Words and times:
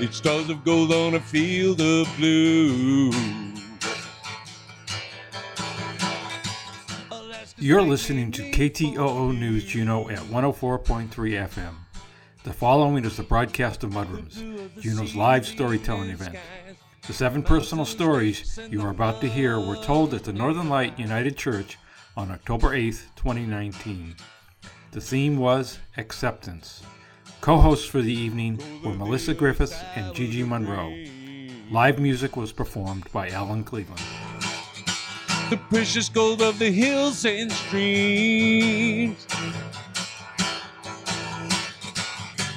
It's 0.00 0.16
stars 0.16 0.50
of 0.50 0.64
gold 0.64 0.92
on 0.92 1.14
a 1.14 1.20
field 1.20 1.80
of 1.80 2.12
blue. 2.16 3.12
You're 7.56 7.80
listening 7.80 8.32
to 8.32 8.42
KTOO 8.50 9.38
News 9.38 9.64
Juneau 9.64 10.08
at 10.10 10.18
104.3 10.18 11.08
FM. 11.08 11.74
The 12.42 12.52
following 12.52 13.04
is 13.04 13.16
the 13.16 13.22
broadcast 13.22 13.84
of 13.84 13.90
Mudrooms, 13.90 14.80
Juneau's 14.80 15.14
live 15.14 15.46
storytelling 15.46 16.10
event. 16.10 16.36
The 17.06 17.12
seven 17.12 17.44
personal 17.44 17.84
stories 17.84 18.58
you 18.68 18.82
are 18.82 18.90
about 18.90 19.20
to 19.20 19.28
hear 19.28 19.60
were 19.60 19.76
told 19.76 20.12
at 20.12 20.24
the 20.24 20.32
Northern 20.32 20.68
Light 20.68 20.98
United 20.98 21.36
Church 21.36 21.78
on 22.16 22.32
October 22.32 22.74
8, 22.74 23.00
2019. 23.14 24.16
The 24.90 25.00
theme 25.00 25.36
was 25.38 25.78
acceptance. 25.96 26.82
Co 27.44 27.58
hosts 27.58 27.84
for 27.84 28.00
the 28.00 28.10
evening 28.10 28.58
were 28.82 28.94
Melissa 28.94 29.34
Griffiths 29.34 29.78
and 29.96 30.14
Gigi 30.14 30.42
Monroe. 30.42 31.04
Live 31.70 31.98
music 31.98 32.38
was 32.38 32.52
performed 32.52 33.06
by 33.12 33.28
Alan 33.28 33.62
Cleveland. 33.62 34.00
The 35.50 35.58
precious 35.68 36.08
gold 36.08 36.40
of 36.40 36.58
the 36.58 36.70
hills 36.70 37.22
and 37.26 37.52
streams. 37.52 39.26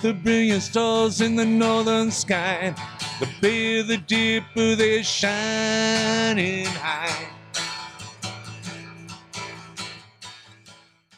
The 0.02 0.14
brilliant 0.14 0.64
stars 0.64 1.20
in 1.20 1.36
the 1.36 1.46
northern 1.46 2.10
sky. 2.10 2.74
The 3.20 3.28
bay 3.42 3.82
of 3.82 3.88
the 3.88 3.98
dipper, 3.98 4.76
they're 4.76 5.04
shining 5.04 6.66
high. 6.66 7.28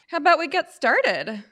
How 0.08 0.18
about 0.18 0.40
we 0.40 0.48
get 0.48 0.74
started? 0.74 1.44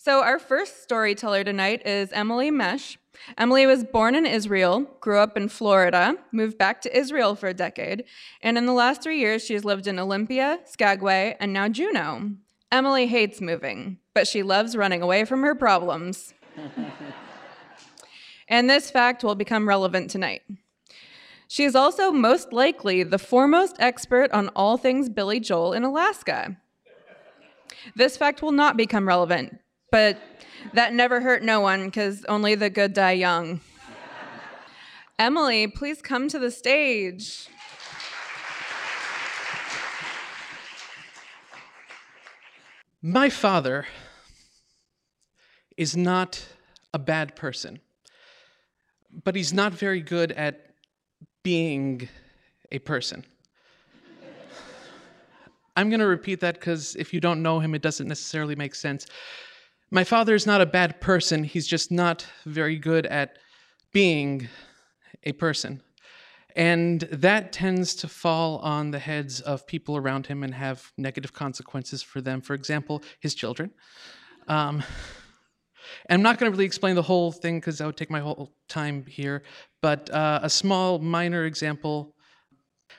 So, 0.00 0.22
our 0.22 0.38
first 0.38 0.84
storyteller 0.84 1.42
tonight 1.42 1.84
is 1.84 2.12
Emily 2.12 2.52
Mesh. 2.52 2.96
Emily 3.36 3.66
was 3.66 3.82
born 3.82 4.14
in 4.14 4.26
Israel, 4.26 4.82
grew 5.00 5.18
up 5.18 5.36
in 5.36 5.48
Florida, 5.48 6.14
moved 6.30 6.56
back 6.56 6.80
to 6.82 6.96
Israel 6.96 7.34
for 7.34 7.48
a 7.48 7.52
decade, 7.52 8.04
and 8.40 8.56
in 8.56 8.64
the 8.64 8.72
last 8.72 9.02
three 9.02 9.18
years, 9.18 9.44
she 9.44 9.54
has 9.54 9.64
lived 9.64 9.88
in 9.88 9.98
Olympia, 9.98 10.60
Skagway, 10.64 11.36
and 11.40 11.52
now 11.52 11.68
Juneau. 11.68 12.30
Emily 12.70 13.08
hates 13.08 13.40
moving, 13.40 13.98
but 14.14 14.28
she 14.28 14.44
loves 14.44 14.76
running 14.76 15.02
away 15.02 15.24
from 15.24 15.42
her 15.42 15.56
problems. 15.56 16.32
and 18.48 18.70
this 18.70 18.92
fact 18.92 19.24
will 19.24 19.34
become 19.34 19.66
relevant 19.66 20.10
tonight. 20.10 20.42
She 21.48 21.64
is 21.64 21.74
also 21.74 22.12
most 22.12 22.52
likely 22.52 23.02
the 23.02 23.18
foremost 23.18 23.74
expert 23.80 24.30
on 24.30 24.48
all 24.50 24.76
things 24.76 25.08
Billy 25.08 25.40
Joel 25.40 25.72
in 25.72 25.82
Alaska. 25.82 26.56
This 27.96 28.16
fact 28.16 28.42
will 28.42 28.52
not 28.52 28.76
become 28.76 29.08
relevant, 29.08 29.58
but 29.90 30.20
that 30.74 30.92
never 30.92 31.20
hurt 31.20 31.42
no 31.42 31.60
one 31.60 31.86
because 31.86 32.24
only 32.26 32.54
the 32.54 32.70
good 32.70 32.92
die 32.92 33.12
young. 33.12 33.60
Emily, 35.18 35.66
please 35.66 36.00
come 36.00 36.28
to 36.28 36.38
the 36.38 36.50
stage. 36.50 37.48
My 43.02 43.28
father 43.28 43.86
is 45.76 45.96
not 45.96 46.44
a 46.92 46.98
bad 46.98 47.36
person, 47.36 47.80
but 49.24 49.34
he's 49.36 49.52
not 49.52 49.72
very 49.72 50.00
good 50.00 50.32
at 50.32 50.72
being 51.42 52.08
a 52.72 52.78
person. 52.80 53.24
I'm 55.76 55.90
going 55.90 56.00
to 56.00 56.06
repeat 56.06 56.40
that 56.40 56.54
because 56.54 56.96
if 56.96 57.14
you 57.14 57.20
don't 57.20 57.40
know 57.40 57.60
him, 57.60 57.72
it 57.74 57.82
doesn't 57.82 58.08
necessarily 58.08 58.56
make 58.56 58.74
sense. 58.74 59.06
My 59.90 60.04
father 60.04 60.34
is 60.34 60.46
not 60.46 60.60
a 60.60 60.66
bad 60.66 61.00
person, 61.00 61.44
he's 61.44 61.66
just 61.66 61.90
not 61.90 62.26
very 62.44 62.76
good 62.76 63.06
at 63.06 63.38
being 63.90 64.48
a 65.24 65.32
person. 65.32 65.82
And 66.54 67.00
that 67.10 67.52
tends 67.52 67.94
to 67.96 68.08
fall 68.08 68.58
on 68.58 68.90
the 68.90 68.98
heads 68.98 69.40
of 69.40 69.66
people 69.66 69.96
around 69.96 70.26
him 70.26 70.42
and 70.42 70.52
have 70.54 70.92
negative 70.98 71.32
consequences 71.32 72.02
for 72.02 72.20
them. 72.20 72.42
For 72.42 72.52
example, 72.52 73.02
his 73.20 73.34
children. 73.34 73.70
Um, 74.46 74.82
I'm 76.10 76.20
not 76.20 76.38
going 76.38 76.52
to 76.52 76.54
really 76.54 76.66
explain 76.66 76.94
the 76.94 77.02
whole 77.02 77.32
thing 77.32 77.58
because 77.58 77.78
that 77.78 77.86
would 77.86 77.96
take 77.96 78.10
my 78.10 78.20
whole 78.20 78.52
time 78.68 79.06
here. 79.06 79.42
But 79.80 80.10
uh, 80.10 80.40
a 80.42 80.50
small, 80.50 80.98
minor 80.98 81.46
example. 81.46 82.14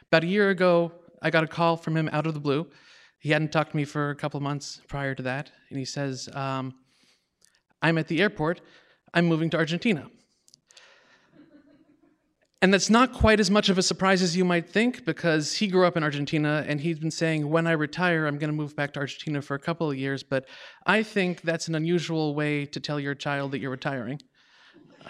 About 0.07 0.23
a 0.23 0.27
year 0.27 0.49
ago, 0.49 0.91
I 1.21 1.29
got 1.29 1.43
a 1.43 1.47
call 1.47 1.77
from 1.77 1.95
him 1.95 2.09
out 2.11 2.25
of 2.25 2.33
the 2.33 2.39
blue. 2.39 2.67
He 3.19 3.29
hadn't 3.31 3.51
talked 3.51 3.71
to 3.71 3.77
me 3.77 3.85
for 3.85 4.09
a 4.09 4.15
couple 4.15 4.39
months 4.39 4.81
prior 4.87 5.13
to 5.13 5.23
that. 5.23 5.51
And 5.69 5.77
he 5.77 5.85
says, 5.85 6.29
um, 6.33 6.73
I'm 7.81 7.97
at 7.97 8.07
the 8.07 8.21
airport. 8.21 8.61
I'm 9.13 9.25
moving 9.25 9.49
to 9.51 9.57
Argentina. 9.57 10.07
And 12.61 12.73
that's 12.73 12.89
not 12.89 13.13
quite 13.13 13.39
as 13.39 13.49
much 13.49 13.69
of 13.69 13.77
a 13.77 13.81
surprise 13.81 14.21
as 14.21 14.35
you 14.35 14.43
might 14.43 14.69
think 14.69 15.05
because 15.05 15.55
he 15.55 15.67
grew 15.67 15.85
up 15.85 15.95
in 15.95 16.03
Argentina 16.03 16.65
and 16.67 16.81
he's 16.81 16.99
been 16.99 17.11
saying, 17.11 17.49
when 17.49 17.67
I 17.67 17.71
retire, 17.71 18.25
I'm 18.25 18.37
going 18.37 18.49
to 18.49 18.55
move 18.55 18.75
back 18.75 18.93
to 18.93 18.99
Argentina 18.99 19.41
for 19.41 19.55
a 19.55 19.59
couple 19.59 19.89
of 19.89 19.97
years. 19.97 20.23
But 20.23 20.45
I 20.85 21.03
think 21.03 21.41
that's 21.41 21.69
an 21.69 21.75
unusual 21.75 22.35
way 22.35 22.65
to 22.65 22.79
tell 22.81 22.99
your 22.99 23.15
child 23.15 23.51
that 23.51 23.59
you're 23.59 23.71
retiring. 23.71 24.19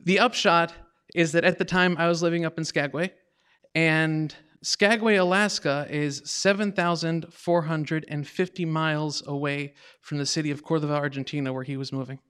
the 0.00 0.18
upshot 0.18 0.74
is 1.14 1.32
that 1.32 1.44
at 1.44 1.58
the 1.58 1.64
time 1.64 1.96
I 1.98 2.08
was 2.08 2.22
living 2.22 2.44
up 2.44 2.58
in 2.58 2.64
Skagway, 2.64 3.12
and 3.74 4.34
Skagway, 4.62 5.16
Alaska 5.16 5.86
is 5.90 6.22
7,450 6.24 8.64
miles 8.64 9.22
away 9.26 9.74
from 10.00 10.18
the 10.18 10.26
city 10.26 10.52
of 10.52 10.64
Córdoba, 10.64 10.92
Argentina, 10.92 11.52
where 11.52 11.64
he 11.64 11.76
was 11.76 11.92
moving. 11.92 12.20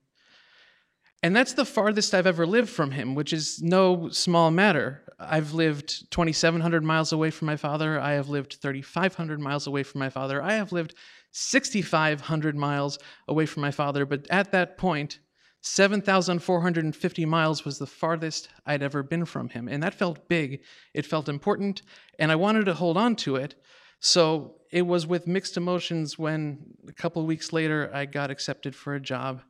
And 1.21 1.35
that's 1.35 1.53
the 1.53 1.63
farthest 1.63 2.13
I've 2.13 2.27
ever 2.27 2.45
lived 2.45 2.69
from 2.69 2.91
him, 2.91 3.15
which 3.15 3.31
is 3.31 3.61
no 3.61 4.09
small 4.09 4.51
matter. 4.51 5.03
I've 5.17 5.53
lived 5.53 6.11
2,700 6.11 6.83
miles 6.83 7.13
away 7.13 7.31
from 7.31 7.45
my 7.45 7.55
father. 7.55 7.97
I 7.99 8.13
have 8.13 8.29
lived 8.29 8.57
3,500 8.61 9.39
miles 9.39 9.67
away 9.67 9.83
from 9.83 9.99
my 9.99 10.09
father. 10.09 10.41
I 10.41 10.53
have 10.53 10.73
lived 10.73 10.95
6,500 11.31 12.57
miles 12.57 12.99
away 13.27 13.45
from 13.45 13.61
my 13.61 13.71
father. 13.71 14.05
But 14.05 14.27
at 14.29 14.51
that 14.51 14.77
point, 14.77 15.19
7,450 15.65 17.25
miles 17.25 17.63
was 17.63 17.79
the 17.79 17.87
farthest 17.87 18.49
I'd 18.65 18.83
ever 18.83 19.01
been 19.01 19.23
from 19.23 19.47
him. 19.47 19.69
And 19.69 19.81
that 19.81 19.93
felt 19.93 20.27
big. 20.27 20.61
It 20.93 21.05
felt 21.05 21.29
important. 21.29 21.83
And 22.19 22.33
I 22.33 22.35
wanted 22.35 22.65
to 22.65 22.73
hold 22.73 22.97
on 22.97 23.15
to 23.17 23.37
it. 23.37 23.55
So 24.01 24.55
it 24.71 24.81
was 24.81 25.07
with 25.07 25.25
mixed 25.25 25.55
emotions 25.55 26.19
when 26.19 26.59
a 26.89 26.91
couple 26.91 27.25
weeks 27.25 27.53
later 27.53 27.89
I 27.93 28.05
got 28.05 28.29
accepted 28.29 28.75
for 28.75 28.93
a 28.93 28.99
job 28.99 29.41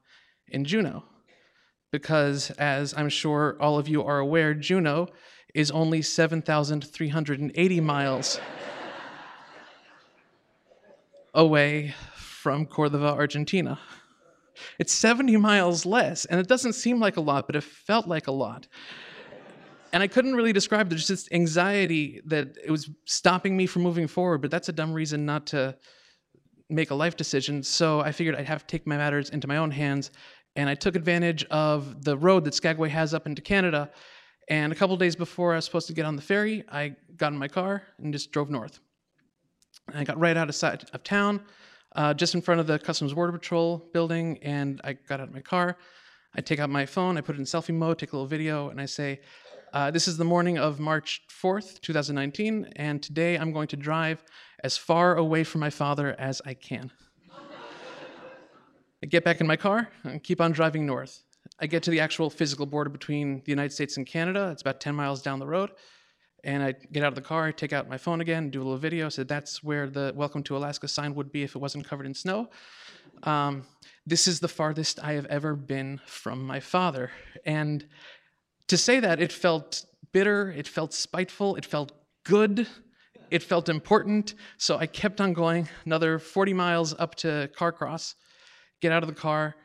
in 0.47 0.65
Juneau. 0.65 1.03
Because, 1.91 2.51
as 2.51 2.93
I'm 2.95 3.09
sure 3.09 3.57
all 3.59 3.79
of 3.79 3.87
you 3.87 4.03
are 4.03 4.19
aware, 4.19 4.53
Juneau 4.53 5.07
is 5.55 5.71
only 5.71 6.03
7,380 6.03 7.79
miles 7.79 8.39
away 11.33 11.95
from 12.15 12.67
Córdoba, 12.67 13.13
Argentina. 13.13 13.79
It's 14.79 14.93
70 14.93 15.37
miles 15.37 15.85
less, 15.85 16.25
and 16.25 16.39
it 16.39 16.47
doesn't 16.47 16.73
seem 16.73 16.99
like 16.99 17.17
a 17.17 17.21
lot, 17.21 17.47
but 17.47 17.55
it 17.55 17.63
felt 17.63 18.07
like 18.07 18.27
a 18.27 18.31
lot. 18.31 18.67
And 19.91 20.01
I 20.01 20.07
couldn't 20.07 20.35
really 20.35 20.53
describe 20.53 20.89
there's 20.89 21.07
just 21.07 21.31
anxiety 21.31 22.19
that 22.25 22.57
it 22.63 22.71
was 22.71 22.89
stopping 23.05 23.55
me 23.55 23.67
from 23.67 23.83
moving 23.83 24.07
forward, 24.07 24.41
but 24.41 24.49
that's 24.49 24.69
a 24.69 24.73
dumb 24.73 24.91
reason 24.91 25.25
not 25.25 25.45
to 25.47 25.77
make 26.69 26.89
a 26.89 26.95
life 26.95 27.15
decision. 27.15 27.61
So 27.61 27.99
I 27.99 28.11
figured 28.11 28.35
I'd 28.35 28.47
have 28.47 28.65
to 28.65 28.67
take 28.67 28.87
my 28.87 28.97
matters 28.97 29.29
into 29.29 29.47
my 29.47 29.57
own 29.57 29.69
hands, 29.69 30.09
and 30.55 30.69
I 30.69 30.75
took 30.75 30.95
advantage 30.95 31.45
of 31.45 32.03
the 32.03 32.17
road 32.17 32.43
that 32.45 32.53
Skagway 32.53 32.89
has 32.89 33.13
up 33.13 33.27
into 33.27 33.41
Canada. 33.41 33.91
And 34.49 34.73
a 34.73 34.75
couple 34.75 34.97
days 34.97 35.15
before 35.15 35.53
I 35.53 35.57
was 35.57 35.65
supposed 35.65 35.87
to 35.87 35.93
get 35.93 36.05
on 36.05 36.15
the 36.15 36.21
ferry, 36.21 36.63
I 36.71 36.95
got 37.15 37.31
in 37.31 37.37
my 37.37 37.47
car 37.47 37.83
and 37.97 38.11
just 38.11 38.31
drove 38.31 38.49
north. 38.49 38.79
And 39.87 39.97
I 39.97 40.03
got 40.03 40.19
right 40.19 40.35
out 40.35 40.49
of 40.49 40.55
sight 40.55 40.89
of 40.91 41.03
town 41.03 41.41
uh, 41.95 42.13
just 42.13 42.35
in 42.35 42.41
front 42.41 42.59
of 42.59 42.67
the 42.67 42.79
Customs 42.79 43.13
Border 43.13 43.31
Patrol 43.31 43.89
building, 43.93 44.39
and 44.41 44.81
I 44.83 44.93
got 44.93 45.19
out 45.19 45.27
of 45.27 45.33
my 45.33 45.41
car. 45.41 45.77
I 46.35 46.41
take 46.41 46.59
out 46.59 46.69
my 46.69 46.85
phone, 46.85 47.17
I 47.17 47.21
put 47.21 47.35
it 47.35 47.39
in 47.39 47.45
selfie 47.45 47.73
mode, 47.73 47.99
take 47.99 48.13
a 48.13 48.15
little 48.15 48.27
video, 48.27 48.69
and 48.69 48.81
I 48.81 48.85
say, 48.85 49.21
uh, 49.73 49.91
This 49.91 50.07
is 50.07 50.17
the 50.17 50.25
morning 50.25 50.57
of 50.57 50.79
March 50.79 51.21
4th, 51.29 51.79
2019, 51.81 52.73
and 52.75 53.01
today 53.03 53.35
I'm 53.35 53.51
going 53.51 53.67
to 53.67 53.77
drive 53.77 54.23
as 54.63 54.77
far 54.77 55.15
away 55.15 55.43
from 55.43 55.61
my 55.61 55.69
father 55.69 56.15
as 56.17 56.41
I 56.45 56.55
can. 56.55 56.91
I 59.03 59.05
get 59.05 59.25
back 59.25 59.41
in 59.41 59.47
my 59.47 59.57
car 59.57 59.89
and 60.05 60.23
keep 60.23 60.39
on 60.39 60.53
driving 60.53 60.85
north. 60.85 61.23
I 61.59 61.67
get 61.67 61.83
to 61.83 61.91
the 61.91 61.99
actual 61.99 62.29
physical 62.29 62.65
border 62.65 62.89
between 62.89 63.43
the 63.45 63.51
United 63.51 63.73
States 63.73 63.97
and 63.97 64.07
Canada. 64.07 64.49
It's 64.51 64.61
about 64.61 64.79
10 64.79 64.95
miles 64.95 65.21
down 65.21 65.39
the 65.39 65.45
road. 65.45 65.71
And 66.43 66.61
I 66.61 66.73
get 66.91 67.03
out 67.03 67.09
of 67.09 67.15
the 67.15 67.21
car, 67.21 67.45
I 67.47 67.51
take 67.51 67.71
out 67.71 67.87
my 67.87 67.97
phone 67.97 68.19
again, 68.19 68.49
do 68.49 68.59
a 68.59 68.63
little 68.63 68.77
video. 68.77 69.07
Said 69.07 69.29
that's 69.29 69.63
where 69.63 69.89
the 69.89 70.11
Welcome 70.13 70.43
to 70.43 70.57
Alaska 70.57 70.89
sign 70.89 71.15
would 71.15 71.31
be 71.31 71.43
if 71.43 71.55
it 71.55 71.59
wasn't 71.59 71.87
covered 71.87 72.05
in 72.05 72.13
snow. 72.13 72.49
Um, 73.23 73.65
this 74.05 74.27
is 74.27 74.41
the 74.41 74.49
farthest 74.49 74.99
I 75.01 75.13
have 75.13 75.25
ever 75.27 75.55
been 75.55 76.01
from 76.05 76.45
my 76.45 76.59
father. 76.59 77.11
And 77.45 77.87
to 78.67 78.75
say 78.75 78.99
that, 78.99 79.21
it 79.21 79.31
felt 79.31 79.85
bitter, 80.11 80.51
it 80.51 80.67
felt 80.67 80.93
spiteful, 80.93 81.55
it 81.55 81.65
felt 81.65 81.93
good, 82.25 82.67
it 83.31 83.41
felt 83.41 83.69
important. 83.69 84.35
So 84.57 84.77
I 84.77 84.85
kept 84.85 85.21
on 85.21 85.31
going 85.31 85.69
another 85.85 86.19
40 86.19 86.53
miles 86.53 86.93
up 86.99 87.15
to 87.15 87.49
Carcross, 87.57 88.15
get 88.81 88.91
out 88.91 89.01
of 89.01 89.07
the 89.07 89.15
car, 89.15 89.55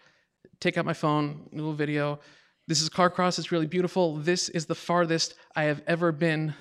take 0.60 0.78
out 0.78 0.84
my 0.84 0.92
phone, 0.92 1.48
little 1.52 1.74
video. 1.74 2.20
This 2.68 2.82
is 2.82 2.88
Carcross. 2.88 3.38
It's 3.38 3.50
really 3.50 3.66
beautiful. 3.66 4.16
This 4.16 4.48
is 4.50 4.66
the 4.66 4.74
farthest 4.74 5.34
I 5.56 5.64
have 5.64 5.82
ever 5.86 6.12
been 6.12 6.54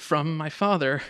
from 0.00 0.34
my 0.34 0.48
father. 0.48 1.02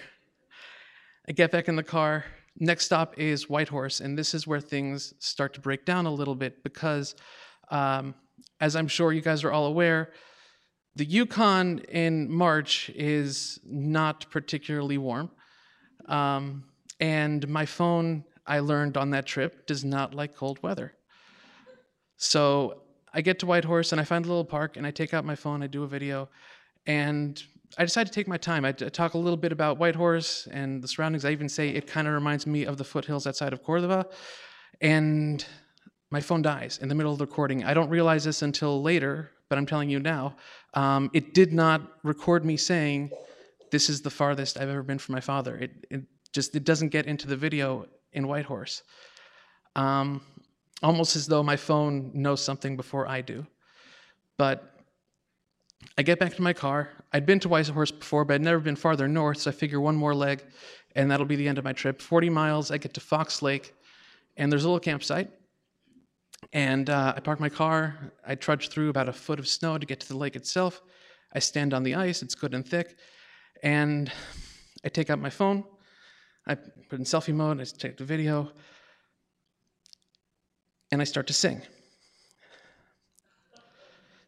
I 1.28 1.32
get 1.32 1.52
back 1.52 1.68
in 1.68 1.76
the 1.76 1.82
car. 1.82 2.24
Next 2.58 2.86
stop 2.86 3.16
is 3.18 3.48
Whitehorse, 3.48 4.00
and 4.00 4.18
this 4.18 4.34
is 4.34 4.48
where 4.48 4.60
things 4.60 5.14
start 5.20 5.54
to 5.54 5.60
break 5.60 5.84
down 5.84 6.06
a 6.06 6.12
little 6.12 6.34
bit 6.34 6.64
because, 6.64 7.14
um, 7.70 8.14
as 8.60 8.74
I'm 8.74 8.88
sure 8.88 9.12
you 9.12 9.20
guys 9.20 9.44
are 9.44 9.52
all 9.52 9.66
aware, 9.66 10.10
the 10.96 11.04
Yukon 11.04 11.78
in 11.88 12.30
March 12.30 12.90
is 12.90 13.60
not 13.64 14.28
particularly 14.28 14.98
warm. 14.98 15.30
Um, 16.06 16.64
and 16.98 17.48
my 17.48 17.66
phone, 17.66 18.24
I 18.44 18.58
learned 18.58 18.96
on 18.96 19.10
that 19.10 19.24
trip, 19.24 19.66
does 19.66 19.84
not 19.84 20.14
like 20.14 20.34
cold 20.34 20.60
weather. 20.64 20.94
So 22.16 22.82
I 23.14 23.20
get 23.20 23.38
to 23.38 23.46
Whitehorse 23.46 23.92
and 23.92 24.00
I 24.00 24.04
find 24.04 24.24
a 24.24 24.28
little 24.28 24.44
park 24.44 24.76
and 24.76 24.84
I 24.84 24.90
take 24.90 25.14
out 25.14 25.24
my 25.24 25.36
phone, 25.36 25.62
I 25.62 25.68
do 25.68 25.84
a 25.84 25.88
video, 25.88 26.28
and 26.86 27.40
I 27.78 27.84
decide 27.84 28.06
to 28.06 28.12
take 28.12 28.26
my 28.26 28.36
time. 28.36 28.64
I 28.64 28.72
talk 28.72 29.14
a 29.14 29.18
little 29.18 29.36
bit 29.36 29.52
about 29.52 29.78
Whitehorse 29.78 30.48
and 30.50 30.82
the 30.82 30.88
surroundings. 30.88 31.24
I 31.24 31.30
even 31.30 31.48
say 31.48 31.70
it 31.70 31.86
kind 31.86 32.08
of 32.08 32.14
reminds 32.14 32.46
me 32.46 32.64
of 32.64 32.76
the 32.76 32.84
foothills 32.84 33.26
outside 33.26 33.52
of 33.52 33.62
Córdoba. 33.62 34.06
And 34.80 35.44
my 36.10 36.20
phone 36.20 36.42
dies 36.42 36.78
in 36.82 36.88
the 36.88 36.94
middle 36.94 37.12
of 37.12 37.18
the 37.18 37.26
recording. 37.26 37.62
I 37.64 37.74
don't 37.74 37.88
realize 37.88 38.24
this 38.24 38.42
until 38.42 38.82
later, 38.82 39.30
but 39.48 39.56
I'm 39.56 39.66
telling 39.66 39.88
you 39.88 40.00
now. 40.00 40.36
Um, 40.74 41.10
it 41.12 41.32
did 41.32 41.52
not 41.52 41.82
record 42.02 42.44
me 42.44 42.56
saying, 42.56 43.10
"This 43.70 43.88
is 43.88 44.02
the 44.02 44.10
farthest 44.10 44.58
I've 44.58 44.68
ever 44.68 44.82
been 44.82 44.98
from 44.98 45.14
my 45.14 45.20
father." 45.20 45.56
It, 45.56 45.86
it 45.90 46.02
just 46.32 46.56
it 46.56 46.64
doesn't 46.64 46.88
get 46.88 47.06
into 47.06 47.28
the 47.28 47.36
video 47.36 47.86
in 48.12 48.26
Whitehorse. 48.26 48.82
Um, 49.76 50.22
almost 50.82 51.14
as 51.14 51.26
though 51.26 51.42
my 51.42 51.56
phone 51.56 52.10
knows 52.14 52.42
something 52.42 52.76
before 52.76 53.06
I 53.06 53.20
do. 53.20 53.46
But 54.36 54.74
I 55.96 56.02
get 56.02 56.18
back 56.18 56.34
to 56.34 56.42
my 56.42 56.52
car. 56.52 56.90
I'd 57.12 57.26
been 57.26 57.40
to 57.40 57.48
Whitehorse 57.48 57.90
before, 57.90 58.24
but 58.24 58.34
I'd 58.34 58.42
never 58.42 58.60
been 58.60 58.76
farther 58.76 59.08
north, 59.08 59.38
so 59.38 59.50
I 59.50 59.54
figure 59.54 59.80
one 59.80 59.96
more 59.96 60.14
leg, 60.14 60.44
and 60.94 61.10
that'll 61.10 61.26
be 61.26 61.36
the 61.36 61.48
end 61.48 61.58
of 61.58 61.64
my 61.64 61.72
trip. 61.72 62.00
40 62.00 62.30
miles, 62.30 62.70
I 62.70 62.78
get 62.78 62.94
to 62.94 63.00
Fox 63.00 63.42
Lake, 63.42 63.74
and 64.36 64.50
there's 64.50 64.64
a 64.64 64.68
little 64.68 64.80
campsite. 64.80 65.30
And 66.52 66.88
uh, 66.88 67.14
I 67.16 67.20
park 67.20 67.40
my 67.40 67.48
car. 67.48 68.12
I 68.26 68.34
trudge 68.34 68.68
through 68.68 68.88
about 68.90 69.08
a 69.08 69.12
foot 69.12 69.38
of 69.38 69.46
snow 69.46 69.76
to 69.76 69.86
get 69.86 70.00
to 70.00 70.08
the 70.08 70.16
lake 70.16 70.36
itself. 70.36 70.82
I 71.32 71.38
stand 71.38 71.74
on 71.74 71.82
the 71.82 71.94
ice, 71.94 72.22
it's 72.22 72.34
good 72.34 72.54
and 72.54 72.66
thick, 72.66 72.96
and 73.62 74.10
I 74.84 74.88
take 74.88 75.10
out 75.10 75.20
my 75.20 75.30
phone. 75.30 75.64
I 76.46 76.54
put 76.54 76.98
in 76.98 77.04
selfie 77.04 77.34
mode, 77.34 77.60
I 77.60 77.64
take 77.64 77.96
the 77.96 78.04
video, 78.04 78.50
and 80.90 81.00
I 81.00 81.04
start 81.04 81.26
to 81.28 81.32
sing. 81.32 81.62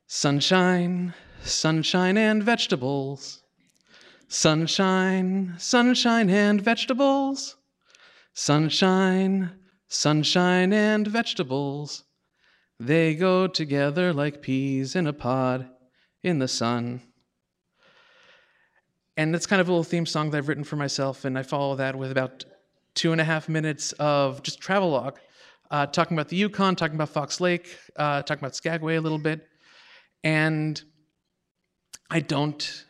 Sunshine, 0.07 1.15
sunshine 1.45 2.17
and 2.17 2.43
vegetables. 2.43 3.43
Sunshine, 4.29 5.55
sunshine 5.59 6.31
and 6.31 6.61
vegetables. 6.61 7.57
Sunshine, 8.35 9.51
sunshine 9.89 10.73
and 10.73 11.07
vegetables. 11.07 12.05
They 12.81 13.15
go 13.15 13.47
together 13.47 14.13
like 14.13 14.43
peas 14.43 14.97
in 14.97 15.07
a 15.07 15.13
pod 15.13 15.69
in 16.23 16.39
the 16.39 16.49
sun. 16.49 17.03
And 19.17 19.35
it's 19.35 19.47
kind 19.47 19.61
of 19.61 19.69
a 19.69 19.71
little 19.71 19.85
theme 19.85 20.07
song 20.07 20.31
that 20.31 20.39
I've 20.39 20.49
written 20.49 20.65
for 20.65 20.77
myself, 20.77 21.27
and 21.27 21.39
I 21.39 21.43
follow 21.43 21.77
that 21.77 21.95
with 21.97 22.11
about 22.11 22.45
two 22.95 23.13
and 23.13 23.21
a 23.21 23.25
half 23.25 23.49
minutes 23.49 23.93
of 23.93 24.43
just 24.43 24.61
travelogue 24.61 25.19
uh, 25.73 25.87
talking 25.87 26.17
about 26.17 26.29
the 26.29 26.37
Yukon, 26.37 26.77
talking 26.77 26.95
about 26.95 27.09
Fox 27.09 27.41
Lake, 27.41 27.77
uh, 27.97 28.23
talking 28.23 28.45
about 28.45 28.55
Skagway 28.55 28.97
a 28.97 29.01
little 29.01 29.19
bit. 29.19 29.49
And 30.23 30.81
I 32.13 32.21
don't 32.21 32.85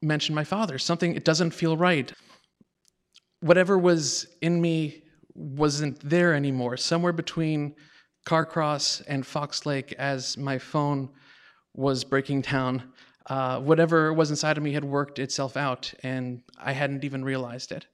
mention 0.00 0.34
my 0.34 0.44
father. 0.44 0.78
Something, 0.78 1.14
it 1.14 1.24
doesn't 1.24 1.50
feel 1.50 1.76
right. 1.76 2.10
Whatever 3.40 3.76
was 3.76 4.26
in 4.40 4.60
me 4.60 5.02
wasn't 5.34 6.00
there 6.08 6.34
anymore. 6.34 6.76
Somewhere 6.78 7.12
between 7.12 7.74
Carcross 8.24 9.02
and 9.06 9.26
Fox 9.26 9.66
Lake, 9.66 9.92
as 9.98 10.38
my 10.38 10.58
phone 10.58 11.10
was 11.74 12.04
breaking 12.04 12.40
down, 12.40 12.82
uh, 13.26 13.60
whatever 13.60 14.14
was 14.14 14.30
inside 14.30 14.56
of 14.56 14.62
me 14.62 14.72
had 14.72 14.84
worked 14.84 15.18
itself 15.18 15.56
out, 15.56 15.92
and 16.02 16.42
I 16.58 16.72
hadn't 16.72 17.04
even 17.04 17.24
realized 17.24 17.70
it 17.70 17.86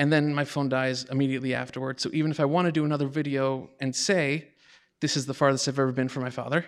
and 0.00 0.10
then 0.10 0.34
my 0.34 0.46
phone 0.46 0.70
dies 0.70 1.04
immediately 1.10 1.54
afterwards. 1.54 2.02
So 2.02 2.08
even 2.14 2.30
if 2.30 2.40
I 2.40 2.46
want 2.46 2.64
to 2.64 2.72
do 2.72 2.86
another 2.86 3.06
video 3.06 3.68
and 3.80 3.94
say, 3.94 4.48
this 5.02 5.14
is 5.14 5.26
the 5.26 5.34
farthest 5.34 5.68
I've 5.68 5.78
ever 5.78 5.92
been 5.92 6.08
for 6.08 6.20
my 6.20 6.30
father, 6.30 6.64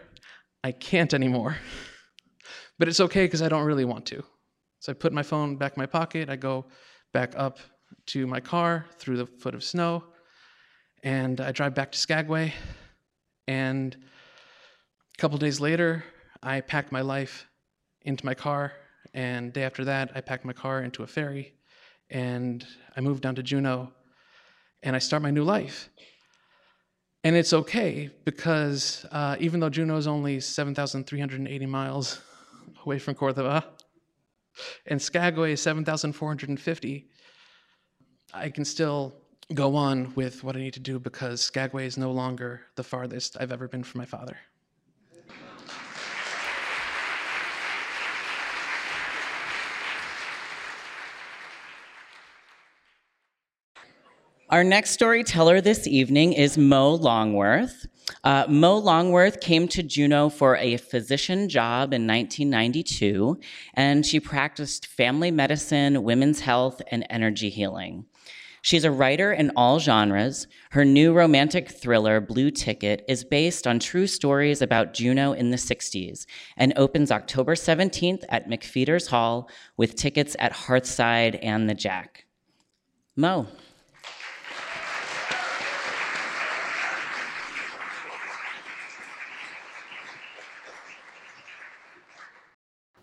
I 0.64 0.72
can't 0.72 1.12
anymore. 1.14 1.56
But 2.78 2.88
it's 2.88 3.00
okay 3.00 3.24
because 3.24 3.42
I 3.42 3.48
don't 3.48 3.64
really 3.64 3.84
want 3.84 4.06
to. 4.06 4.22
So 4.80 4.92
I 4.92 4.94
put 4.94 5.12
my 5.12 5.22
phone 5.22 5.56
back 5.56 5.76
in 5.76 5.80
my 5.80 5.86
pocket, 5.86 6.28
I 6.28 6.36
go 6.36 6.66
back 7.12 7.34
up 7.36 7.58
to 8.06 8.26
my 8.26 8.40
car 8.40 8.86
through 8.98 9.18
the 9.18 9.26
foot 9.26 9.54
of 9.54 9.62
snow, 9.62 10.04
and 11.02 11.40
I 11.40 11.52
drive 11.52 11.74
back 11.74 11.92
to 11.92 11.98
Skagway. 11.98 12.52
And 13.46 13.94
a 13.94 15.20
couple 15.20 15.38
days 15.38 15.60
later, 15.60 16.04
I 16.42 16.60
pack 16.60 16.90
my 16.90 17.02
life 17.02 17.46
into 18.02 18.26
my 18.26 18.34
car, 18.34 18.72
and 19.14 19.52
day 19.52 19.62
after 19.62 19.84
that, 19.84 20.10
I 20.14 20.20
pack 20.20 20.44
my 20.44 20.52
car 20.52 20.82
into 20.82 21.02
a 21.02 21.06
ferry 21.06 21.54
and 22.10 22.66
I 22.96 23.00
move 23.00 23.20
down 23.20 23.34
to 23.36 23.42
Juneau 23.42 23.92
and 24.82 24.96
I 24.96 24.98
start 24.98 25.22
my 25.22 25.30
new 25.30 25.44
life. 25.44 25.90
And 27.24 27.36
it's 27.36 27.52
okay 27.52 28.10
because 28.24 29.06
uh, 29.12 29.36
even 29.38 29.60
though 29.60 29.70
Juneau 29.70 29.96
is 29.96 30.08
only 30.08 30.40
7,380 30.40 31.66
miles 31.66 32.20
away 32.84 32.98
from 32.98 33.14
Córdoba 33.14 33.64
and 34.86 35.00
Skagway 35.00 35.52
is 35.52 35.60
7,450, 35.60 37.06
I 38.34 38.48
can 38.48 38.64
still 38.64 39.14
go 39.54 39.76
on 39.76 40.12
with 40.16 40.42
what 40.42 40.56
I 40.56 40.58
need 40.58 40.74
to 40.74 40.80
do 40.80 40.98
because 40.98 41.40
Skagway 41.40 41.86
is 41.86 41.96
no 41.96 42.10
longer 42.10 42.62
the 42.74 42.82
farthest 42.82 43.36
I've 43.38 43.52
ever 43.52 43.68
been 43.68 43.84
from 43.84 44.00
my 44.00 44.04
father. 44.04 44.36
Our 54.52 54.64
next 54.64 54.90
storyteller 54.90 55.62
this 55.62 55.86
evening 55.86 56.34
is 56.34 56.58
Mo 56.58 56.92
Longworth. 56.96 57.86
Uh, 58.22 58.44
Mo 58.50 58.76
Longworth 58.76 59.40
came 59.40 59.66
to 59.68 59.82
Juneau 59.82 60.28
for 60.28 60.56
a 60.56 60.76
physician 60.76 61.48
job 61.48 61.94
in 61.94 62.06
1992, 62.06 63.40
and 63.72 64.04
she 64.04 64.20
practiced 64.20 64.88
family 64.88 65.30
medicine, 65.30 66.02
women's 66.02 66.40
health, 66.40 66.82
and 66.90 67.06
energy 67.08 67.48
healing. 67.48 68.04
She's 68.60 68.84
a 68.84 68.90
writer 68.90 69.32
in 69.32 69.52
all 69.56 69.78
genres. 69.78 70.46
Her 70.72 70.84
new 70.84 71.14
romantic 71.14 71.70
thriller, 71.70 72.20
Blue 72.20 72.50
Ticket, 72.50 73.06
is 73.08 73.24
based 73.24 73.66
on 73.66 73.78
true 73.78 74.06
stories 74.06 74.60
about 74.60 74.92
Juneau 74.92 75.32
in 75.32 75.48
the 75.48 75.56
60s 75.56 76.26
and 76.58 76.74
opens 76.76 77.10
October 77.10 77.54
17th 77.54 78.24
at 78.28 78.50
McPhetres 78.50 79.08
Hall 79.08 79.48
with 79.78 79.96
tickets 79.96 80.36
at 80.38 80.52
Hearthside 80.52 81.38
and 81.42 81.70
the 81.70 81.74
JACC. 81.74 82.24
Mo. 83.16 83.46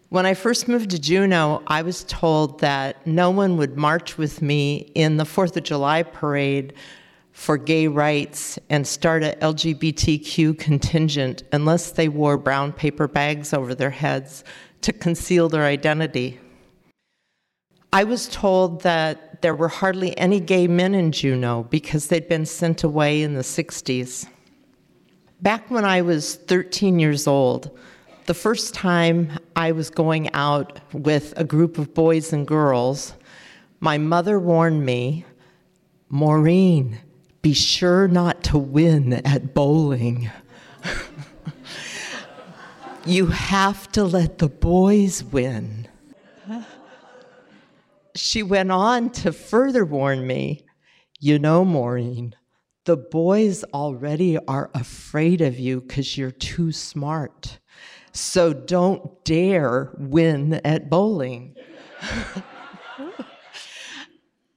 When 0.09 0.25
I 0.25 0.33
first 0.33 0.67
moved 0.67 0.89
to 0.89 0.99
Juneau, 0.99 1.61
I 1.67 1.83
was 1.83 2.03
told 2.03 2.61
that 2.61 3.05
no 3.05 3.29
one 3.29 3.57
would 3.57 3.77
march 3.77 4.17
with 4.17 4.41
me 4.41 4.91
in 4.95 5.17
the 5.17 5.25
Fourth 5.25 5.55
of 5.55 5.61
July 5.61 6.01
parade 6.01 6.73
for 7.31 7.57
gay 7.57 7.87
rights 7.87 8.57
and 8.71 8.87
start 8.87 9.21
a 9.23 9.37
LGBTQ 9.39 10.57
contingent 10.57 11.43
unless 11.51 11.91
they 11.91 12.09
wore 12.09 12.39
brown 12.39 12.73
paper 12.73 13.07
bags 13.07 13.53
over 13.53 13.75
their 13.75 13.91
heads 13.91 14.43
to 14.81 14.91
conceal 14.91 15.47
their 15.47 15.65
identity. 15.65 16.39
I 17.93 18.03
was 18.03 18.27
told 18.29 18.81
that 18.81 19.43
there 19.43 19.55
were 19.55 19.67
hardly 19.67 20.17
any 20.17 20.39
gay 20.39 20.67
men 20.67 20.95
in 20.95 21.11
Juneau 21.11 21.67
because 21.69 22.07
they'd 22.07 22.27
been 22.27 22.47
sent 22.47 22.83
away 22.83 23.21
in 23.21 23.35
the 23.35 23.41
60s. 23.41 24.27
Back 25.39 25.69
when 25.69 25.85
I 25.85 26.01
was 26.01 26.33
13 26.33 26.97
years 26.97 27.27
old, 27.27 27.77
the 28.29 28.35
first 28.35 28.75
time 28.75 29.31
I 29.55 29.71
was 29.71 29.89
going 29.89 30.31
out 30.35 30.79
with 30.93 31.33
a 31.35 31.43
group 31.43 31.79
of 31.79 31.95
boys 31.95 32.31
and 32.31 32.45
girls, 32.45 33.15
my 33.79 33.97
mother 33.97 34.39
warned 34.39 34.85
me, 34.85 35.25
Maureen, 36.09 36.99
be 37.41 37.55
sure 37.55 38.07
not 38.07 38.43
to 38.43 38.59
win 38.59 39.13
at 39.13 39.55
bowling. 39.55 40.29
you 43.07 43.25
have 43.25 43.91
to 43.93 44.03
let 44.03 44.37
the 44.37 44.47
boys 44.47 45.23
win. 45.23 45.87
She 48.15 48.43
went 48.43 48.71
on 48.71 49.09
to 49.23 49.33
further 49.33 49.83
warn 49.83 50.27
me, 50.27 50.67
you 51.19 51.39
know, 51.39 51.65
Maureen, 51.65 52.35
the 52.85 52.95
boys 52.95 53.63
already 53.73 54.37
are 54.47 54.69
afraid 54.75 55.41
of 55.41 55.57
you 55.57 55.81
because 55.81 56.15
you're 56.15 56.29
too 56.29 56.71
smart. 56.71 57.57
So 58.11 58.53
don't 58.53 59.23
dare 59.23 59.91
win 59.97 60.55
at 60.65 60.89
bowling. 60.89 61.55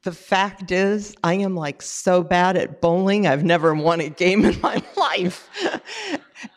the 0.02 0.12
fact 0.12 0.72
is, 0.72 1.14
I 1.22 1.34
am 1.34 1.54
like 1.54 1.82
so 1.82 2.22
bad 2.22 2.56
at 2.56 2.80
bowling, 2.80 3.26
I've 3.26 3.44
never 3.44 3.74
won 3.74 4.00
a 4.00 4.08
game 4.08 4.44
in 4.44 4.60
my 4.60 4.82
life. 4.96 5.48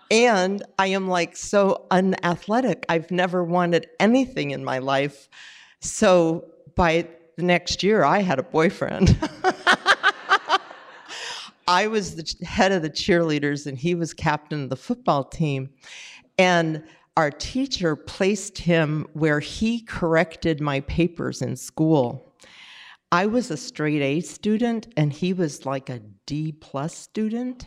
and 0.10 0.64
I 0.80 0.88
am 0.88 1.08
like 1.08 1.36
so 1.36 1.86
unathletic, 1.92 2.86
I've 2.90 3.12
never 3.12 3.44
wanted 3.44 3.88
anything 4.00 4.52
in 4.52 4.64
my 4.64 4.80
life. 4.80 5.30
So 5.80 6.46
by 6.76 7.08
the 7.36 7.44
next 7.44 7.84
year, 7.84 8.04
I 8.04 8.22
had 8.22 8.40
a 8.40 8.44
boyfriend. 8.44 9.18
I 11.68 11.88
was 11.88 12.16
the 12.16 12.46
head 12.46 12.72
of 12.72 12.84
the 12.84 12.92
cheerleaders 12.92 13.66
and 13.66 13.78
he 13.78 13.96
was 13.96 14.14
captain 14.14 14.64
of 14.66 14.70
the 14.70 14.76
football 14.76 15.24
team. 15.24 15.72
And 16.38 16.84
our 17.18 17.32
teacher 17.32 17.96
placed 17.96 18.58
him 18.58 19.08
where 19.14 19.40
he 19.40 19.82
corrected 19.82 20.60
my 20.60 20.82
papers 20.82 21.42
in 21.42 21.56
school. 21.56 22.34
I 23.12 23.28
was 23.28 23.52
a 23.52 23.58
straight 23.58 24.02
A 24.02 24.22
student 24.22 24.88
and 24.98 25.14
he 25.14 25.32
was 25.32 25.66
like 25.66 25.90
a 25.90 26.02
D 26.26 26.52
plus 26.52 26.96
student. 26.98 27.66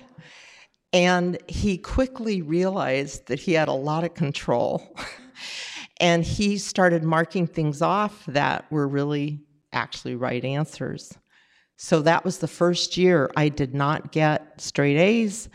And 0.92 1.38
he 1.48 1.78
quickly 1.78 2.42
realized 2.42 3.26
that 3.28 3.38
he 3.38 3.52
had 3.52 3.68
a 3.68 3.72
lot 3.72 4.04
of 4.04 4.14
control. 4.14 4.96
and 6.00 6.25
he 6.25 6.58
started 6.58 7.04
marking 7.04 7.46
things 7.46 7.82
off 7.82 8.25
that 8.26 8.70
were 8.70 8.88
really 8.88 9.40
actually 9.72 10.14
right 10.14 10.44
answers. 10.44 11.12
So 11.76 12.02
that 12.02 12.25
was 12.25 12.38
the 12.38 12.48
first 12.48 12.96
year 12.96 13.30
I 13.37 13.48
did 13.48 13.75
not 13.75 14.12
get 14.12 14.60
straight 14.60 14.98
A's, 14.98 15.48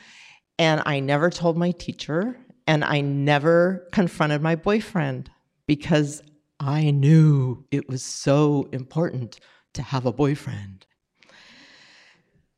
and 0.58 0.82
I 0.86 1.00
never 1.00 1.30
told 1.30 1.58
my 1.58 1.72
teacher, 1.72 2.38
and 2.68 2.84
I 2.84 3.02
never 3.02 3.88
confronted 3.92 4.42
my 4.42 4.56
boyfriend 4.56 5.30
because 5.68 6.22
I 6.60 6.92
knew 6.92 7.66
it 7.72 7.90
was 7.90 8.04
so 8.04 8.70
important 8.72 9.40
to 9.74 9.82
have 9.82 10.06
a 10.06 10.14
boyfriend. 10.14 10.86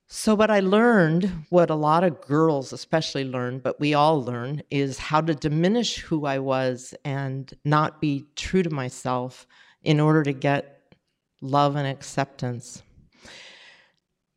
So, 0.07 0.35
what 0.35 0.51
I 0.51 0.59
learned, 0.59 1.45
what 1.49 1.69
a 1.69 1.75
lot 1.75 2.03
of 2.03 2.21
girls 2.21 2.71
especially 2.71 3.25
learn, 3.25 3.59
but 3.59 3.79
we 3.79 3.93
all 3.93 4.23
learn, 4.23 4.61
is 4.69 4.97
how 4.97 5.19
to 5.21 5.35
diminish 5.35 5.97
who 5.97 6.25
I 6.25 6.39
was 6.39 6.93
and 7.03 7.51
not 7.65 7.99
be 7.99 8.25
true 8.35 8.63
to 8.63 8.69
myself 8.69 9.47
in 9.83 9.99
order 9.99 10.23
to 10.23 10.31
get 10.31 10.93
love 11.41 11.75
and 11.75 11.87
acceptance. 11.87 12.81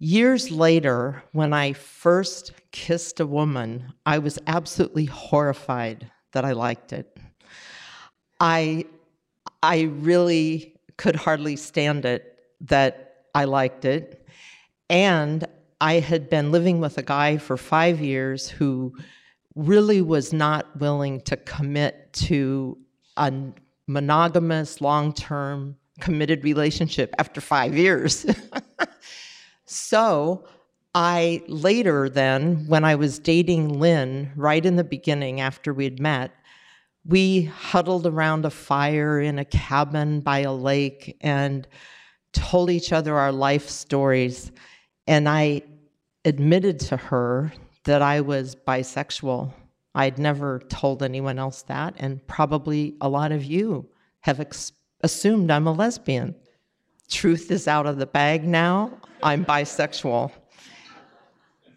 Years 0.01 0.53
later, 0.53 1.25
when 1.33 1.53
I 1.53 1.73
first 1.73 2.53
kissed 2.71 3.19
a 3.19 3.27
woman, 3.27 3.93
I 4.07 4.19
was 4.19 4.39
absolutely 4.47 5.07
horrified 5.07 6.09
that 6.33 6.45
I 6.45 6.53
liked 6.53 6.93
it. 6.93 7.17
I, 8.39 8.85
I 9.61 9.83
really 9.83 10.77
could 10.99 11.17
hardly 11.17 11.57
stand 11.57 12.05
it 12.05 12.39
that 12.61 13.25
I 13.35 13.45
liked 13.45 13.85
it. 13.85 14.25
And 14.89 15.45
I 15.81 15.95
had 15.95 16.31
been 16.31 16.53
living 16.53 16.81
with 16.81 16.97
a 16.99 17.03
guy 17.03 17.37
for 17.37 17.57
five 17.57 18.01
years 18.01 18.49
who 18.49 18.95
really 19.57 20.01
was 20.01 20.33
not 20.33 20.79
willing 20.79 21.21
to 21.23 21.37
commit 21.37 22.13
to 22.13 22.79
a 23.17 23.33
monogamous, 23.89 24.81
long 24.81 25.13
term, 25.13 25.77
committed 26.01 26.45
relationship 26.45 27.13
after 27.19 27.41
five 27.41 27.77
years. 27.77 28.25
So 29.71 30.47
I 30.95 31.43
later, 31.47 32.09
then, 32.09 32.67
when 32.69 32.85
I 32.85 32.95
was 32.95 33.19
dating 33.19 33.79
Lynn, 33.79 34.33
right 34.35 34.65
in 34.65 34.77
the 34.77 34.85
beginning 34.85 35.43
after 35.43 35.75
we'd 35.75 36.01
met, 36.01 36.33
we 37.05 37.45
huddled 37.45 38.07
around 38.07 38.47
a 38.47 38.51
fire 38.51 39.21
in 39.21 39.39
a 39.39 39.45
cabin 39.45 40.21
by 40.21 40.39
a 40.39 40.53
lake 40.53 41.19
and 41.21 41.69
told 42.33 42.71
each 42.71 42.93
other 42.93 43.19
our 43.19 43.31
life 43.31 43.69
stories. 43.69 44.53
And 45.07 45.29
I 45.29 45.63
admitted 46.25 46.81
to 46.81 46.97
her 46.97 47.53
that 47.85 48.01
I 48.01 48.23
was 48.23 48.57
bisexual. 48.57 49.53
I'd 49.95 50.19
never 50.19 50.61
told 50.71 51.03
anyone 51.03 51.39
else 51.39 51.63
that, 51.65 51.95
and 51.99 52.27
probably 52.27 52.97
a 53.03 53.09
lot 53.09 53.33
of 53.33 53.45
you 53.45 53.87
have 54.21 54.41
ex- 54.41 54.73
assumed 55.03 55.51
I'm 55.51 55.67
a 55.67 55.73
lesbian 55.73 56.35
truth 57.09 57.51
is 57.51 57.67
out 57.67 57.87
of 57.87 57.99
the 57.99 58.07
bag 58.07 58.45
now. 58.45 58.93
I'm 59.23 59.45
bisexual. 59.45 60.31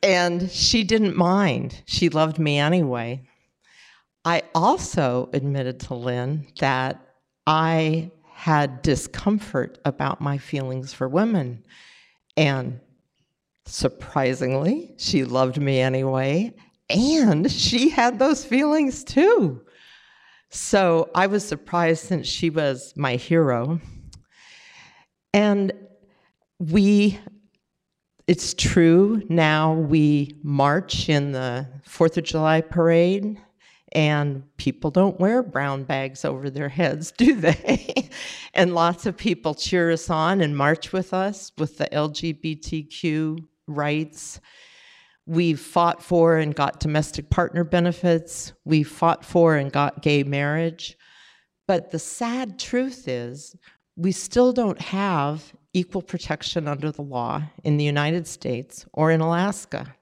And 0.03 0.49
she 0.49 0.83
didn't 0.83 1.15
mind. 1.15 1.81
She 1.85 2.09
loved 2.09 2.39
me 2.39 2.57
anyway. 2.57 3.21
I 4.25 4.43
also 4.53 5.29
admitted 5.33 5.79
to 5.81 5.95
Lynn 5.95 6.47
that 6.59 7.01
I 7.47 8.11
had 8.33 8.81
discomfort 8.81 9.79
about 9.85 10.21
my 10.21 10.37
feelings 10.37 10.93
for 10.93 11.07
women. 11.07 11.63
And 12.37 12.79
surprisingly, 13.65 14.93
she 14.97 15.23
loved 15.23 15.59
me 15.59 15.79
anyway. 15.79 16.53
And 16.89 17.51
she 17.51 17.89
had 17.89 18.19
those 18.19 18.43
feelings 18.43 19.03
too. 19.03 19.61
So 20.49 21.09
I 21.15 21.27
was 21.27 21.47
surprised 21.47 22.05
since 22.05 22.27
she 22.27 22.49
was 22.49 22.93
my 22.97 23.15
hero 23.15 23.79
and 25.33 25.71
we, 26.59 27.19
it's 28.27 28.53
true 28.53 29.23
now, 29.29 29.73
we 29.73 30.35
march 30.43 31.09
in 31.09 31.31
the 31.31 31.67
Fourth 31.85 32.17
of 32.17 32.23
July 32.23 32.61
parade, 32.61 33.39
and 33.93 34.43
people 34.57 34.91
don't 34.91 35.19
wear 35.19 35.43
brown 35.43 35.83
bags 35.83 36.23
over 36.23 36.49
their 36.49 36.69
heads, 36.69 37.11
do 37.17 37.35
they? 37.35 38.09
and 38.53 38.73
lots 38.73 39.05
of 39.05 39.17
people 39.17 39.53
cheer 39.53 39.91
us 39.91 40.09
on 40.09 40.41
and 40.41 40.55
march 40.55 40.93
with 40.93 41.13
us 41.13 41.51
with 41.57 41.77
the 41.77 41.87
LGBTQ 41.87 43.39
rights. 43.67 44.39
We've 45.25 45.59
fought 45.59 46.03
for 46.03 46.37
and 46.37 46.55
got 46.55 46.79
domestic 46.79 47.29
partner 47.29 47.63
benefits. 47.63 48.53
We've 48.65 48.87
fought 48.87 49.23
for 49.23 49.55
and 49.55 49.71
got 49.71 50.01
gay 50.01 50.23
marriage. 50.23 50.97
But 51.67 51.91
the 51.91 51.99
sad 51.99 52.59
truth 52.59 53.07
is, 53.07 53.55
we 54.01 54.11
still 54.11 54.51
don't 54.51 54.81
have 54.81 55.53
equal 55.73 56.01
protection 56.01 56.67
under 56.67 56.91
the 56.91 57.03
law 57.03 57.43
in 57.63 57.77
the 57.77 57.83
United 57.83 58.25
States 58.25 58.83
or 58.93 59.11
in 59.11 59.21
Alaska. 59.21 59.95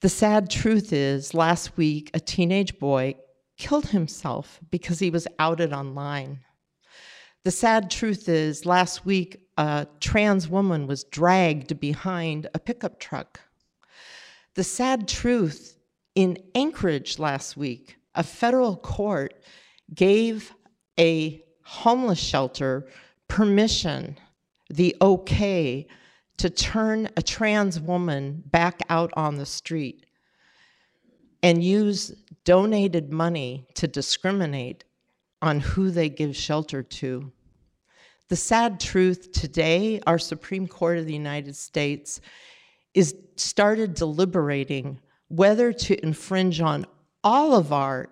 The 0.00 0.08
sad 0.08 0.50
truth 0.50 0.92
is, 0.92 1.32
last 1.32 1.76
week, 1.76 2.10
a 2.14 2.18
teenage 2.18 2.80
boy 2.80 3.14
killed 3.56 3.86
himself 3.86 4.58
because 4.72 4.98
he 4.98 5.10
was 5.10 5.28
outed 5.38 5.72
online. 5.72 6.40
The 7.44 7.52
sad 7.52 7.92
truth 7.92 8.28
is, 8.28 8.66
last 8.66 9.06
week, 9.06 9.40
a 9.56 9.86
trans 10.00 10.48
woman 10.48 10.88
was 10.88 11.04
dragged 11.04 11.78
behind 11.78 12.48
a 12.54 12.58
pickup 12.58 12.98
truck. 12.98 13.40
The 14.56 14.64
sad 14.64 15.06
truth 15.06 15.78
in 16.16 16.38
Anchorage 16.56 17.20
last 17.20 17.56
week, 17.56 17.98
a 18.16 18.24
federal 18.24 18.76
court 18.76 19.34
gave 19.94 20.52
a 20.98 21.44
homeless 21.62 22.18
shelter 22.18 22.88
permission, 23.32 24.18
the 24.68 24.94
okay 25.00 25.86
to 26.36 26.50
turn 26.50 27.08
a 27.16 27.22
trans 27.22 27.80
woman 27.80 28.42
back 28.44 28.80
out 28.90 29.10
on 29.16 29.36
the 29.36 29.46
street 29.46 30.04
and 31.42 31.64
use 31.64 32.14
donated 32.44 33.10
money 33.10 33.66
to 33.72 33.88
discriminate 33.88 34.84
on 35.40 35.60
who 35.60 35.90
they 35.90 36.10
give 36.10 36.36
shelter 36.36 36.82
to. 36.82 37.32
The 38.28 38.36
sad 38.36 38.78
truth 38.78 39.32
today, 39.32 40.02
our 40.06 40.18
Supreme 40.18 40.68
Court 40.68 40.98
of 40.98 41.06
the 41.06 41.14
United 41.14 41.56
States 41.56 42.20
is 42.92 43.16
started 43.36 43.94
deliberating 43.94 45.00
whether 45.28 45.72
to 45.72 46.04
infringe 46.04 46.60
on 46.60 46.84
all 47.24 47.54
of 47.54 47.72
our 47.72 48.10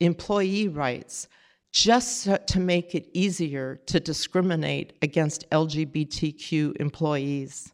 employee 0.00 0.68
rights 0.68 1.28
just 1.72 2.28
to 2.46 2.60
make 2.60 2.94
it 2.94 3.08
easier 3.14 3.76
to 3.86 3.98
discriminate 3.98 4.92
against 5.00 5.48
LGBTQ 5.50 6.76
employees. 6.78 7.72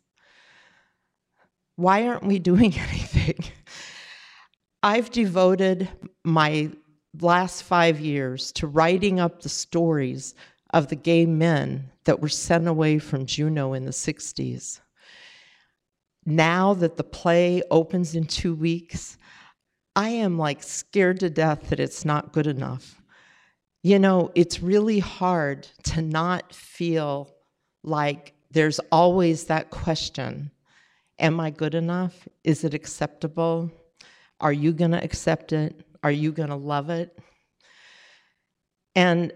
Why 1.75 2.07
aren't 2.07 2.25
we 2.25 2.39
doing 2.39 2.75
anything? 2.79 3.45
I've 4.83 5.11
devoted 5.11 5.89
my 6.25 6.71
last 7.21 7.65
five 7.65 7.99
years 7.99 8.53
to 8.53 8.69
writing 8.69 9.19
up 9.19 9.43
the 9.43 9.49
stories 9.49 10.35
of 10.73 10.89
the 10.89 10.97
gay 10.97 11.27
men 11.27 11.91
that 12.05 12.21
were 12.21 12.29
sent 12.29 12.69
away 12.69 13.01
from 13.01 13.27
Juneau 13.27 13.73
in 13.73 13.85
the 13.85 13.91
60s. 13.91 14.81
Now 16.25 16.75
that 16.75 16.97
the 16.97 17.05
play 17.05 17.63
opens 17.71 18.15
in 18.15 18.27
two 18.27 18.55
weeks, 18.55 19.19
I 19.97 20.11
am 20.11 20.39
like 20.39 20.63
scared 20.63 21.19
to 21.21 21.31
death 21.31 21.71
that 21.71 21.81
it's 21.81 22.05
not 22.05 22.33
good 22.33 22.47
enough 22.47 22.98
you 23.83 23.99
know, 23.99 24.31
it's 24.35 24.61
really 24.61 24.99
hard 24.99 25.69
to 25.85 26.03
not 26.03 26.53
feel 26.53 27.33
like 27.83 28.35
there's 28.51 28.81
always 28.91 29.45
that 29.45 29.71
question 29.71 30.51
Am 31.21 31.41
I 31.41 31.51
good 31.51 31.75
enough? 31.75 32.29
Is 32.45 32.63
it 32.63 32.75
acceptable? 32.75 33.73
Are 34.41 34.53
you 34.53 34.73
going 34.73 34.93
to 34.93 35.03
accept 35.03 35.53
it? 35.53 35.85
Are 36.05 36.13
you 36.13 36.31
going 36.31 36.51
to 36.51 36.55
love 36.55 36.91
it? 36.91 37.19
And 38.95 39.33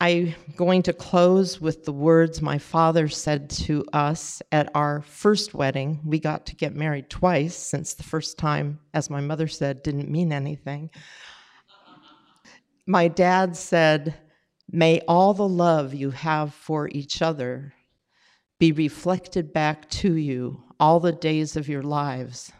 I'm 0.00 0.34
going 0.54 0.82
to 0.82 0.92
close 0.92 1.60
with 1.60 1.84
the 1.84 1.92
words 1.92 2.42
my 2.42 2.58
father 2.58 3.08
said 3.08 3.50
to 3.50 3.84
us 3.92 4.42
at 4.52 4.70
our 4.76 5.02
first 5.02 5.54
wedding. 5.54 6.00
We 6.04 6.20
got 6.20 6.46
to 6.46 6.56
get 6.56 6.74
married 6.74 7.10
twice 7.10 7.56
since 7.56 7.94
the 7.94 8.02
first 8.02 8.38
time, 8.38 8.80
as 8.92 9.10
my 9.10 9.20
mother 9.20 9.48
said, 9.48 9.82
didn't 9.82 10.10
mean 10.10 10.32
anything. 10.32 10.90
My 12.86 13.08
dad 13.08 13.56
said, 13.56 14.14
May 14.70 15.00
all 15.08 15.32
the 15.34 15.48
love 15.48 15.94
you 15.94 16.10
have 16.10 16.52
for 16.52 16.88
each 16.88 17.22
other 17.22 17.72
be 18.58 18.72
reflected 18.72 19.52
back 19.52 19.88
to 19.90 20.14
you 20.14 20.62
all 20.78 21.00
the 21.00 21.12
days 21.12 21.56
of 21.56 21.68
your 21.68 21.82
lives. 21.82 22.52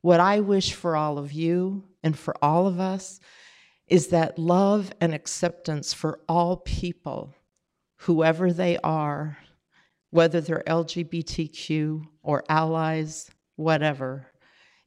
What 0.00 0.20
I 0.20 0.40
wish 0.40 0.74
for 0.74 0.96
all 0.96 1.18
of 1.18 1.32
you 1.32 1.84
and 2.02 2.16
for 2.16 2.36
all 2.42 2.66
of 2.66 2.78
us 2.78 3.18
is 3.88 4.08
that 4.08 4.38
love 4.38 4.92
and 5.00 5.12
acceptance 5.12 5.92
for 5.92 6.20
all 6.28 6.58
people, 6.58 7.34
whoever 7.96 8.52
they 8.52 8.78
are, 8.78 9.38
whether 10.10 10.40
they're 10.40 10.62
LGBTQ 10.66 12.04
or 12.22 12.44
allies, 12.48 13.30
whatever, 13.56 14.26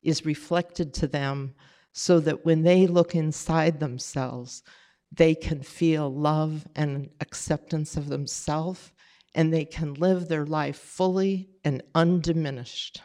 is 0.02 0.26
reflected 0.26 0.94
to 0.94 1.08
them 1.08 1.56
so 1.94 2.20
that 2.20 2.46
when 2.46 2.64
they 2.64 2.88
look 2.88 3.16
inside 3.16 3.80
themselves, 3.80 4.64
they 5.12 5.36
can 5.36 5.62
feel 5.62 6.14
love 6.14 6.66
and 6.76 7.10
acceptance 7.20 7.98
of 7.98 8.08
themselves 8.08 8.92
and 9.36 9.54
they 9.54 9.66
can 9.66 9.94
live 9.96 10.28
their 10.28 10.46
life 10.46 10.78
fully 10.78 11.50
and 11.64 11.82
undiminished. 11.96 13.02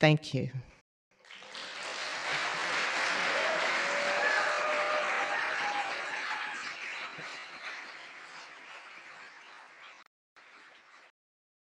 Thank 0.00 0.34
you. 0.34 0.50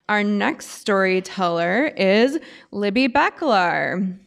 Our 0.07 0.23
next 0.23 0.67
storyteller 0.69 1.93
is 1.95 2.39
Libby 2.71 3.07
Bakalar. 3.07 4.17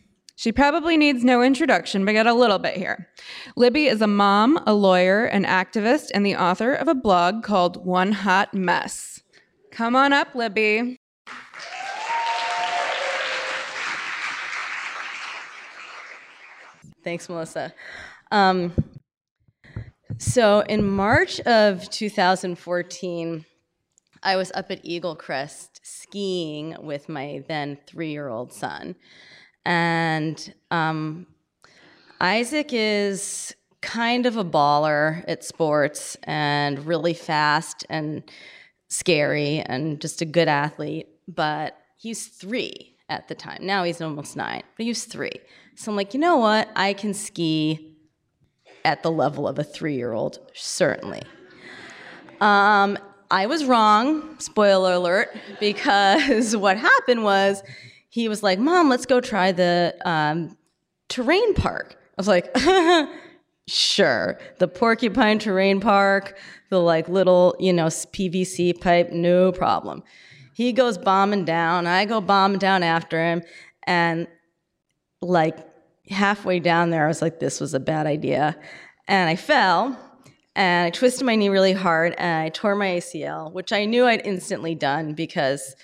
She 0.43 0.51
probably 0.51 0.97
needs 0.97 1.23
no 1.23 1.41
introduction, 1.41 2.05
but 2.05 2.15
get 2.15 2.27
a 2.27 2.35
little 2.35 2.59
bit 2.59 2.77
here. 2.77 3.09
Libby 3.55 3.87
is 3.87 4.03
a 4.03 4.09
mom, 4.09 4.61
a 4.67 4.75
lawyer, 4.75 5.25
an 5.25 5.45
activist, 5.45 6.11
and 6.13 6.27
the 6.27 6.35
author 6.35 6.75
of 6.75 6.89
a 6.89 6.97
blog 6.97 7.45
called 7.45 7.87
One 7.87 8.11
Hot 8.11 8.53
Mess. 8.53 9.23
Come 9.71 9.95
on 9.95 10.13
up, 10.13 10.35
Libby. 10.35 10.99
Thanks, 17.05 17.29
Melissa. 17.29 17.73
Um, 18.33 18.73
so 20.19 20.65
in 20.69 20.85
March 20.85 21.39
of 21.43 21.89
2014, 21.89 23.45
I 24.25 24.35
was 24.35 24.51
up 24.57 24.73
at 24.73 24.85
Eaglecrest 24.85 25.69
skiing 25.85 26.75
with 26.81 27.09
my 27.09 27.45
then 27.47 27.79
three 27.87 28.11
year 28.11 28.27
old 28.27 28.53
son. 28.53 28.97
And 29.65 30.53
um, 30.71 31.27
Isaac 32.21 32.71
is 32.73 33.55
kind 33.81 34.27
of 34.27 34.37
a 34.37 34.45
baller 34.45 35.25
at 35.27 35.45
sports 35.45 36.17
and 36.25 36.87
really 36.87 37.15
fast 37.15 37.85
and 37.91 38.23
scary 38.89 39.61
and 39.61 40.01
just 40.01 40.23
a 40.23 40.25
good 40.25 40.49
athlete. 40.49 41.09
But 41.29 41.77
he's 41.97 42.29
three 42.29 42.97
at 43.09 43.29
the 43.29 43.35
time. 43.35 43.59
Now 43.67 43.85
he's 43.85 44.01
almost 44.01 44.37
nine, 44.37 44.63
but 44.77 44.85
he 44.85 44.91
was 44.91 45.05
three. 45.05 45.33
So 45.75 45.91
I'm 45.91 45.97
like, 45.97 46.15
you 46.15 46.21
know 46.21 46.37
what? 46.37 46.69
I 46.77 46.93
can 46.93 47.15
ski 47.15 47.97
at 48.85 49.03
the 49.03 49.11
level 49.11 49.47
of 49.47 49.59
a 49.59 49.65
three 49.65 49.97
year 49.97 50.13
old, 50.13 50.39
certainly. 50.55 51.23
Um, 52.41 52.99
I 53.31 53.47
was 53.47 53.65
wrong, 53.65 54.39
spoiler 54.39 54.95
alert, 54.95 55.35
because 55.61 56.57
what 56.57 56.77
happened 56.77 57.25
was 57.25 57.63
he 58.13 58.29
was 58.29 58.43
like, 58.43 58.59
Mom, 58.59 58.91
let's 58.91 59.07
go 59.07 59.23
try 59.23 59.53
the 59.53 59.97
um, 60.05 60.55
terrain 61.09 61.55
park. 61.55 61.97
I 61.99 62.15
was 62.19 62.29
like, 62.29 62.55
sure. 63.67 64.39
The 64.59 64.69
porcupine 64.69 65.39
terrain 65.39 65.81
park, 65.81 66.39
the 66.69 66.79
like 66.79 67.09
little, 67.09 67.57
you 67.59 67.73
know, 67.73 67.87
PVC 67.87 68.79
pipe, 68.79 69.13
no 69.13 69.51
problem. 69.51 70.03
He 70.53 70.75
goes 70.75 70.99
bombing 70.99 71.47
down, 71.47 71.87
I 71.87 72.05
go 72.05 72.21
bombing 72.21 72.59
down 72.59 72.83
after 72.83 73.19
him, 73.19 73.41
and 73.87 74.27
like 75.23 75.57
halfway 76.11 76.61
down 76.61 76.91
there, 76.91 77.07
I 77.07 77.09
was 77.09 77.23
like, 77.23 77.41
this 77.41 77.61
was 77.61 77.73
a 77.73 77.81
bad 77.81 78.07
idea. 78.07 78.59
And 79.09 79.31
I 79.31 79.37
fell 79.37 79.99
and 80.55 80.89
I 80.89 80.91
twisted 80.91 81.25
my 81.25 81.35
knee 81.35 81.49
really 81.49 81.73
hard 81.73 82.15
and 82.19 82.43
I 82.43 82.51
tore 82.51 82.77
my 82.77 82.89
ACL, 82.89 83.51
which 83.55 83.73
I 83.73 83.87
knew 83.87 84.05
I'd 84.05 84.27
instantly 84.27 84.75
done 84.75 85.15
because 85.15 85.75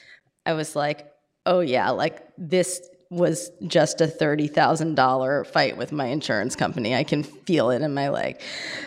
I 0.45 0.53
was 0.53 0.77
like, 0.77 1.11
oh 1.49 1.61
yeah, 1.61 1.91
like 1.91 2.23
this 2.37 2.81
was 3.11 3.51
just 3.67 4.03
a 4.03 4.07
$30,000 4.07 5.47
fight 5.47 5.79
with 5.79 5.93
my 5.93 6.07
insurance 6.07 6.55
company. 6.55 6.95
I 6.95 7.05
can 7.05 7.23
feel 7.23 7.71
it 7.71 7.81
in 7.81 7.95
my 7.95 8.11
leg. 8.11 8.41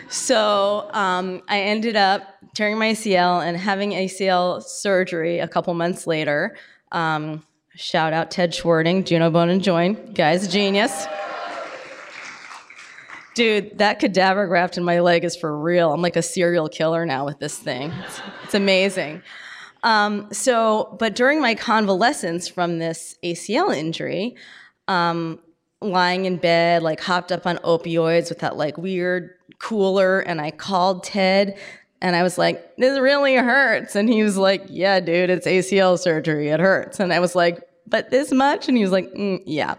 So 0.08 0.88
um, 0.92 1.42
I 1.48 1.60
ended 1.62 1.96
up 1.96 2.22
tearing 2.54 2.78
my 2.78 2.92
ACL 2.92 3.44
and 3.44 3.56
having 3.56 3.90
ACL 3.90 4.62
surgery 4.62 5.40
a 5.40 5.48
couple 5.48 5.74
months 5.74 6.06
later. 6.06 6.56
Um, 6.92 7.44
shout 7.74 8.12
out 8.12 8.30
Ted 8.30 8.54
Schwarting, 8.54 9.04
Juneau 9.04 9.30
Bone 9.30 9.48
and 9.48 9.62
Joint. 9.62 10.14
Guy's 10.14 10.46
genius. 10.46 11.06
Dude, 13.34 13.78
that 13.78 13.98
cadaver 13.98 14.46
graft 14.46 14.76
in 14.76 14.84
my 14.84 15.00
leg 15.00 15.24
is 15.24 15.34
for 15.34 15.58
real. 15.58 15.92
I'm 15.92 16.02
like 16.02 16.16
a 16.16 16.22
serial 16.22 16.68
killer 16.68 17.04
now 17.06 17.24
with 17.24 17.40
this 17.40 17.58
thing. 17.58 17.90
It's, 17.90 18.20
it's 18.44 18.54
amazing. 18.54 19.22
Um, 19.82 20.28
so, 20.32 20.96
but 20.98 21.14
during 21.14 21.40
my 21.40 21.54
convalescence 21.54 22.48
from 22.48 22.78
this 22.78 23.16
ACL 23.24 23.76
injury, 23.76 24.36
um, 24.88 25.40
lying 25.80 26.24
in 26.24 26.36
bed, 26.36 26.82
like 26.82 27.00
hopped 27.00 27.32
up 27.32 27.46
on 27.46 27.56
opioids 27.58 28.28
with 28.28 28.38
that 28.40 28.56
like 28.56 28.78
weird 28.78 29.30
cooler, 29.58 30.20
and 30.20 30.40
I 30.40 30.50
called 30.50 31.04
Ted 31.04 31.58
and 32.02 32.16
I 32.16 32.24
was 32.24 32.36
like, 32.36 32.76
this 32.76 32.98
really 32.98 33.36
hurts. 33.36 33.94
And 33.94 34.08
he 34.08 34.24
was 34.24 34.36
like, 34.36 34.64
yeah, 34.68 34.98
dude, 34.98 35.30
it's 35.30 35.46
ACL 35.46 35.96
surgery. 35.96 36.48
It 36.48 36.58
hurts. 36.58 36.98
And 36.98 37.12
I 37.12 37.20
was 37.20 37.36
like, 37.36 37.60
but 37.86 38.10
this 38.10 38.32
much? 38.32 38.66
And 38.66 38.76
he 38.76 38.82
was 38.82 38.90
like, 38.90 39.08
mm, 39.12 39.40
yeah. 39.46 39.76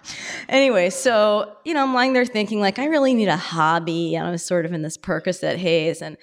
Anyway, 0.48 0.89
so, 0.89 1.54
you 1.66 1.74
know, 1.74 1.84
I'm 1.84 1.94
lying 1.94 2.13
there 2.13 2.26
thinking, 2.26 2.62
like, 2.62 2.80
I 2.80 2.86
really 2.86 3.13
need 3.13 3.28
a 3.28 3.36
hobby. 3.36 4.16
And 4.16 4.26
I 4.26 4.32
was 4.32 4.44
sort 4.46 4.66
of 4.66 4.72
in 4.72 4.84
this 4.84 4.98
Percocet 4.98 5.58
haze. 5.58 6.02
And 6.02 6.16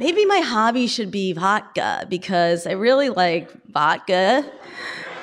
maybe 0.00 0.24
my 0.24 0.40
hobby 0.40 0.86
should 0.86 1.10
be 1.10 1.32
vodka 1.34 2.06
because 2.08 2.66
I 2.66 2.72
really 2.72 3.10
like 3.10 3.52
vodka 3.70 4.50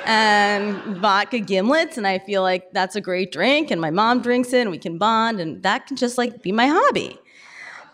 and 0.05 0.97
vodka 0.97 1.39
gimlets. 1.39 1.97
And 1.97 2.07
I 2.07 2.19
feel 2.19 2.43
like 2.43 2.71
that's 2.71 2.95
a 2.95 3.01
great 3.01 3.31
drink. 3.31 3.71
And 3.71 3.81
my 3.81 3.89
mom 3.89 4.21
drinks 4.21 4.53
it 4.53 4.61
and 4.61 4.71
we 4.71 4.77
can 4.77 4.99
bond. 4.99 5.41
And 5.41 5.63
that 5.63 5.87
can 5.87 5.97
just 5.97 6.17
like 6.17 6.43
be 6.43 6.51
my 6.51 6.67
hobby. 6.67 7.17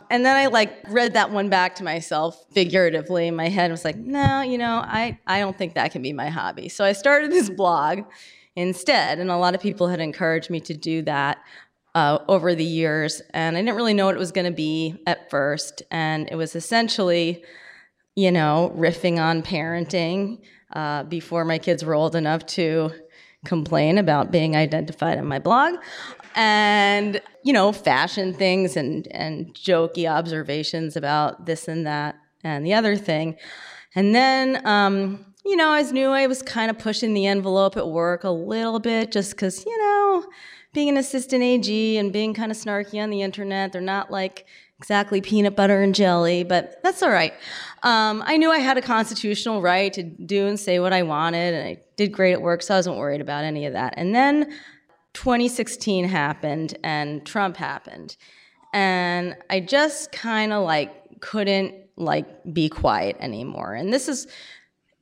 And 0.09 0.25
then 0.25 0.35
I 0.35 0.47
like 0.47 0.73
read 0.89 1.13
that 1.13 1.31
one 1.31 1.49
back 1.49 1.73
to 1.75 1.85
myself 1.85 2.45
figuratively 2.51 3.27
in 3.27 3.35
my 3.35 3.47
head 3.47 3.65
and 3.65 3.71
was 3.71 3.85
like, 3.85 3.95
no, 3.95 4.41
you 4.41 4.57
know, 4.57 4.83
I, 4.85 5.17
I 5.25 5.39
don't 5.39 5.57
think 5.57 5.75
that 5.75 5.91
can 5.91 6.01
be 6.01 6.11
my 6.11 6.29
hobby. 6.29 6.67
So 6.67 6.83
I 6.83 6.91
started 6.91 7.31
this 7.31 7.49
blog 7.49 8.01
instead. 8.57 9.19
And 9.19 9.31
a 9.31 9.37
lot 9.37 9.55
of 9.55 9.61
people 9.61 9.87
had 9.87 10.01
encouraged 10.01 10.49
me 10.49 10.59
to 10.59 10.73
do 10.73 11.01
that 11.03 11.39
uh, 11.95 12.19
over 12.27 12.55
the 12.55 12.65
years. 12.65 13.21
And 13.33 13.55
I 13.55 13.61
didn't 13.61 13.75
really 13.75 13.93
know 13.93 14.05
what 14.05 14.15
it 14.15 14.19
was 14.19 14.31
going 14.31 14.45
to 14.45 14.51
be 14.51 15.01
at 15.05 15.29
first. 15.29 15.83
And 15.91 16.27
it 16.31 16.35
was 16.35 16.55
essentially, 16.55 17.43
you 18.15 18.31
know, 18.31 18.73
riffing 18.75 19.19
on 19.19 19.43
parenting 19.43 20.39
uh, 20.73 21.03
before 21.03 21.45
my 21.45 21.57
kids 21.57 21.85
were 21.85 21.93
old 21.93 22.15
enough 22.15 22.45
to 22.47 22.91
complain 23.45 23.97
about 23.97 24.31
being 24.31 24.55
identified 24.55 25.17
in 25.17 25.25
my 25.25 25.37
blog 25.39 25.75
and 26.35 27.21
you 27.43 27.53
know 27.53 27.71
fashion 27.71 28.33
things 28.33 28.75
and 28.75 29.07
and 29.11 29.53
jokey 29.53 30.09
observations 30.09 30.95
about 30.95 31.45
this 31.45 31.67
and 31.67 31.85
that 31.85 32.15
and 32.43 32.65
the 32.65 32.73
other 32.73 32.95
thing 32.95 33.35
and 33.95 34.15
then 34.15 34.65
um, 34.65 35.25
you 35.45 35.55
know 35.55 35.69
i 35.69 35.81
knew 35.83 36.09
i 36.09 36.25
was 36.25 36.41
kind 36.41 36.71
of 36.71 36.79
pushing 36.79 37.13
the 37.13 37.25
envelope 37.25 37.77
at 37.77 37.87
work 37.87 38.23
a 38.23 38.29
little 38.29 38.79
bit 38.79 39.11
just 39.11 39.31
because 39.31 39.65
you 39.65 39.77
know 39.77 40.25
being 40.73 40.89
an 40.89 40.97
assistant 40.97 41.43
ag 41.43 41.95
and 41.97 42.11
being 42.11 42.33
kind 42.33 42.51
of 42.51 42.57
snarky 42.57 43.01
on 43.01 43.09
the 43.09 43.21
internet 43.21 43.71
they're 43.71 43.81
not 43.81 44.11
like 44.11 44.45
exactly 44.79 45.21
peanut 45.21 45.55
butter 45.55 45.81
and 45.81 45.95
jelly 45.95 46.43
but 46.43 46.81
that's 46.83 47.01
all 47.01 47.11
right 47.11 47.33
um, 47.83 48.23
i 48.25 48.35
knew 48.35 48.51
i 48.51 48.59
had 48.59 48.77
a 48.77 48.81
constitutional 48.81 49.61
right 49.61 49.93
to 49.93 50.03
do 50.03 50.47
and 50.47 50.59
say 50.59 50.79
what 50.79 50.91
i 50.91 51.03
wanted 51.03 51.53
and 51.53 51.67
i 51.67 51.77
did 51.95 52.11
great 52.11 52.33
at 52.33 52.41
work 52.41 52.61
so 52.61 52.73
i 52.73 52.77
wasn't 52.77 52.97
worried 52.97 53.21
about 53.21 53.43
any 53.43 53.65
of 53.65 53.73
that 53.73 53.93
and 53.97 54.13
then 54.13 54.51
2016 55.13 56.05
happened 56.05 56.77
and 56.83 57.25
Trump 57.25 57.57
happened. 57.57 58.17
And 58.73 59.35
I 59.49 59.59
just 59.59 60.11
kind 60.11 60.51
of 60.51 60.63
like 60.63 61.21
couldn't 61.21 61.75
like 61.95 62.25
be 62.51 62.69
quiet 62.69 63.17
anymore. 63.19 63.73
And 63.73 63.93
this 63.93 64.07
is 64.07 64.27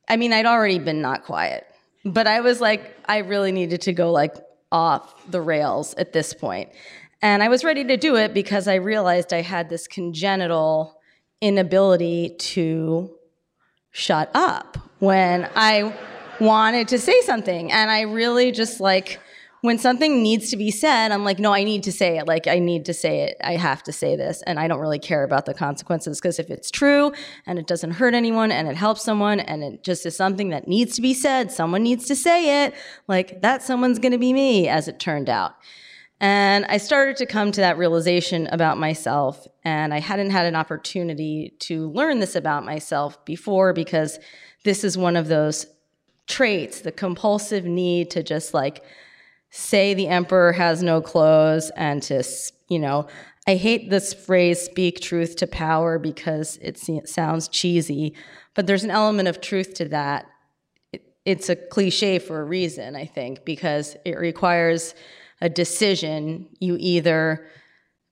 I 0.07 0.17
mean, 0.17 0.33
I'd 0.33 0.45
already 0.45 0.79
been 0.79 1.01
not 1.01 1.23
quiet 1.23 1.65
but 2.03 2.25
I 2.25 2.41
was 2.41 2.59
like, 2.59 2.95
I 3.05 3.19
really 3.19 3.51
needed 3.51 3.81
to 3.81 3.93
go 3.93 4.11
like 4.11 4.35
off 4.71 5.29
the 5.29 5.41
rails 5.41 5.93
at 5.95 6.13
this 6.13 6.33
point. 6.33 6.69
And 7.21 7.43
I 7.43 7.49
was 7.49 7.63
ready 7.63 7.83
to 7.85 7.97
do 7.97 8.15
it 8.15 8.33
because 8.33 8.67
I 8.67 8.75
realized 8.75 9.33
I 9.33 9.41
had 9.41 9.69
this 9.69 9.87
congenital 9.87 10.99
inability 11.39 12.35
to 12.37 13.15
shut 13.91 14.31
up 14.33 14.77
when 14.99 15.49
I 15.55 15.93
wanted 16.39 16.87
to 16.89 16.97
say 16.97 17.21
something. 17.21 17.71
And 17.71 17.91
I 17.91 18.01
really 18.01 18.51
just 18.51 18.79
like, 18.79 19.19
when 19.61 19.77
something 19.77 20.23
needs 20.23 20.49
to 20.49 20.57
be 20.57 20.71
said, 20.71 21.11
I'm 21.11 21.23
like, 21.23 21.37
no, 21.37 21.53
I 21.53 21.63
need 21.63 21.83
to 21.83 21.91
say 21.91 22.17
it. 22.17 22.27
Like, 22.27 22.47
I 22.47 22.57
need 22.57 22.85
to 22.85 22.93
say 22.93 23.21
it. 23.21 23.37
I 23.43 23.57
have 23.57 23.83
to 23.83 23.91
say 23.91 24.15
this. 24.15 24.41
And 24.47 24.59
I 24.59 24.67
don't 24.67 24.79
really 24.79 24.99
care 24.99 25.23
about 25.23 25.45
the 25.45 25.53
consequences 25.53 26.19
because 26.19 26.39
if 26.39 26.49
it's 26.49 26.71
true 26.71 27.11
and 27.45 27.59
it 27.59 27.67
doesn't 27.67 27.91
hurt 27.91 28.15
anyone 28.15 28.51
and 28.51 28.67
it 28.67 28.75
helps 28.75 29.03
someone 29.03 29.39
and 29.39 29.63
it 29.63 29.83
just 29.83 30.05
is 30.05 30.17
something 30.17 30.49
that 30.49 30.67
needs 30.67 30.95
to 30.95 31.01
be 31.01 31.13
said, 31.13 31.51
someone 31.51 31.83
needs 31.83 32.05
to 32.07 32.15
say 32.15 32.65
it, 32.65 32.73
like, 33.07 33.41
that 33.41 33.61
someone's 33.61 33.99
going 33.99 34.13
to 34.13 34.17
be 34.17 34.33
me, 34.33 34.67
as 34.67 34.87
it 34.87 34.99
turned 34.99 35.29
out. 35.29 35.53
And 36.19 36.65
I 36.65 36.77
started 36.77 37.17
to 37.17 37.25
come 37.27 37.51
to 37.51 37.61
that 37.61 37.77
realization 37.77 38.47
about 38.47 38.79
myself. 38.79 39.47
And 39.63 39.93
I 39.93 39.99
hadn't 39.99 40.31
had 40.31 40.47
an 40.47 40.55
opportunity 40.55 41.55
to 41.59 41.89
learn 41.91 42.19
this 42.19 42.35
about 42.35 42.65
myself 42.65 43.23
before 43.25 43.73
because 43.73 44.19
this 44.63 44.83
is 44.83 44.97
one 44.97 45.15
of 45.15 45.27
those 45.27 45.67
traits, 46.27 46.81
the 46.81 46.91
compulsive 46.91 47.65
need 47.65 48.09
to 48.11 48.23
just 48.23 48.53
like, 48.53 48.83
say 49.51 49.93
the 49.93 50.07
emperor 50.07 50.53
has 50.53 50.81
no 50.81 51.01
clothes 51.01 51.71
and 51.75 52.01
to, 52.03 52.23
you 52.69 52.79
know, 52.79 53.07
I 53.47 53.55
hate 53.55 53.89
this 53.89 54.13
phrase 54.13 54.61
speak 54.61 55.01
truth 55.01 55.35
to 55.37 55.47
power 55.47 55.99
because 55.99 56.57
it 56.61 56.79
sounds 57.07 57.47
cheesy, 57.47 58.15
but 58.55 58.65
there's 58.65 58.83
an 58.83 58.91
element 58.91 59.27
of 59.27 59.41
truth 59.41 59.73
to 59.75 59.85
that. 59.89 60.27
It's 61.25 61.49
a 61.49 61.55
cliche 61.55 62.17
for 62.17 62.41
a 62.41 62.45
reason, 62.45 62.95
I 62.95 63.05
think, 63.05 63.45
because 63.45 63.95
it 64.05 64.17
requires 64.17 64.95
a 65.41 65.49
decision. 65.49 66.47
You 66.59 66.77
either 66.79 67.45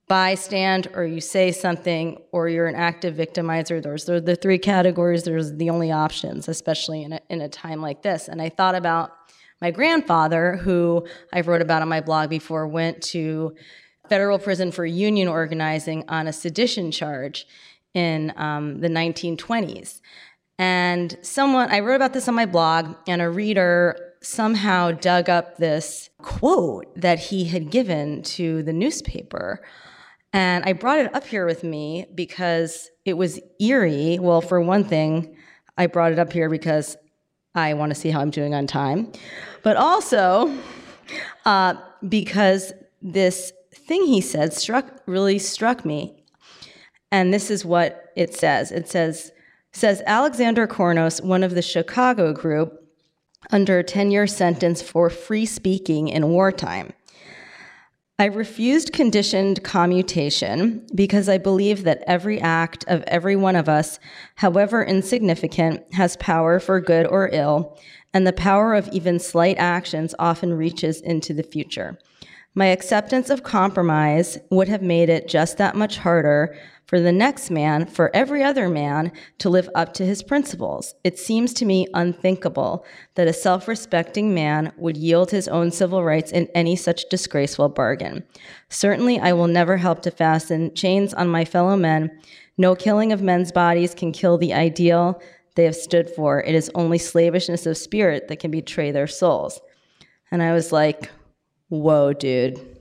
bystand 0.09 0.95
or 0.95 1.05
you 1.05 1.21
say 1.21 1.51
something 1.51 2.17
or 2.31 2.49
you're 2.49 2.67
an 2.67 2.75
active 2.75 3.15
victimizer. 3.15 3.81
Those 3.81 4.09
are 4.09 4.19
the 4.19 4.35
three 4.35 4.57
categories. 4.57 5.23
There's 5.23 5.53
the 5.53 5.69
only 5.69 5.91
options, 5.91 6.47
especially 6.47 7.03
in 7.03 7.13
a, 7.13 7.19
in 7.29 7.41
a 7.41 7.49
time 7.49 7.81
like 7.81 8.01
this. 8.01 8.27
And 8.27 8.41
I 8.41 8.49
thought 8.49 8.75
about 8.75 9.11
my 9.61 9.71
grandfather, 9.71 10.57
who 10.57 11.05
I've 11.33 11.47
wrote 11.47 11.61
about 11.61 11.81
on 11.81 11.89
my 11.89 12.01
blog 12.01 12.29
before, 12.29 12.67
went 12.67 13.01
to 13.03 13.55
federal 14.07 14.39
prison 14.39 14.71
for 14.71 14.85
union 14.85 15.27
organizing 15.27 16.03
on 16.07 16.27
a 16.27 16.33
sedition 16.33 16.91
charge 16.91 17.45
in 17.93 18.33
um, 18.37 18.79
the 18.79 18.89
1920s. 18.89 20.01
And 20.57 21.17
someone, 21.21 21.71
I 21.71 21.79
wrote 21.79 21.95
about 21.95 22.13
this 22.13 22.27
on 22.27 22.35
my 22.35 22.45
blog, 22.45 22.95
and 23.07 23.21
a 23.21 23.29
reader 23.29 24.13
somehow 24.21 24.91
dug 24.91 25.29
up 25.29 25.57
this 25.57 26.09
quote 26.21 26.93
that 26.99 27.19
he 27.19 27.45
had 27.45 27.71
given 27.71 28.21
to 28.23 28.63
the 28.63 28.73
newspaper. 28.73 29.61
And 30.33 30.63
I 30.65 30.73
brought 30.73 30.99
it 30.99 31.15
up 31.15 31.25
here 31.25 31.45
with 31.45 31.63
me 31.63 32.05
because 32.13 32.89
it 33.05 33.13
was 33.13 33.39
eerie. 33.59 34.19
Well, 34.19 34.41
for 34.41 34.59
one 34.59 34.83
thing, 34.83 35.37
I 35.77 35.87
brought 35.87 36.11
it 36.11 36.19
up 36.19 36.33
here 36.33 36.49
because 36.49 36.97
I 37.55 37.73
want 37.73 37.91
to 37.91 37.95
see 37.95 38.09
how 38.09 38.21
I'm 38.21 38.29
doing 38.29 38.53
on 38.53 38.67
time 38.67 39.11
but 39.63 39.77
also 39.77 40.55
uh, 41.45 41.75
because 42.07 42.73
this 43.01 43.53
thing 43.73 44.05
he 44.05 44.21
said 44.21 44.53
struck 44.53 44.85
really 45.05 45.39
struck 45.39 45.85
me. 45.85 46.23
And 47.11 47.33
this 47.33 47.49
is 47.49 47.65
what 47.65 48.11
it 48.15 48.35
says. 48.35 48.71
It 48.71 48.87
says 48.87 49.31
says 49.71 50.01
Alexander 50.05 50.67
Kornos, 50.67 51.23
one 51.23 51.43
of 51.43 51.53
the 51.53 51.61
Chicago 51.61 52.33
group, 52.33 52.83
under 53.51 53.77
a 53.79 53.83
10-year 53.83 54.25
sentence 54.25 54.81
for 54.81 55.11
free 55.11 55.45
speaking 55.45 56.07
in 56.07 56.29
wartime. 56.29 56.91
I 58.19 58.25
refused 58.25 58.91
conditioned 58.91 59.63
commutation 59.63 60.85
because 60.93 61.29
I 61.29 61.37
believe 61.37 61.85
that 61.85 62.03
every 62.05 62.41
act 62.41 62.83
of 62.89 63.01
every 63.07 63.37
one 63.37 63.55
of 63.55 63.69
us, 63.69 63.97
however 64.35 64.83
insignificant, 64.83 65.93
has 65.93 66.17
power 66.17 66.59
for 66.59 66.81
good 66.81 67.07
or 67.07 67.29
ill, 67.31 67.79
and 68.13 68.27
the 68.27 68.33
power 68.33 68.75
of 68.75 68.89
even 68.89 69.19
slight 69.19 69.55
actions 69.57 70.13
often 70.19 70.53
reaches 70.53 70.99
into 70.99 71.33
the 71.33 71.43
future. 71.43 71.97
My 72.55 72.67
acceptance 72.67 73.29
of 73.29 73.43
compromise 73.43 74.37
would 74.49 74.67
have 74.67 74.81
made 74.81 75.09
it 75.09 75.27
just 75.27 75.57
that 75.57 75.75
much 75.75 75.97
harder 75.97 76.57
for 76.89 76.99
the 76.99 77.11
next 77.11 77.51
man, 77.51 77.85
for 77.85 78.09
every 78.15 78.43
other 78.43 78.67
man, 78.67 79.11
to 79.37 79.47
live 79.47 79.69
up 79.75 79.93
to 79.93 80.05
his 80.05 80.23
principles. 80.23 80.95
It 81.03 81.19
seems 81.19 81.53
to 81.53 81.65
me 81.65 81.85
unthinkable 81.93 82.83
that 83.13 83.27
a 83.27 83.33
self 83.33 83.67
respecting 83.67 84.33
man 84.33 84.71
would 84.77 84.97
yield 84.97 85.29
his 85.29 85.47
own 85.47 85.69
civil 85.69 86.03
rights 86.03 86.31
in 86.31 86.47
any 86.55 86.75
such 86.75 87.07
disgraceful 87.09 87.69
bargain. 87.69 88.23
Certainly, 88.69 89.19
I 89.19 89.33
will 89.33 89.47
never 89.47 89.77
help 89.77 90.01
to 90.01 90.11
fasten 90.11 90.73
chains 90.73 91.13
on 91.13 91.27
my 91.27 91.45
fellow 91.45 91.77
men. 91.77 92.09
No 92.57 92.73
killing 92.73 93.11
of 93.11 93.21
men's 93.21 93.51
bodies 93.51 93.93
can 93.93 94.11
kill 94.11 94.39
the 94.39 94.55
ideal 94.55 95.21
they 95.53 95.65
have 95.65 95.75
stood 95.75 96.09
for. 96.09 96.41
It 96.41 96.55
is 96.55 96.71
only 96.73 96.97
slavishness 96.97 97.67
of 97.67 97.77
spirit 97.77 98.27
that 98.29 98.39
can 98.39 98.49
betray 98.49 98.89
their 98.89 99.07
souls. 99.07 99.61
And 100.31 100.41
I 100.41 100.53
was 100.53 100.71
like, 100.71 101.11
whoa, 101.69 102.13
dude, 102.13 102.77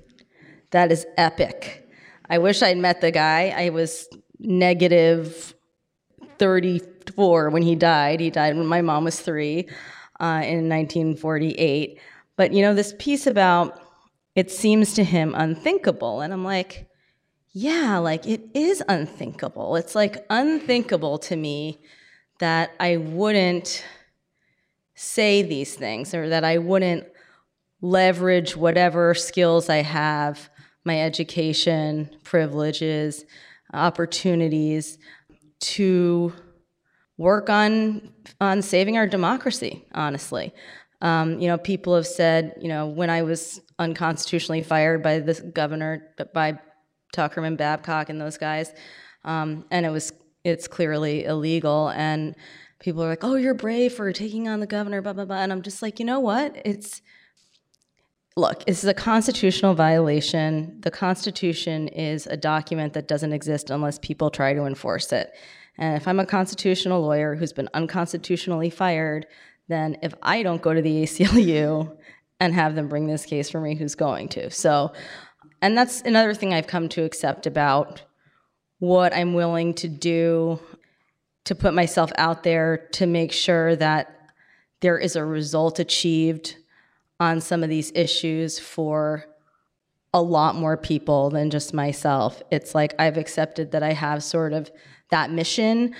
that 0.70 0.90
is 0.90 1.06
epic. 1.16 1.88
I 2.28 2.38
wish 2.38 2.62
I'd 2.62 2.76
met 2.76 3.00
the 3.00 3.10
guy. 3.10 3.54
I 3.56 3.70
was 3.70 4.08
negative 4.38 5.54
34 6.38 7.50
when 7.50 7.62
he 7.62 7.74
died. 7.74 8.20
He 8.20 8.30
died 8.30 8.56
when 8.56 8.66
my 8.66 8.82
mom 8.82 9.04
was 9.04 9.20
three 9.20 9.68
uh, 10.20 10.42
in 10.44 10.68
1948. 10.68 12.00
But 12.36 12.52
you 12.52 12.62
know, 12.62 12.74
this 12.74 12.94
piece 12.98 13.26
about 13.26 13.80
it 14.34 14.50
seems 14.50 14.92
to 14.94 15.04
him 15.04 15.34
unthinkable. 15.36 16.20
And 16.20 16.32
I'm 16.32 16.44
like, 16.44 16.88
yeah, 17.52 17.98
like 17.98 18.26
it 18.26 18.42
is 18.54 18.82
unthinkable. 18.88 19.74
It's 19.76 19.94
like 19.94 20.24
unthinkable 20.30 21.18
to 21.18 21.34
me 21.34 21.80
that 22.38 22.70
I 22.78 22.98
wouldn't 22.98 23.84
say 24.94 25.42
these 25.42 25.74
things 25.74 26.14
or 26.14 26.28
that 26.28 26.44
I 26.44 26.58
wouldn't 26.58 27.06
leverage 27.80 28.56
whatever 28.56 29.14
skills 29.14 29.68
I 29.68 29.82
have, 29.82 30.48
my 30.84 31.00
education, 31.00 32.10
privileges, 32.24 33.24
opportunities 33.72 34.98
to 35.60 36.32
work 37.16 37.50
on 37.50 38.12
on 38.40 38.62
saving 38.62 38.96
our 38.96 39.06
democracy, 39.06 39.84
honestly. 39.92 40.54
Um, 41.00 41.38
you 41.38 41.46
know, 41.46 41.58
people 41.58 41.94
have 41.94 42.06
said, 42.06 42.54
you 42.60 42.68
know, 42.68 42.86
when 42.86 43.10
I 43.10 43.22
was 43.22 43.60
unconstitutionally 43.78 44.62
fired 44.62 45.02
by 45.02 45.20
the 45.20 45.34
governor, 45.54 46.12
by 46.34 46.58
Tuckerman, 47.14 47.56
Babcock, 47.56 48.08
and 48.08 48.20
those 48.20 48.38
guys, 48.38 48.72
um, 49.24 49.64
and 49.70 49.86
it 49.86 49.90
was 49.90 50.12
it's 50.44 50.68
clearly 50.68 51.24
illegal. 51.24 51.88
And 51.90 52.34
people 52.80 53.02
are 53.02 53.08
like, 53.08 53.24
oh, 53.24 53.36
you're 53.36 53.54
brave 53.54 53.92
for 53.92 54.12
taking 54.12 54.48
on 54.48 54.60
the 54.60 54.66
governor, 54.66 55.02
blah, 55.02 55.12
blah, 55.12 55.24
blah. 55.24 55.38
And 55.38 55.52
I'm 55.52 55.62
just 55.62 55.82
like, 55.82 55.98
you 55.98 56.06
know 56.06 56.20
what? 56.20 56.60
It's, 56.64 57.02
look, 58.38 58.64
this 58.64 58.82
is 58.82 58.88
a 58.88 58.94
constitutional 58.94 59.74
violation. 59.74 60.80
The 60.80 60.90
Constitution 60.90 61.88
is 61.88 62.26
a 62.26 62.36
document 62.36 62.92
that 62.94 63.08
doesn't 63.08 63.32
exist 63.32 63.70
unless 63.70 63.98
people 63.98 64.30
try 64.30 64.54
to 64.54 64.64
enforce 64.64 65.12
it. 65.12 65.32
And 65.76 65.96
if 65.96 66.08
I'm 66.08 66.20
a 66.20 66.26
constitutional 66.26 67.02
lawyer 67.02 67.34
who's 67.34 67.52
been 67.52 67.68
unconstitutionally 67.74 68.70
fired, 68.70 69.26
then 69.68 69.98
if 70.02 70.14
I 70.22 70.42
don't 70.42 70.62
go 70.62 70.72
to 70.72 70.82
the 70.82 71.02
ACLU 71.02 71.96
and 72.40 72.54
have 72.54 72.74
them 72.74 72.88
bring 72.88 73.06
this 73.06 73.26
case 73.26 73.50
for 73.50 73.60
me, 73.60 73.74
who's 73.74 73.94
going 73.94 74.28
to? 74.30 74.50
So, 74.50 74.92
and 75.60 75.76
that's 75.76 76.00
another 76.02 76.34
thing 76.34 76.54
I've 76.54 76.66
come 76.66 76.88
to 76.90 77.04
accept 77.04 77.46
about 77.46 78.02
what 78.78 79.12
I'm 79.12 79.34
willing 79.34 79.74
to 79.74 79.88
do 79.88 80.60
to 81.44 81.54
put 81.54 81.74
myself 81.74 82.12
out 82.16 82.44
there 82.44 82.88
to 82.92 83.06
make 83.06 83.32
sure 83.32 83.74
that 83.76 84.14
there 84.80 84.98
is 84.98 85.16
a 85.16 85.24
result 85.24 85.80
achieved 85.80 86.56
on 87.20 87.40
some 87.40 87.62
of 87.62 87.68
these 87.68 87.92
issues 87.94 88.58
for 88.58 89.24
a 90.14 90.22
lot 90.22 90.54
more 90.54 90.76
people 90.76 91.30
than 91.30 91.50
just 91.50 91.74
myself. 91.74 92.42
It's 92.50 92.74
like 92.74 92.94
I've 92.98 93.16
accepted 93.16 93.72
that 93.72 93.82
I 93.82 93.92
have 93.92 94.22
sort 94.22 94.52
of 94.52 94.70
that 95.10 95.30
mission 95.30 95.94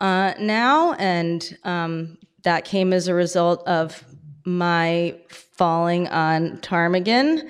uh, 0.00 0.34
now, 0.38 0.94
and 0.94 1.56
um, 1.64 2.18
that 2.42 2.64
came 2.64 2.92
as 2.92 3.06
a 3.06 3.14
result 3.14 3.66
of 3.68 4.04
my 4.44 5.16
falling 5.28 6.08
on 6.08 6.58
ptarmigan 6.58 7.48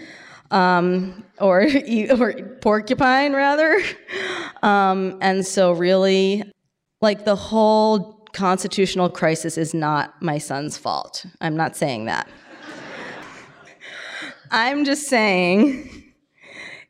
um, 0.50 1.24
or, 1.40 1.66
or 2.18 2.34
porcupine 2.60 3.32
rather. 3.32 3.82
Um, 4.62 5.18
and 5.22 5.46
so, 5.46 5.72
really, 5.72 6.44
like 7.00 7.24
the 7.24 7.36
whole 7.36 8.22
constitutional 8.32 9.08
crisis 9.08 9.56
is 9.56 9.74
not 9.74 10.20
my 10.22 10.38
son's 10.38 10.76
fault. 10.76 11.24
I'm 11.40 11.56
not 11.56 11.74
saying 11.74 12.04
that. 12.04 12.28
I'm 14.52 14.84
just 14.84 15.08
saying 15.08 16.04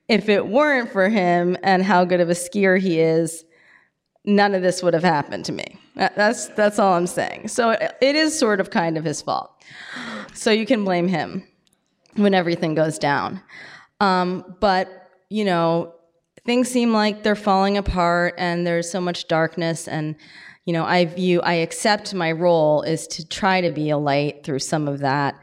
if 0.08 0.28
it 0.28 0.46
weren't 0.46 0.90
for 0.90 1.08
him 1.08 1.56
and 1.62 1.82
how 1.82 2.04
good 2.04 2.20
of 2.20 2.28
a 2.28 2.34
skier 2.34 2.78
he 2.78 3.00
is, 3.00 3.44
none 4.24 4.54
of 4.54 4.62
this 4.62 4.82
would 4.82 4.94
have 4.94 5.04
happened 5.04 5.44
to 5.46 5.52
me. 5.52 5.78
That's 5.94 6.48
that's 6.48 6.78
all 6.78 6.94
I'm 6.94 7.06
saying. 7.06 7.48
So 7.48 7.70
it 7.70 8.16
is 8.16 8.38
sort 8.38 8.60
of 8.60 8.70
kind 8.70 8.98
of 8.98 9.04
his 9.04 9.22
fault. 9.22 9.50
So 10.34 10.50
you 10.50 10.66
can 10.66 10.84
blame 10.84 11.06
him 11.08 11.46
when 12.16 12.34
everything 12.34 12.74
goes 12.74 12.98
down. 12.98 13.40
Um, 14.00 14.56
but 14.60 15.10
you 15.28 15.44
know, 15.44 15.94
things 16.44 16.68
seem 16.68 16.92
like 16.92 17.22
they're 17.22 17.36
falling 17.36 17.76
apart, 17.76 18.34
and 18.38 18.66
there's 18.66 18.90
so 18.90 19.00
much 19.00 19.28
darkness. 19.28 19.86
And 19.86 20.16
you 20.64 20.72
know, 20.72 20.84
I 20.84 21.04
view, 21.04 21.40
I 21.42 21.54
accept 21.54 22.14
my 22.14 22.32
role 22.32 22.82
is 22.82 23.06
to 23.08 23.28
try 23.28 23.60
to 23.60 23.70
be 23.70 23.90
a 23.90 23.98
light 23.98 24.44
through 24.44 24.60
some 24.60 24.88
of 24.88 25.00
that, 25.00 25.34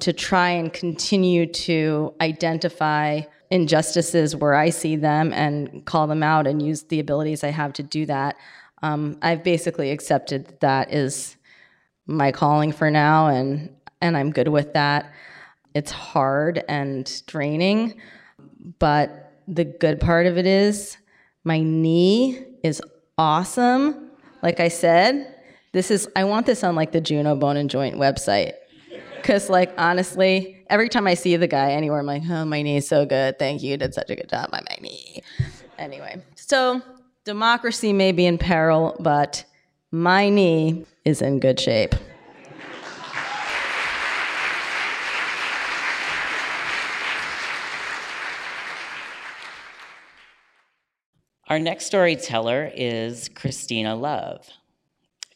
to 0.00 0.12
try 0.12 0.50
and 0.50 0.72
continue 0.72 1.46
to 1.46 2.14
identify 2.20 3.22
injustices 3.50 4.36
where 4.36 4.54
I 4.54 4.70
see 4.70 4.96
them 4.96 5.32
and 5.32 5.84
call 5.86 6.06
them 6.06 6.22
out 6.22 6.46
and 6.46 6.60
use 6.60 6.82
the 6.84 7.00
abilities 7.00 7.44
I 7.44 7.50
have 7.50 7.72
to 7.74 7.82
do 7.82 8.06
that. 8.06 8.36
Um, 8.82 9.18
I've 9.22 9.42
basically 9.42 9.90
accepted 9.90 10.46
that, 10.46 10.60
that 10.60 10.92
is 10.92 11.36
my 12.06 12.30
calling 12.32 12.72
for 12.72 12.90
now, 12.90 13.28
and 13.28 13.74
and 14.00 14.16
I'm 14.16 14.30
good 14.30 14.48
with 14.48 14.74
that. 14.74 15.12
It's 15.74 15.90
hard 15.90 16.62
and 16.68 17.10
draining, 17.26 18.00
but 18.78 19.32
the 19.48 19.64
good 19.64 20.00
part 20.00 20.26
of 20.26 20.36
it 20.38 20.46
is 20.46 20.98
my 21.44 21.60
knee 21.60 22.44
is 22.62 22.82
awesome. 23.16 24.10
Like 24.42 24.60
I 24.60 24.68
said, 24.68 25.34
this 25.72 25.90
is 25.90 26.08
I 26.14 26.24
want 26.24 26.46
this 26.46 26.62
on 26.62 26.74
like 26.74 26.92
the 26.92 27.00
Juneau 27.00 27.34
Bone 27.34 27.56
and 27.56 27.70
Joint 27.70 27.96
website. 27.96 28.52
Cause 29.26 29.50
like 29.50 29.74
honestly, 29.76 30.64
every 30.70 30.88
time 30.88 31.08
I 31.08 31.14
see 31.14 31.34
the 31.34 31.48
guy 31.48 31.72
anywhere, 31.72 31.98
I'm 31.98 32.06
like, 32.06 32.22
oh, 32.30 32.44
my 32.44 32.62
knee's 32.62 32.86
so 32.86 33.04
good. 33.04 33.40
Thank 33.40 33.60
you. 33.60 33.72
You 33.72 33.76
did 33.76 33.92
such 33.92 34.08
a 34.08 34.14
good 34.14 34.28
job 34.28 34.50
on 34.52 34.62
my 34.70 34.76
knee. 34.80 35.20
Anyway, 35.80 36.22
so 36.36 36.80
democracy 37.24 37.92
may 37.92 38.12
be 38.12 38.24
in 38.24 38.38
peril, 38.38 38.94
but 39.00 39.44
my 39.90 40.28
knee 40.28 40.86
is 41.04 41.22
in 41.22 41.40
good 41.40 41.58
shape. 41.58 41.96
Our 51.48 51.58
next 51.58 51.86
storyteller 51.86 52.70
is 52.76 53.28
Christina 53.30 53.96
Love. 53.96 54.48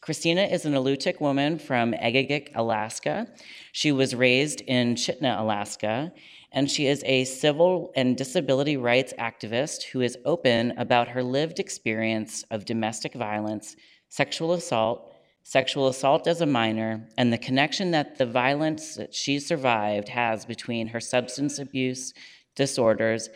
Christina 0.01 0.41
is 0.41 0.65
an 0.65 0.73
Alutiiq 0.73 1.21
woman 1.21 1.59
from 1.59 1.93
Egegik, 1.93 2.49
Alaska. 2.55 3.27
She 3.71 3.91
was 3.91 4.15
raised 4.15 4.61
in 4.61 4.95
Chitina, 4.95 5.39
Alaska, 5.39 6.11
and 6.51 6.71
she 6.71 6.87
is 6.87 7.03
a 7.05 7.23
civil 7.23 7.91
and 7.95 8.17
disability 8.17 8.77
rights 8.77 9.13
activist 9.19 9.83
who 9.83 10.01
is 10.01 10.17
open 10.25 10.71
about 10.79 11.09
her 11.09 11.21
lived 11.21 11.59
experience 11.59 12.43
of 12.49 12.65
domestic 12.65 13.13
violence, 13.13 13.75
sexual 14.09 14.53
assault, 14.53 15.13
sexual 15.43 15.87
assault 15.87 16.25
as 16.25 16.41
a 16.41 16.47
minor, 16.47 17.07
and 17.15 17.31
the 17.31 17.37
connection 17.37 17.91
that 17.91 18.17
the 18.17 18.25
violence 18.25 18.95
that 18.95 19.13
she 19.13 19.37
survived 19.39 20.09
has 20.09 20.45
between 20.45 20.87
her 20.87 20.99
substance 20.99 21.59
abuse 21.59 22.11
disorders, 22.55 23.29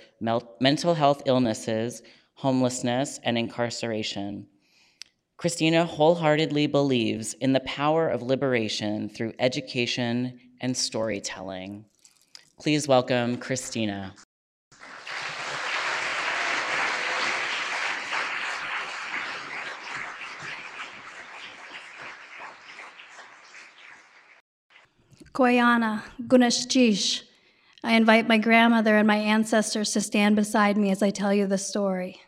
mental 0.60 0.96
health 0.96 1.22
illnesses, 1.28 2.02
homelessness, 2.34 3.20
and 3.24 3.38
incarceration. 3.38 4.48
Christina 5.38 5.86
wholeheartedly 5.86 6.68
believes 6.68 7.34
in 7.34 7.52
the 7.52 7.60
power 7.62 8.08
of 8.08 8.22
liberation 8.22 9.10
through 9.10 9.34
education 9.38 10.40
and 10.62 10.76
storytelling. 10.76 11.86
Please 12.58 12.88
welcome 12.88 13.38
Christina. 13.38 14.14
Koyana, 25.34 26.02
Gunashjish. 26.28 27.24
I 27.84 27.96
invite 27.96 28.30
my 28.30 28.38
grandmother 28.38 28.96
and 28.96 29.06
my 29.06 29.18
ancestors 29.18 29.92
to 29.92 30.00
stand 30.00 30.38
beside 30.38 30.78
me 30.78 30.92
as 30.92 31.04
I 31.04 31.10
tell 31.10 31.34
you 31.34 31.46
the 31.46 31.58
story. 31.58 32.22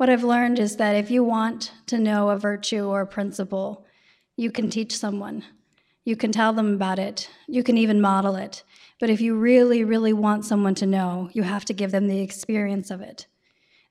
What 0.00 0.08
I've 0.08 0.24
learned 0.24 0.58
is 0.58 0.76
that 0.76 0.96
if 0.96 1.10
you 1.10 1.22
want 1.22 1.72
to 1.88 1.98
know 1.98 2.30
a 2.30 2.38
virtue 2.38 2.86
or 2.86 3.02
a 3.02 3.06
principle, 3.06 3.84
you 4.34 4.50
can 4.50 4.70
teach 4.70 4.96
someone. 4.96 5.44
You 6.06 6.16
can 6.16 6.32
tell 6.32 6.54
them 6.54 6.72
about 6.72 6.98
it. 6.98 7.28
You 7.46 7.62
can 7.62 7.76
even 7.76 8.00
model 8.00 8.34
it. 8.34 8.62
But 8.98 9.10
if 9.10 9.20
you 9.20 9.36
really, 9.36 9.84
really 9.84 10.14
want 10.14 10.46
someone 10.46 10.74
to 10.76 10.86
know, 10.86 11.28
you 11.34 11.42
have 11.42 11.66
to 11.66 11.74
give 11.74 11.90
them 11.90 12.08
the 12.08 12.20
experience 12.20 12.90
of 12.90 13.02
it. 13.02 13.26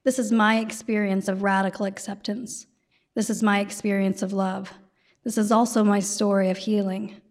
This 0.03 0.17
is 0.17 0.31
my 0.31 0.57
experience 0.57 1.27
of 1.27 1.43
radical 1.43 1.85
acceptance. 1.85 2.65
This 3.13 3.29
is 3.29 3.43
my 3.43 3.59
experience 3.59 4.23
of 4.23 4.33
love. 4.33 4.73
This 5.23 5.37
is 5.37 5.51
also 5.51 5.83
my 5.83 5.99
story 5.99 6.49
of 6.49 6.57
healing. 6.57 7.21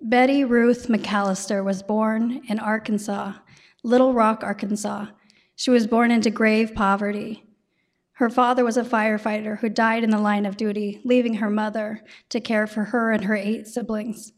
Betty 0.00 0.42
Ruth 0.42 0.88
McAllister 0.88 1.62
was 1.62 1.84
born 1.84 2.42
in 2.48 2.58
Arkansas, 2.58 3.34
Little 3.84 4.12
Rock, 4.12 4.42
Arkansas, 4.42 5.06
she 5.62 5.70
was 5.70 5.86
born 5.86 6.10
into 6.10 6.28
grave 6.28 6.74
poverty. 6.74 7.44
Her 8.14 8.28
father 8.28 8.64
was 8.64 8.76
a 8.76 8.82
firefighter 8.82 9.60
who 9.60 9.68
died 9.68 10.02
in 10.02 10.10
the 10.10 10.18
line 10.18 10.44
of 10.44 10.56
duty, 10.56 11.00
leaving 11.04 11.34
her 11.34 11.48
mother 11.48 12.02
to 12.30 12.40
care 12.40 12.66
for 12.66 12.82
her 12.86 13.12
and 13.12 13.26
her 13.26 13.36
eight 13.36 13.68
siblings. 13.68 14.32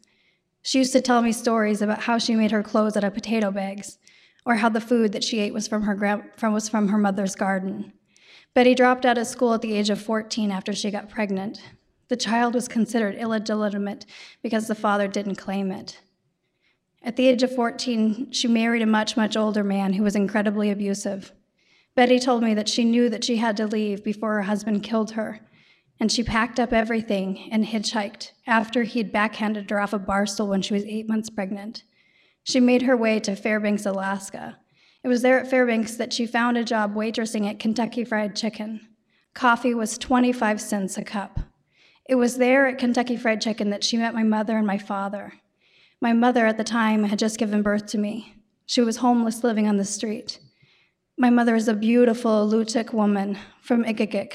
She 0.61 0.77
used 0.77 0.93
to 0.93 1.01
tell 1.01 1.23
me 1.23 1.33
stories 1.33 1.81
about 1.81 2.03
how 2.03 2.19
she 2.19 2.35
made 2.37 2.51
her 2.51 2.63
clothes 2.63 2.95
out 2.95 3.05
of 3.05 3.15
potato 3.15 3.51
bags, 3.51 3.97
or 4.45 4.57
how 4.57 4.69
the 4.69 4.83
food 4.83 5.13
that 5.13 5.25
she 5.25 5.41
ate 5.41 5.55
was 5.55 5.67
from 5.67 5.85
her, 5.85 6.31
from, 6.37 6.53
was 6.53 6.69
from 6.69 6.89
her 6.89 6.99
mother's 6.99 7.35
garden. 7.35 7.95
Betty 8.53 8.75
dropped 8.75 9.07
out 9.07 9.17
of 9.17 9.27
school 9.27 9.55
at 9.55 9.63
the 9.63 9.73
age 9.73 9.89
of 9.89 10.03
14 10.03 10.51
after 10.51 10.75
she 10.75 10.91
got 10.91 11.09
pregnant. 11.09 11.59
The 12.09 12.19
child 12.19 12.53
was 12.53 12.69
considered 12.69 13.15
illegitimate 13.15 14.05
because 14.43 14.69
the 14.69 14.75
father 14.75 15.09
didn't 15.09 15.37
claim 15.37 15.73
it. 15.73 16.03
At 17.05 17.17
the 17.17 17.29
age 17.29 17.43
of 17.43 17.55
14, 17.55 18.33
she 18.33 18.49
married 18.49 18.81
a 18.81 18.87
much, 18.87 19.15
much 19.15 19.37
older 19.37 19.63
man 19.63 19.93
who 19.93 20.03
was 20.03 20.17
incredibly 20.17 20.71
abusive. 20.71 21.33
Betty 21.95 22.19
told 22.19 22.43
me 22.43 22.55
that 22.55 22.69
she 22.69 22.83
knew 22.83 23.11
that 23.11 23.23
she 23.23 23.37
had 23.37 23.59
to 23.59 23.67
leave 23.67 24.03
before 24.03 24.35
her 24.35 24.43
husband 24.43 24.83
killed 24.83 25.13
her, 25.13 25.41
and 26.01 26.11
she 26.11 26.25
packed 26.25 26.59
up 26.59 26.73
everything 26.73 27.51
and 27.53 27.67
hitchhiked 27.67 28.33
after 28.47 28.85
he'd 28.85 29.13
backhanded 29.13 29.69
her 29.69 29.79
off 29.79 29.93
a 29.93 29.99
bar 29.99 30.25
stool 30.25 30.49
when 30.49 30.63
she 30.63 30.73
was 30.73 30.85
eight 30.85 31.07
months 31.07 31.29
pregnant. 31.29 31.85
She 32.43 32.59
made 32.59 32.83
her 32.83 32.97
way 32.97 33.21
to 33.21 33.37
Fairbanks, 33.37 33.85
Alaska. 33.85 34.59
It 35.03 35.09
was 35.09 35.21
there 35.21 35.39
at 35.39 35.51
Fairbanks 35.51 35.97
that 35.97 36.15
she 36.15 36.27
found 36.27 36.57
a 36.57 36.65
job 36.65 36.95
waitressing 36.95 37.49
at 37.49 37.59
Kentucky 37.59 38.05
Fried 38.05 38.35
Chicken. 38.35 38.81
Coffee 39.35 39.75
was 39.75 39.99
25 39.99 40.59
cents 40.59 40.97
a 40.97 41.05
cup. 41.05 41.39
It 42.09 42.15
was 42.15 42.39
there 42.39 42.67
at 42.67 42.79
Kentucky 42.79 43.19
Fried 43.19 43.43
Chicken 43.43 43.69
that 43.71 43.85
she 43.85 43.99
met 43.99 44.15
my 44.15 44.23
mother 44.23 44.57
and 44.57 44.67
my 44.67 44.79
father. 44.79 45.35
My 46.05 46.13
mother 46.13 46.45
at 46.45 46.59
the 46.59 46.65
time 46.65 47.05
had 47.05 47.19
just 47.19 47.39
given 47.39 47.63
birth 47.63 47.87
to 47.87 47.97
me. 47.97 48.35
She 48.67 48.83
was 48.83 48.99
homeless 48.99 49.43
living 49.43 49.67
on 49.67 49.79
the 49.79 49.87
street. 49.87 50.39
My 51.17 51.31
mother 51.31 51.57
is 51.57 51.67
a 51.67 51.73
beautiful 51.73 52.47
Alutiiq 52.47 52.93
woman 52.93 53.39
from 53.63 53.85
Egegik. 53.85 54.35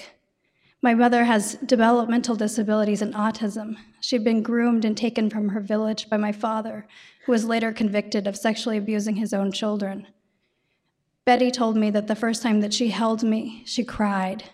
My 0.82 0.96
mother 0.96 1.26
has 1.26 1.60
developmental 1.64 2.36
disabilities 2.36 3.04
and 3.04 3.14
autism. 3.14 3.76
She'd 4.02 4.24
been 4.24 4.42
groomed 4.42 4.84
and 4.84 4.98
taken 4.98 5.30
from 5.30 5.50
her 5.50 5.60
village 5.60 6.10
by 6.10 6.18
my 6.18 6.32
father, 6.32 6.88
who 7.28 7.32
was 7.32 7.46
later 7.46 7.72
convicted 7.72 8.26
of 8.26 8.36
sexually 8.36 8.78
abusing 8.78 9.18
his 9.18 9.32
own 9.32 9.52
children. 9.52 10.08
Betty 11.24 11.52
told 11.52 11.78
me 11.78 11.92
that 11.92 12.08
the 12.08 12.16
first 12.16 12.42
time 12.42 12.62
that 12.62 12.74
she 12.74 12.88
held 12.88 13.22
me, 13.22 13.62
she 13.68 13.84
cried. 13.84 14.46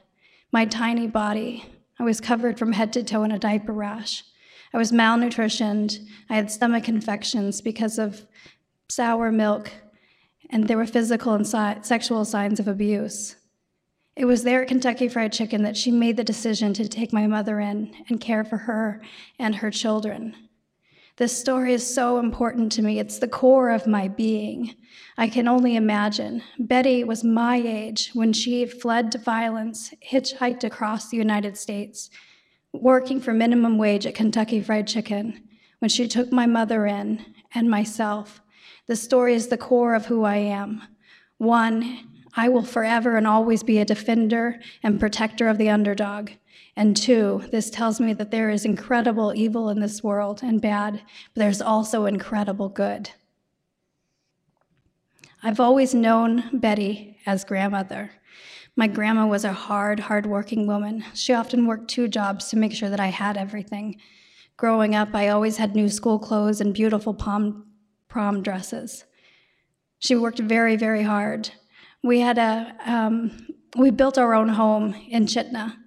My 0.51 0.65
tiny 0.65 1.07
body, 1.07 1.63
I 1.97 2.03
was 2.03 2.19
covered 2.19 2.59
from 2.59 2.73
head 2.73 2.91
to 2.91 3.03
toe 3.03 3.23
in 3.23 3.31
a 3.31 3.39
diaper 3.39 3.71
rash. 3.71 4.25
I 4.75 4.77
was 4.77 4.91
malnutritioned. 4.91 6.05
I 6.29 6.35
had 6.35 6.51
stomach 6.51 6.89
infections 6.89 7.61
because 7.61 7.97
of 7.97 8.25
sour 8.89 9.31
milk, 9.31 9.71
and 10.49 10.67
there 10.67 10.75
were 10.75 10.85
physical 10.85 11.33
and 11.33 11.47
si- 11.47 11.81
sexual 11.81 12.25
signs 12.25 12.59
of 12.59 12.67
abuse. 12.67 13.37
It 14.17 14.25
was 14.25 14.43
there 14.43 14.63
at 14.63 14.67
Kentucky 14.67 15.07
Fried 15.07 15.31
Chicken 15.31 15.63
that 15.63 15.77
she 15.77 15.91
made 15.91 16.17
the 16.17 16.25
decision 16.25 16.73
to 16.73 16.89
take 16.89 17.13
my 17.13 17.25
mother 17.25 17.61
in 17.61 17.95
and 18.09 18.19
care 18.19 18.43
for 18.43 18.57
her 18.57 19.01
and 19.39 19.55
her 19.55 19.71
children. 19.71 20.35
This 21.15 21.39
story 21.39 21.71
is 21.71 21.95
so 21.95 22.19
important 22.19 22.69
to 22.73 22.81
me. 22.81 22.99
It's 22.99 23.19
the 23.19 23.29
core 23.29 23.69
of 23.69 23.87
my 23.87 24.09
being. 24.09 24.75
I 25.17 25.29
can 25.29 25.47
only 25.47 25.77
imagine. 25.77 26.43
Betty 26.59 27.05
was 27.05 27.23
my 27.23 27.55
age 27.55 28.11
when 28.13 28.33
she 28.33 28.65
fled 28.65 29.13
to 29.13 29.19
violence, 29.19 29.93
hitchhiked 30.11 30.65
across 30.65 31.07
the 31.07 31.15
United 31.15 31.55
States, 31.55 32.09
working 32.81 33.19
for 33.19 33.33
minimum 33.33 33.77
wage 33.77 34.05
at 34.05 34.15
Kentucky 34.15 34.61
Fried 34.61 34.87
Chicken 34.87 35.41
when 35.79 35.89
she 35.89 36.07
took 36.07 36.31
my 36.31 36.45
mother 36.45 36.85
in 36.85 37.25
and 37.53 37.69
myself. 37.69 38.41
The 38.87 38.95
story 38.95 39.33
is 39.33 39.47
the 39.47 39.57
core 39.57 39.95
of 39.95 40.05
who 40.05 40.23
I 40.23 40.37
am. 40.37 40.83
One, 41.37 42.07
I 42.35 42.49
will 42.49 42.63
forever 42.63 43.15
and 43.15 43.25
always 43.25 43.63
be 43.63 43.79
a 43.79 43.85
defender 43.85 44.59
and 44.83 44.99
protector 44.99 45.47
of 45.47 45.57
the 45.57 45.69
underdog. 45.69 46.31
And 46.75 46.95
two, 46.95 47.43
this 47.51 47.69
tells 47.69 47.99
me 47.99 48.13
that 48.13 48.31
there 48.31 48.49
is 48.49 48.65
incredible 48.65 49.33
evil 49.35 49.69
in 49.69 49.79
this 49.79 50.03
world 50.03 50.41
and 50.43 50.61
bad, 50.61 51.01
but 51.33 51.41
there's 51.41 51.61
also 51.61 52.05
incredible 52.05 52.67
good. 52.67 53.11
I've 55.41 55.59
always 55.59 55.93
known 55.93 56.49
Betty 56.51 57.17
as 57.25 57.45
grandmother. 57.45 58.11
My 58.77 58.87
grandma 58.87 59.25
was 59.25 59.45
a 59.45 59.53
hard, 59.53 60.01
hard-working 60.01 60.67
woman. 60.67 61.05
She 61.13 61.33
often 61.33 61.65
worked 61.65 61.89
two 61.89 62.09
jobs 62.09 62.49
to 62.49 62.57
make 62.57 62.73
sure 62.73 62.89
that 62.89 62.99
I 62.99 63.07
had 63.07 63.37
everything. 63.37 63.97
Growing 64.57 64.93
up, 64.93 65.13
I 65.13 65.29
always 65.29 65.57
had 65.57 65.75
new 65.75 65.87
school 65.87 66.19
clothes 66.19 66.59
and 66.59 66.73
beautiful 66.73 67.13
prom, 67.13 67.67
prom 68.09 68.43
dresses. 68.43 69.05
She 69.99 70.15
worked 70.15 70.39
very, 70.39 70.75
very 70.75 71.03
hard. 71.03 71.51
We 72.03 72.19
had 72.19 72.37
a, 72.37 72.75
um, 72.85 73.47
we 73.77 73.91
built 73.91 74.17
our 74.17 74.33
own 74.33 74.49
home 74.49 74.93
in 75.09 75.25
Chitina. 75.25 75.77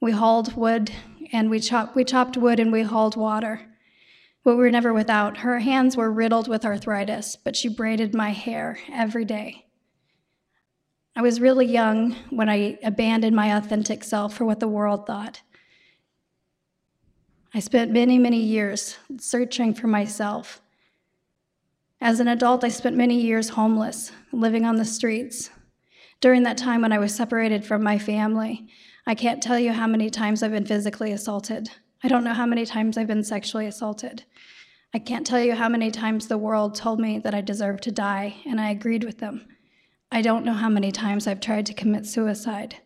We 0.00 0.10
hauled 0.12 0.56
wood 0.56 0.90
and 1.32 1.50
we 1.50 1.60
chopped, 1.60 1.94
we 1.94 2.04
chopped 2.04 2.36
wood 2.36 2.58
and 2.58 2.72
we 2.72 2.82
hauled 2.82 3.16
water. 3.16 3.60
But 4.44 4.56
we 4.56 4.62
were 4.62 4.70
never 4.70 4.92
without. 4.92 5.38
Her 5.38 5.60
hands 5.60 5.96
were 5.96 6.10
riddled 6.12 6.48
with 6.48 6.64
arthritis, 6.64 7.36
but 7.36 7.56
she 7.56 7.68
braided 7.68 8.12
my 8.12 8.30
hair 8.30 8.78
every 8.92 9.24
day. 9.24 9.63
I 11.16 11.22
was 11.22 11.40
really 11.40 11.66
young 11.66 12.16
when 12.30 12.48
I 12.48 12.78
abandoned 12.82 13.36
my 13.36 13.56
authentic 13.56 14.02
self 14.02 14.34
for 14.34 14.44
what 14.44 14.58
the 14.58 14.68
world 14.68 15.06
thought. 15.06 15.42
I 17.54 17.60
spent 17.60 17.92
many, 17.92 18.18
many 18.18 18.40
years 18.40 18.96
searching 19.18 19.74
for 19.74 19.86
myself. 19.86 20.60
As 22.00 22.18
an 22.18 22.26
adult, 22.26 22.64
I 22.64 22.68
spent 22.68 22.96
many 22.96 23.20
years 23.20 23.50
homeless, 23.50 24.10
living 24.32 24.64
on 24.64 24.74
the 24.74 24.84
streets. 24.84 25.50
During 26.20 26.42
that 26.42 26.58
time 26.58 26.82
when 26.82 26.92
I 26.92 26.98
was 26.98 27.14
separated 27.14 27.64
from 27.64 27.82
my 27.82 27.96
family, 27.96 28.66
I 29.06 29.14
can't 29.14 29.42
tell 29.42 29.58
you 29.58 29.72
how 29.72 29.86
many 29.86 30.10
times 30.10 30.42
I've 30.42 30.50
been 30.50 30.66
physically 30.66 31.12
assaulted. 31.12 31.70
I 32.02 32.08
don't 32.08 32.24
know 32.24 32.34
how 32.34 32.46
many 32.46 32.66
times 32.66 32.98
I've 32.98 33.06
been 33.06 33.22
sexually 33.22 33.66
assaulted. 33.66 34.24
I 34.92 34.98
can't 34.98 35.26
tell 35.26 35.40
you 35.40 35.54
how 35.54 35.68
many 35.68 35.92
times 35.92 36.26
the 36.26 36.38
world 36.38 36.74
told 36.74 36.98
me 36.98 37.20
that 37.20 37.34
I 37.34 37.40
deserved 37.40 37.84
to 37.84 37.92
die, 37.92 38.36
and 38.46 38.60
I 38.60 38.70
agreed 38.70 39.04
with 39.04 39.18
them. 39.18 39.46
I 40.14 40.22
don't 40.22 40.44
know 40.44 40.52
how 40.52 40.68
many 40.68 40.92
times 40.92 41.26
I've 41.26 41.40
tried 41.40 41.66
to 41.66 41.74
commit 41.74 42.06
suicide. 42.06 42.76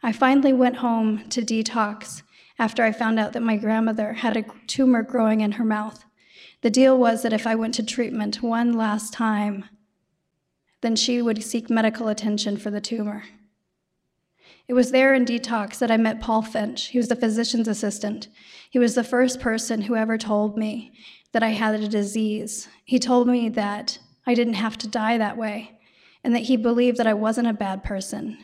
I 0.00 0.12
finally 0.12 0.52
went 0.52 0.76
home 0.76 1.28
to 1.30 1.42
detox 1.42 2.22
after 2.56 2.84
I 2.84 2.92
found 2.92 3.18
out 3.18 3.32
that 3.32 3.42
my 3.42 3.56
grandmother 3.56 4.12
had 4.12 4.36
a 4.36 4.44
tumor 4.68 5.02
growing 5.02 5.40
in 5.40 5.52
her 5.52 5.64
mouth. 5.64 6.04
The 6.60 6.70
deal 6.70 6.96
was 6.96 7.22
that 7.22 7.32
if 7.32 7.48
I 7.48 7.56
went 7.56 7.74
to 7.74 7.82
treatment 7.82 8.44
one 8.44 8.72
last 8.72 9.12
time, 9.12 9.64
then 10.82 10.94
she 10.94 11.20
would 11.20 11.42
seek 11.42 11.68
medical 11.68 12.06
attention 12.06 12.56
for 12.56 12.70
the 12.70 12.80
tumor. 12.80 13.24
It 14.68 14.74
was 14.74 14.92
there 14.92 15.14
in 15.14 15.24
detox 15.24 15.80
that 15.80 15.90
I 15.90 15.96
met 15.96 16.20
Paul 16.20 16.42
Finch. 16.42 16.86
He 16.86 16.98
was 16.98 17.08
the 17.08 17.16
physician's 17.16 17.66
assistant. 17.66 18.28
He 18.70 18.78
was 18.78 18.94
the 18.94 19.02
first 19.02 19.40
person 19.40 19.82
who 19.82 19.96
ever 19.96 20.16
told 20.16 20.56
me 20.56 20.92
that 21.32 21.42
I 21.42 21.48
had 21.48 21.74
a 21.74 21.88
disease. 21.88 22.68
He 22.84 23.00
told 23.00 23.26
me 23.26 23.48
that 23.48 23.98
I 24.30 24.34
didn't 24.34 24.54
have 24.54 24.78
to 24.78 24.86
die 24.86 25.18
that 25.18 25.36
way 25.36 25.72
and 26.22 26.32
that 26.36 26.44
he 26.44 26.56
believed 26.56 26.98
that 26.98 27.06
I 27.08 27.14
wasn't 27.14 27.48
a 27.48 27.52
bad 27.52 27.82
person. 27.82 28.38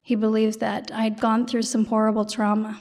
He 0.00 0.14
believed 0.14 0.60
that 0.60 0.92
I'd 0.94 1.20
gone 1.20 1.48
through 1.48 1.62
some 1.62 1.86
horrible 1.86 2.24
trauma. 2.24 2.78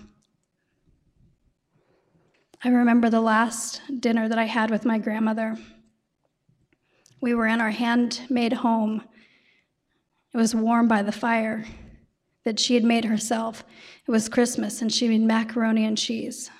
I 2.63 2.69
remember 2.69 3.09
the 3.09 3.19
last 3.19 3.81
dinner 3.99 4.29
that 4.29 4.37
I 4.37 4.43
had 4.43 4.69
with 4.69 4.85
my 4.85 4.99
grandmother. 4.99 5.57
We 7.19 7.33
were 7.33 7.47
in 7.47 7.61
our 7.61 7.71
handmade 7.71 8.53
home. 8.53 9.01
It 10.31 10.37
was 10.37 10.53
warm 10.53 10.87
by 10.87 11.01
the 11.01 11.11
fire 11.11 11.65
that 12.43 12.59
she 12.59 12.75
had 12.75 12.83
made 12.83 13.05
herself. 13.05 13.63
It 14.07 14.11
was 14.11 14.29
Christmas, 14.29 14.83
and 14.83 14.93
she 14.93 15.07
made 15.07 15.21
macaroni 15.21 15.83
and 15.83 15.97
cheese. 15.97 16.51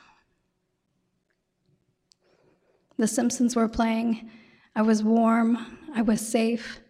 The 2.98 3.06
Simpsons 3.06 3.56
were 3.56 3.70
playing. 3.70 4.32
I 4.76 4.82
was 4.82 5.04
warm. 5.04 5.75
I 5.96 6.02
was 6.02 6.20
safe. 6.20 6.82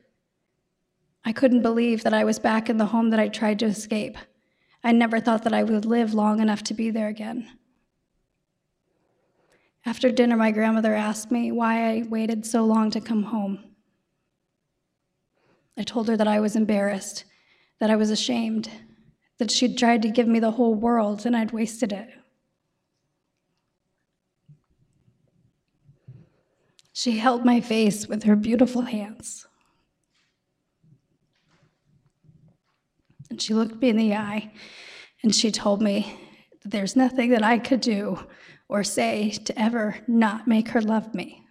I 1.24 1.32
couldn't 1.32 1.62
believe 1.62 2.04
that 2.04 2.14
I 2.14 2.24
was 2.24 2.40
back 2.40 2.72
in 2.72 2.78
the 2.78 2.88
home 2.88 3.12
that 3.12 3.20
I 3.20 3.28
tried 3.28 3.60
to 3.60 3.66
escape. 3.68 4.18
I 4.84 4.92
never 4.92 5.20
thought 5.20 5.44
that 5.44 5.54
I 5.54 5.62
would 5.62 5.86
live 5.86 6.16
long 6.16 6.40
enough 6.40 6.64
to 6.64 6.74
be 6.74 6.90
there 6.90 7.08
again. 7.08 7.48
After 9.86 10.12
dinner, 10.12 10.36
my 10.36 10.50
grandmother 10.50 10.96
asked 10.96 11.32
me 11.32 11.52
why 11.52 11.92
I 11.92 12.04
waited 12.10 12.48
so 12.48 12.66
long 12.66 12.90
to 12.92 13.00
come 13.00 13.24
home. 13.24 13.60
I 15.78 15.84
told 15.84 16.08
her 16.08 16.18
that 16.18 16.28
I 16.28 16.40
was 16.40 16.56
embarrassed, 16.56 17.26
that 17.80 17.92
I 17.92 17.96
was 17.96 18.10
ashamed, 18.10 18.72
that 19.38 19.52
she'd 19.52 19.78
tried 19.78 20.02
to 20.02 20.10
give 20.10 20.28
me 20.28 20.40
the 20.40 20.52
whole 20.52 20.74
world 20.74 21.28
and 21.28 21.36
I'd 21.36 21.52
wasted 21.52 21.94
it. 21.94 22.10
She 26.98 27.18
held 27.18 27.44
my 27.44 27.60
face 27.60 28.08
with 28.08 28.24
her 28.24 28.38
beautiful 28.38 28.84
hands. 28.84 29.46
And 33.30 33.42
she 33.42 33.54
looked 33.54 33.82
me 33.82 33.90
in 33.90 33.98
the 33.98 34.14
eye 34.14 34.54
and 35.22 35.36
she 35.36 35.52
told 35.52 35.82
me 35.82 36.18
that 36.62 36.72
there's 36.72 36.96
nothing 36.96 37.32
that 37.32 37.44
I 37.44 37.58
could 37.58 37.82
do 37.82 38.26
or 38.70 38.86
say 38.86 39.32
to 39.32 39.60
ever 39.60 39.98
not 40.08 40.48
make 40.48 40.70
her 40.70 40.82
love 40.82 41.14
me. 41.14 41.44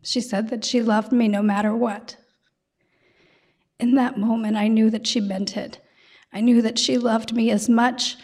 She 0.00 0.22
said 0.22 0.48
that 0.48 0.64
she 0.64 0.80
loved 0.80 1.12
me 1.12 1.28
no 1.28 1.42
matter 1.42 1.76
what. 1.76 2.16
In 3.78 3.94
that 3.96 4.18
moment, 4.18 4.56
I 4.56 4.68
knew 4.68 4.88
that 4.88 5.06
she 5.06 5.20
meant 5.20 5.54
it. 5.54 5.80
I 6.32 6.40
knew 6.40 6.62
that 6.62 6.78
she 6.78 6.96
loved 6.96 7.34
me 7.34 7.50
as 7.50 7.68
much 7.68 8.16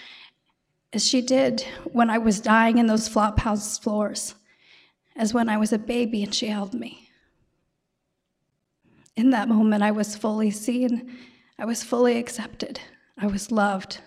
as 0.95 1.07
she 1.07 1.21
did 1.21 1.61
when 1.93 2.09
I 2.09 2.17
was 2.17 2.41
dying 2.41 2.79
in 2.79 2.87
those 2.87 3.07
flophouse 3.07 3.79
floors, 3.79 4.35
as 5.17 5.33
when 5.33 5.49
I 5.49 5.57
was 5.57 5.73
a 5.73 5.79
baby 5.79 6.23
and 6.23 6.35
she 6.35 6.47
held 6.47 6.75
me. 6.75 7.11
In 9.17 9.31
that 9.31 9.49
moment, 9.49 9.83
I 9.83 9.93
was 9.93 10.17
fully 10.17 10.51
seen, 10.51 11.17
I 11.59 11.65
was 11.65 11.85
fully 11.85 12.19
accepted, 12.19 12.81
I 13.17 13.27
was 13.27 13.53
loved. 13.53 13.99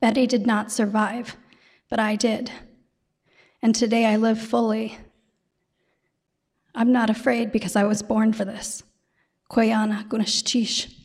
Betty 0.00 0.26
did 0.26 0.46
not 0.46 0.72
survive, 0.72 1.36
but 1.88 2.00
I 2.00 2.16
did. 2.16 2.50
And 3.62 3.72
today 3.72 4.06
I 4.06 4.16
live 4.16 4.40
fully. 4.40 4.98
I'm 6.74 6.90
not 6.90 7.10
afraid 7.10 7.52
because 7.52 7.76
I 7.76 7.84
was 7.84 8.02
born 8.02 8.32
for 8.32 8.44
this. 8.44 8.82
Koyana 9.48 10.08
Gunalchéesh. 10.08 11.01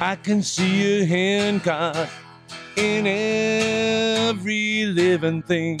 I 0.00 0.14
can 0.14 0.44
see 0.44 1.02
a 1.02 1.04
Hancock 1.04 2.08
in 2.76 3.04
every 3.04 4.86
living 4.86 5.42
thing 5.42 5.80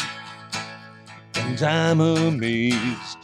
and 1.36 1.62
I'm 1.62 2.00
amazed. 2.00 3.18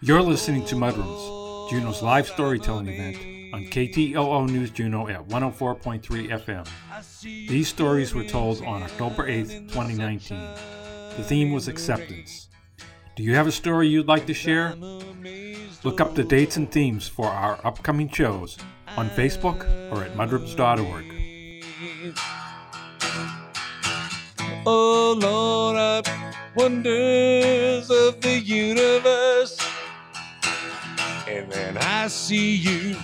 You're 0.00 0.22
listening 0.22 0.64
to 0.66 0.76
Mudrooms, 0.76 1.68
Juneau's 1.68 2.00
live 2.00 2.28
storytelling 2.28 2.86
event 2.86 3.16
on 3.52 3.64
KTOO 3.64 4.48
News 4.50 4.70
Juno 4.70 5.08
at 5.08 5.26
104.3 5.26 6.28
FM. 6.28 6.68
These 7.48 7.66
stories 7.66 8.14
were 8.14 8.24
told 8.24 8.62
on 8.62 8.84
October 8.84 9.26
8th, 9.26 9.68
2019. 9.72 10.38
The 11.16 11.24
theme 11.24 11.52
was 11.52 11.66
acceptance. 11.66 12.50
Do 13.16 13.22
you 13.22 13.34
have 13.36 13.46
a 13.46 13.52
story 13.52 13.86
you'd 13.86 14.08
like 14.08 14.26
to 14.26 14.34
share? 14.34 14.74
Look 15.84 16.00
up 16.00 16.16
the 16.16 16.24
dates 16.24 16.56
and 16.56 16.70
themes 16.70 17.06
for 17.06 17.28
our 17.28 17.60
upcoming 17.64 18.08
shows 18.08 18.58
on 18.96 19.08
Facebook 19.10 19.62
or 19.92 20.02
at 20.02 20.14
mudrooms.org. 20.14 21.04
Oh 24.66 25.16
Lord, 25.20 25.76
I 25.76 26.02
wonders 26.56 27.90
of 27.90 28.20
the 28.20 28.40
universe. 28.44 29.60
And 31.28 31.50
then 31.52 31.78
I 31.78 32.08
see 32.08 32.56
you. 32.56 32.96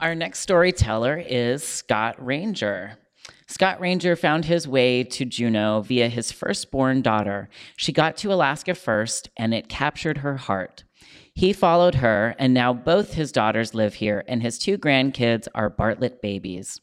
Our 0.00 0.14
next 0.14 0.40
storyteller 0.40 1.22
is 1.26 1.62
Scott 1.62 2.16
Ranger. 2.18 2.98
Scott 3.54 3.80
Ranger 3.80 4.16
found 4.16 4.46
his 4.46 4.66
way 4.66 5.04
to 5.04 5.24
Juneau 5.24 5.80
via 5.80 6.08
his 6.08 6.32
firstborn 6.32 7.02
daughter. 7.02 7.48
She 7.76 7.92
got 7.92 8.16
to 8.16 8.32
Alaska 8.32 8.74
first, 8.74 9.30
and 9.36 9.54
it 9.54 9.68
captured 9.68 10.18
her 10.18 10.36
heart. 10.36 10.82
He 11.34 11.52
followed 11.52 11.94
her, 11.94 12.34
and 12.36 12.52
now 12.52 12.72
both 12.72 13.14
his 13.14 13.30
daughters 13.30 13.72
live 13.72 13.94
here, 13.94 14.24
and 14.26 14.42
his 14.42 14.58
two 14.58 14.76
grandkids 14.76 15.46
are 15.54 15.70
Bartlett 15.70 16.20
babies. 16.20 16.80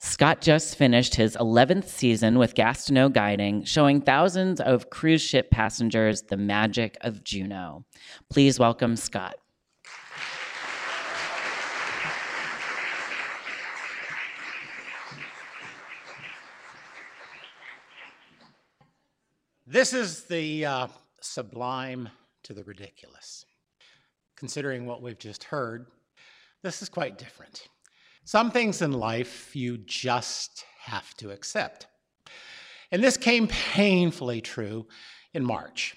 Scott 0.00 0.40
just 0.40 0.74
finished 0.74 1.14
his 1.14 1.36
11th 1.36 1.86
season 1.86 2.40
with 2.40 2.56
Gastineau 2.56 3.08
Guiding, 3.08 3.62
showing 3.62 4.00
thousands 4.00 4.60
of 4.60 4.90
cruise 4.90 5.22
ship 5.22 5.48
passengers 5.52 6.22
the 6.22 6.36
magic 6.36 6.98
of 7.02 7.22
Juneau. 7.22 7.84
Please 8.28 8.58
welcome 8.58 8.96
Scott. 8.96 9.36
This 19.74 19.92
is 19.92 20.22
the 20.26 20.64
uh, 20.66 20.86
sublime 21.20 22.08
to 22.44 22.52
the 22.54 22.62
ridiculous. 22.62 23.44
Considering 24.36 24.86
what 24.86 25.02
we've 25.02 25.18
just 25.18 25.42
heard, 25.42 25.86
this 26.62 26.80
is 26.80 26.88
quite 26.88 27.18
different. 27.18 27.66
Some 28.24 28.52
things 28.52 28.82
in 28.82 28.92
life 28.92 29.56
you 29.56 29.78
just 29.78 30.64
have 30.84 31.12
to 31.14 31.32
accept. 31.32 31.88
And 32.92 33.02
this 33.02 33.16
came 33.16 33.48
painfully 33.48 34.40
true 34.40 34.86
in 35.32 35.44
March. 35.44 35.96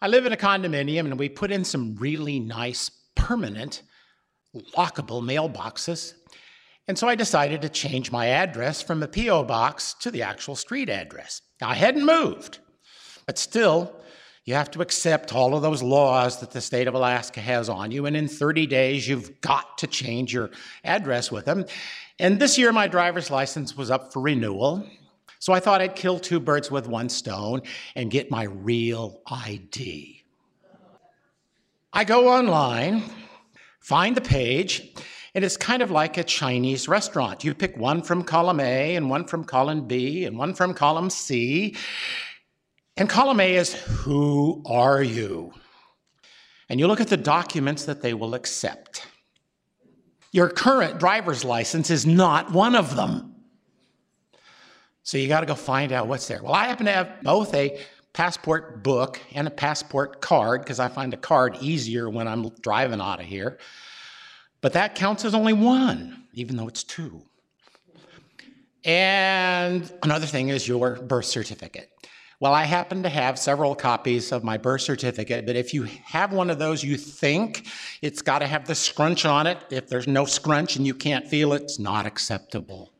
I 0.00 0.06
live 0.06 0.24
in 0.24 0.32
a 0.32 0.36
condominium 0.36 1.06
and 1.06 1.18
we 1.18 1.28
put 1.28 1.50
in 1.50 1.64
some 1.64 1.96
really 1.96 2.38
nice 2.38 2.92
permanent 3.16 3.82
lockable 4.76 5.20
mailboxes. 5.20 6.14
And 6.86 6.96
so 6.96 7.08
I 7.08 7.16
decided 7.16 7.60
to 7.62 7.68
change 7.68 8.12
my 8.12 8.28
address 8.28 8.82
from 8.82 9.02
a 9.02 9.08
P.O. 9.08 9.42
box 9.42 9.96
to 9.98 10.12
the 10.12 10.22
actual 10.22 10.54
street 10.54 10.88
address. 10.88 11.42
Now, 11.60 11.70
I 11.70 11.74
hadn't 11.74 12.06
moved, 12.06 12.60
but 13.26 13.38
still, 13.38 13.94
you 14.44 14.54
have 14.54 14.70
to 14.72 14.82
accept 14.82 15.34
all 15.34 15.54
of 15.54 15.62
those 15.62 15.82
laws 15.82 16.40
that 16.40 16.50
the 16.50 16.60
state 16.60 16.86
of 16.86 16.94
Alaska 16.94 17.40
has 17.40 17.68
on 17.68 17.90
you. 17.90 18.04
And 18.04 18.16
in 18.16 18.28
30 18.28 18.66
days, 18.66 19.08
you've 19.08 19.40
got 19.40 19.78
to 19.78 19.86
change 19.86 20.34
your 20.34 20.50
address 20.84 21.32
with 21.32 21.46
them. 21.46 21.64
And 22.18 22.38
this 22.38 22.58
year, 22.58 22.70
my 22.70 22.86
driver's 22.86 23.30
license 23.30 23.76
was 23.76 23.90
up 23.90 24.12
for 24.12 24.20
renewal. 24.20 24.86
So 25.38 25.52
I 25.52 25.60
thought 25.60 25.80
I'd 25.80 25.96
kill 25.96 26.18
two 26.18 26.40
birds 26.40 26.70
with 26.70 26.86
one 26.86 27.08
stone 27.08 27.62
and 27.94 28.10
get 28.10 28.30
my 28.30 28.44
real 28.44 29.20
ID. 29.26 30.22
I 31.92 32.04
go 32.04 32.28
online, 32.28 33.02
find 33.80 34.16
the 34.16 34.20
page, 34.20 34.94
and 35.34 35.44
it's 35.44 35.56
kind 35.56 35.82
of 35.82 35.90
like 35.90 36.16
a 36.16 36.24
Chinese 36.24 36.88
restaurant. 36.88 37.44
You 37.44 37.54
pick 37.54 37.76
one 37.76 38.02
from 38.02 38.24
column 38.24 38.60
A, 38.60 38.96
and 38.96 39.08
one 39.08 39.26
from 39.26 39.44
column 39.44 39.86
B, 39.86 40.24
and 40.24 40.38
one 40.38 40.54
from 40.54 40.74
column 40.74 41.10
C. 41.10 41.76
And 42.96 43.08
column 43.08 43.40
A 43.40 43.56
is 43.56 43.74
Who 43.74 44.62
are 44.66 45.02
you? 45.02 45.52
And 46.68 46.78
you 46.80 46.86
look 46.86 47.00
at 47.00 47.08
the 47.08 47.16
documents 47.16 47.84
that 47.84 48.02
they 48.02 48.14
will 48.14 48.34
accept. 48.34 49.06
Your 50.32 50.48
current 50.48 50.98
driver's 50.98 51.44
license 51.44 51.90
is 51.90 52.06
not 52.06 52.52
one 52.52 52.74
of 52.74 52.96
them. 52.96 53.34
So 55.02 55.18
you 55.18 55.28
got 55.28 55.40
to 55.40 55.46
go 55.46 55.54
find 55.54 55.92
out 55.92 56.08
what's 56.08 56.26
there. 56.26 56.42
Well, 56.42 56.54
I 56.54 56.66
happen 56.66 56.86
to 56.86 56.92
have 56.92 57.22
both 57.22 57.54
a 57.54 57.78
passport 58.14 58.82
book 58.82 59.20
and 59.34 59.46
a 59.46 59.50
passport 59.50 60.20
card 60.20 60.62
because 60.62 60.80
I 60.80 60.88
find 60.88 61.12
a 61.12 61.16
card 61.16 61.58
easier 61.60 62.08
when 62.08 62.26
I'm 62.26 62.48
driving 62.62 63.00
out 63.00 63.20
of 63.20 63.26
here. 63.26 63.58
But 64.60 64.72
that 64.72 64.94
counts 64.94 65.24
as 65.24 65.34
only 65.34 65.52
one, 65.52 66.24
even 66.32 66.56
though 66.56 66.68
it's 66.68 66.82
two. 66.82 67.22
And 68.84 69.92
another 70.02 70.26
thing 70.26 70.48
is 70.48 70.66
your 70.66 70.96
birth 70.96 71.26
certificate. 71.26 71.90
Well, 72.44 72.52
I 72.52 72.64
happen 72.64 73.02
to 73.04 73.08
have 73.08 73.38
several 73.38 73.74
copies 73.74 74.30
of 74.30 74.44
my 74.44 74.58
birth 74.58 74.82
certificate, 74.82 75.46
but 75.46 75.56
if 75.56 75.72
you 75.72 75.84
have 76.04 76.30
one 76.30 76.50
of 76.50 76.58
those, 76.58 76.84
you 76.84 76.98
think 76.98 77.66
it's 78.02 78.20
got 78.20 78.40
to 78.40 78.46
have 78.46 78.66
the 78.66 78.74
scrunch 78.74 79.24
on 79.24 79.46
it. 79.46 79.56
If 79.70 79.88
there's 79.88 80.06
no 80.06 80.26
scrunch 80.26 80.76
and 80.76 80.86
you 80.86 80.92
can't 80.92 81.26
feel 81.26 81.54
it, 81.54 81.62
it's 81.62 81.78
not 81.78 82.04
acceptable. 82.04 82.92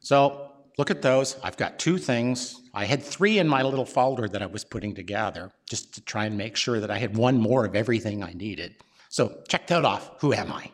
So 0.00 0.50
look 0.76 0.90
at 0.90 1.02
those. 1.02 1.36
I've 1.40 1.56
got 1.56 1.78
two 1.78 1.98
things. 1.98 2.62
I 2.74 2.84
had 2.84 3.00
three 3.00 3.38
in 3.38 3.46
my 3.46 3.62
little 3.62 3.86
folder 3.86 4.26
that 4.26 4.42
I 4.42 4.46
was 4.46 4.64
putting 4.64 4.92
together 4.92 5.52
just 5.70 5.94
to 5.94 6.00
try 6.00 6.24
and 6.24 6.36
make 6.36 6.56
sure 6.56 6.80
that 6.80 6.90
I 6.90 6.98
had 6.98 7.16
one 7.16 7.38
more 7.38 7.64
of 7.64 7.76
everything 7.76 8.24
I 8.24 8.32
needed. 8.32 8.74
So 9.08 9.40
check 9.46 9.68
that 9.68 9.84
off. 9.84 10.20
Who 10.20 10.32
am 10.32 10.50
I? 10.50 10.68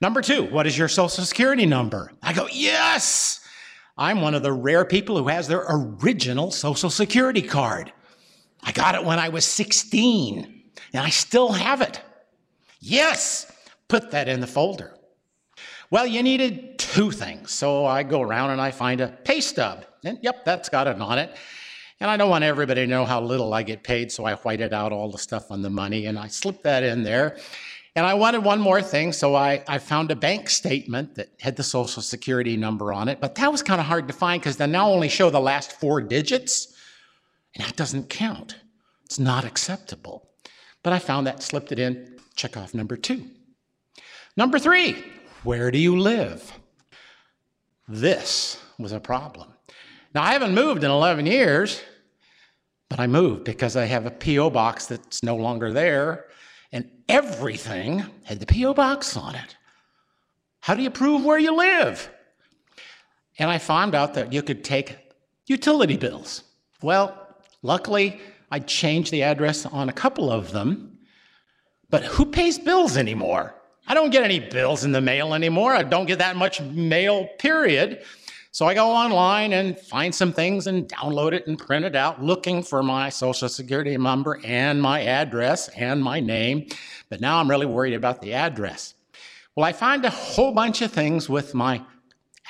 Number 0.00 0.22
two, 0.22 0.42
what 0.46 0.66
is 0.66 0.76
your 0.76 0.88
social 0.88 1.22
security 1.22 1.66
number? 1.66 2.10
I 2.20 2.32
go, 2.32 2.48
yes! 2.50 3.39
I'm 4.00 4.22
one 4.22 4.34
of 4.34 4.42
the 4.42 4.52
rare 4.52 4.86
people 4.86 5.18
who 5.18 5.28
has 5.28 5.46
their 5.46 5.66
original 5.68 6.50
social 6.50 6.88
security 6.88 7.42
card. 7.42 7.92
I 8.62 8.72
got 8.72 8.94
it 8.94 9.04
when 9.04 9.18
I 9.18 9.28
was 9.28 9.44
16, 9.44 10.62
and 10.94 11.02
I 11.02 11.10
still 11.10 11.52
have 11.52 11.82
it. 11.82 12.00
Yes, 12.80 13.52
put 13.88 14.10
that 14.12 14.26
in 14.26 14.40
the 14.40 14.46
folder. 14.46 14.94
Well, 15.90 16.06
you 16.06 16.22
needed 16.22 16.78
two 16.78 17.10
things. 17.10 17.50
So 17.50 17.84
I 17.84 18.02
go 18.02 18.22
around 18.22 18.50
and 18.50 18.60
I 18.60 18.70
find 18.70 19.02
a 19.02 19.08
pay 19.08 19.42
stub. 19.42 19.84
And 20.02 20.18
yep, 20.22 20.46
that's 20.46 20.70
got 20.70 20.86
it 20.86 20.98
on 20.98 21.18
it. 21.18 21.36
And 22.00 22.10
I 22.10 22.16
don't 22.16 22.30
want 22.30 22.44
everybody 22.44 22.82
to 22.82 22.86
know 22.86 23.04
how 23.04 23.20
little 23.20 23.52
I 23.52 23.62
get 23.62 23.82
paid, 23.82 24.10
so 24.10 24.24
I 24.24 24.34
whited 24.36 24.72
out 24.72 24.92
all 24.92 25.10
the 25.10 25.18
stuff 25.18 25.50
on 25.50 25.60
the 25.60 25.68
money 25.68 26.06
and 26.06 26.18
I 26.18 26.28
slipped 26.28 26.62
that 26.62 26.82
in 26.82 27.02
there. 27.02 27.36
And 27.96 28.06
I 28.06 28.14
wanted 28.14 28.44
one 28.44 28.60
more 28.60 28.80
thing, 28.80 29.12
so 29.12 29.34
I, 29.34 29.64
I 29.66 29.78
found 29.78 30.10
a 30.10 30.16
bank 30.16 30.48
statement 30.48 31.16
that 31.16 31.30
had 31.40 31.56
the 31.56 31.64
social 31.64 32.02
security 32.02 32.56
number 32.56 32.92
on 32.92 33.08
it, 33.08 33.20
but 33.20 33.34
that 33.34 33.50
was 33.50 33.62
kind 33.62 33.80
of 33.80 33.86
hard 33.86 34.06
to 34.08 34.14
find 34.14 34.40
because 34.40 34.56
they 34.56 34.66
now 34.66 34.88
only 34.90 35.08
show 35.08 35.28
the 35.28 35.40
last 35.40 35.72
four 35.72 36.00
digits, 36.00 36.72
and 37.54 37.64
that 37.64 37.76
doesn't 37.76 38.08
count. 38.08 38.56
It's 39.04 39.18
not 39.18 39.44
acceptable. 39.44 40.28
But 40.84 40.92
I 40.92 41.00
found 41.00 41.26
that, 41.26 41.42
slipped 41.42 41.72
it 41.72 41.80
in, 41.80 42.16
check 42.36 42.56
off 42.56 42.74
number 42.74 42.96
two. 42.96 43.26
Number 44.36 44.60
three, 44.60 45.04
where 45.42 45.72
do 45.72 45.78
you 45.78 45.98
live? 45.98 46.52
This 47.88 48.62
was 48.78 48.92
a 48.92 49.00
problem. 49.00 49.52
Now, 50.14 50.22
I 50.22 50.32
haven't 50.32 50.54
moved 50.54 50.84
in 50.84 50.90
11 50.90 51.26
years, 51.26 51.82
but 52.88 53.00
I 53.00 53.08
moved 53.08 53.44
because 53.44 53.76
I 53.76 53.86
have 53.86 54.06
a 54.06 54.10
P.O. 54.12 54.50
box 54.50 54.86
that's 54.86 55.24
no 55.24 55.34
longer 55.34 55.72
there 55.72 56.26
and 56.72 56.90
everything 57.08 58.04
had 58.24 58.40
the 58.40 58.46
P.O. 58.46 58.74
box 58.74 59.16
on 59.16 59.34
it. 59.34 59.56
How 60.60 60.74
do 60.74 60.82
you 60.82 60.90
prove 60.90 61.24
where 61.24 61.38
you 61.38 61.56
live? 61.56 62.10
And 63.38 63.50
I 63.50 63.58
found 63.58 63.94
out 63.94 64.14
that 64.14 64.32
you 64.32 64.42
could 64.42 64.62
take 64.62 64.98
utility 65.46 65.96
bills. 65.96 66.44
Well, 66.82 67.16
luckily, 67.62 68.20
I 68.50 68.60
changed 68.60 69.10
the 69.10 69.22
address 69.22 69.64
on 69.66 69.88
a 69.88 69.92
couple 69.92 70.30
of 70.30 70.52
them, 70.52 70.98
but 71.88 72.04
who 72.04 72.26
pays 72.26 72.58
bills 72.58 72.96
anymore? 72.96 73.54
I 73.86 73.94
don't 73.94 74.10
get 74.10 74.22
any 74.22 74.38
bills 74.38 74.84
in 74.84 74.92
the 74.92 75.00
mail 75.00 75.34
anymore. 75.34 75.72
I 75.72 75.82
don't 75.82 76.06
get 76.06 76.18
that 76.18 76.36
much 76.36 76.60
mail, 76.60 77.26
period. 77.38 78.02
So 78.52 78.66
I 78.66 78.74
go 78.74 78.90
online 78.90 79.52
and 79.52 79.78
find 79.78 80.12
some 80.12 80.32
things 80.32 80.66
and 80.66 80.88
download 80.88 81.32
it 81.32 81.46
and 81.46 81.56
print 81.56 81.84
it 81.84 81.94
out, 81.94 82.22
looking 82.22 82.64
for 82.64 82.82
my 82.82 83.08
social 83.08 83.48
security 83.48 83.96
number 83.96 84.40
and 84.44 84.82
my 84.82 85.02
address 85.02 85.68
and 85.68 86.02
my 86.02 86.18
name. 86.18 86.66
But 87.08 87.20
now 87.20 87.38
I'm 87.38 87.48
really 87.48 87.66
worried 87.66 87.94
about 87.94 88.20
the 88.20 88.34
address. 88.34 88.94
Well, 89.54 89.64
I 89.64 89.72
find 89.72 90.04
a 90.04 90.10
whole 90.10 90.52
bunch 90.52 90.82
of 90.82 90.90
things 90.90 91.28
with 91.28 91.54
my 91.54 91.82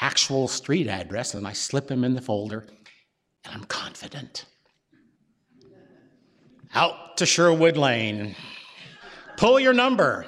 actual 0.01 0.49
street 0.49 0.89
address 0.89 1.35
and 1.35 1.47
I 1.47 1.53
slip 1.53 1.89
them 1.89 2.03
in 2.03 2.15
the 2.15 2.23
folder 2.23 2.67
and 3.45 3.55
I'm 3.55 3.65
confident. 3.65 4.47
Out 6.75 7.19
to 7.19 7.27
Sherwood 7.27 7.77
Lane. 7.77 8.37
Pull 9.37 9.61
your 9.61 9.75
number. 9.75 10.25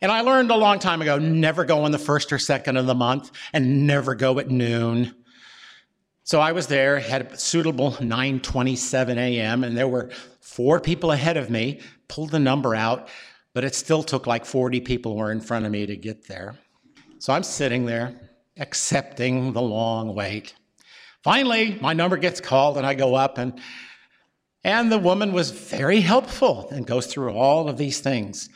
And 0.00 0.10
I 0.10 0.20
learned 0.20 0.50
a 0.50 0.56
long 0.56 0.78
time 0.78 1.02
ago 1.02 1.18
never 1.18 1.64
go 1.64 1.84
on 1.84 1.92
the 1.92 1.98
first 1.98 2.32
or 2.32 2.38
second 2.38 2.76
of 2.76 2.86
the 2.86 2.94
month 2.94 3.30
and 3.52 3.86
never 3.86 4.14
go 4.14 4.38
at 4.38 4.50
noon. 4.50 5.14
So 6.24 6.40
I 6.40 6.52
was 6.52 6.66
there, 6.68 6.98
had 6.98 7.32
a 7.32 7.38
suitable 7.38 7.92
9:27 7.92 9.16
a.m. 9.16 9.62
and 9.64 9.76
there 9.76 9.88
were 9.88 10.10
four 10.40 10.80
people 10.80 11.12
ahead 11.12 11.36
of 11.36 11.50
me, 11.50 11.80
pulled 12.08 12.30
the 12.30 12.38
number 12.38 12.74
out, 12.74 13.08
but 13.52 13.64
it 13.64 13.74
still 13.74 14.02
took 14.02 14.26
like 14.26 14.44
40 14.44 14.80
people 14.80 15.16
were 15.16 15.32
in 15.32 15.40
front 15.40 15.66
of 15.66 15.72
me 15.72 15.86
to 15.86 15.96
get 15.96 16.26
there. 16.26 16.56
So 17.18 17.32
I'm 17.32 17.42
sitting 17.42 17.86
there 17.86 18.20
accepting 18.56 19.52
the 19.52 19.62
long 19.62 20.14
wait. 20.14 20.54
Finally, 21.22 21.78
my 21.80 21.92
number 21.92 22.16
gets 22.16 22.40
called 22.40 22.76
and 22.76 22.86
I 22.86 22.94
go 22.94 23.14
up 23.14 23.38
and 23.38 23.60
and 24.66 24.90
the 24.90 24.98
woman 24.98 25.32
was 25.32 25.50
very 25.50 26.00
helpful 26.00 26.68
and 26.70 26.86
goes 26.86 27.06
through 27.06 27.32
all 27.32 27.68
of 27.68 27.76
these 27.76 28.00
things. 28.00 28.48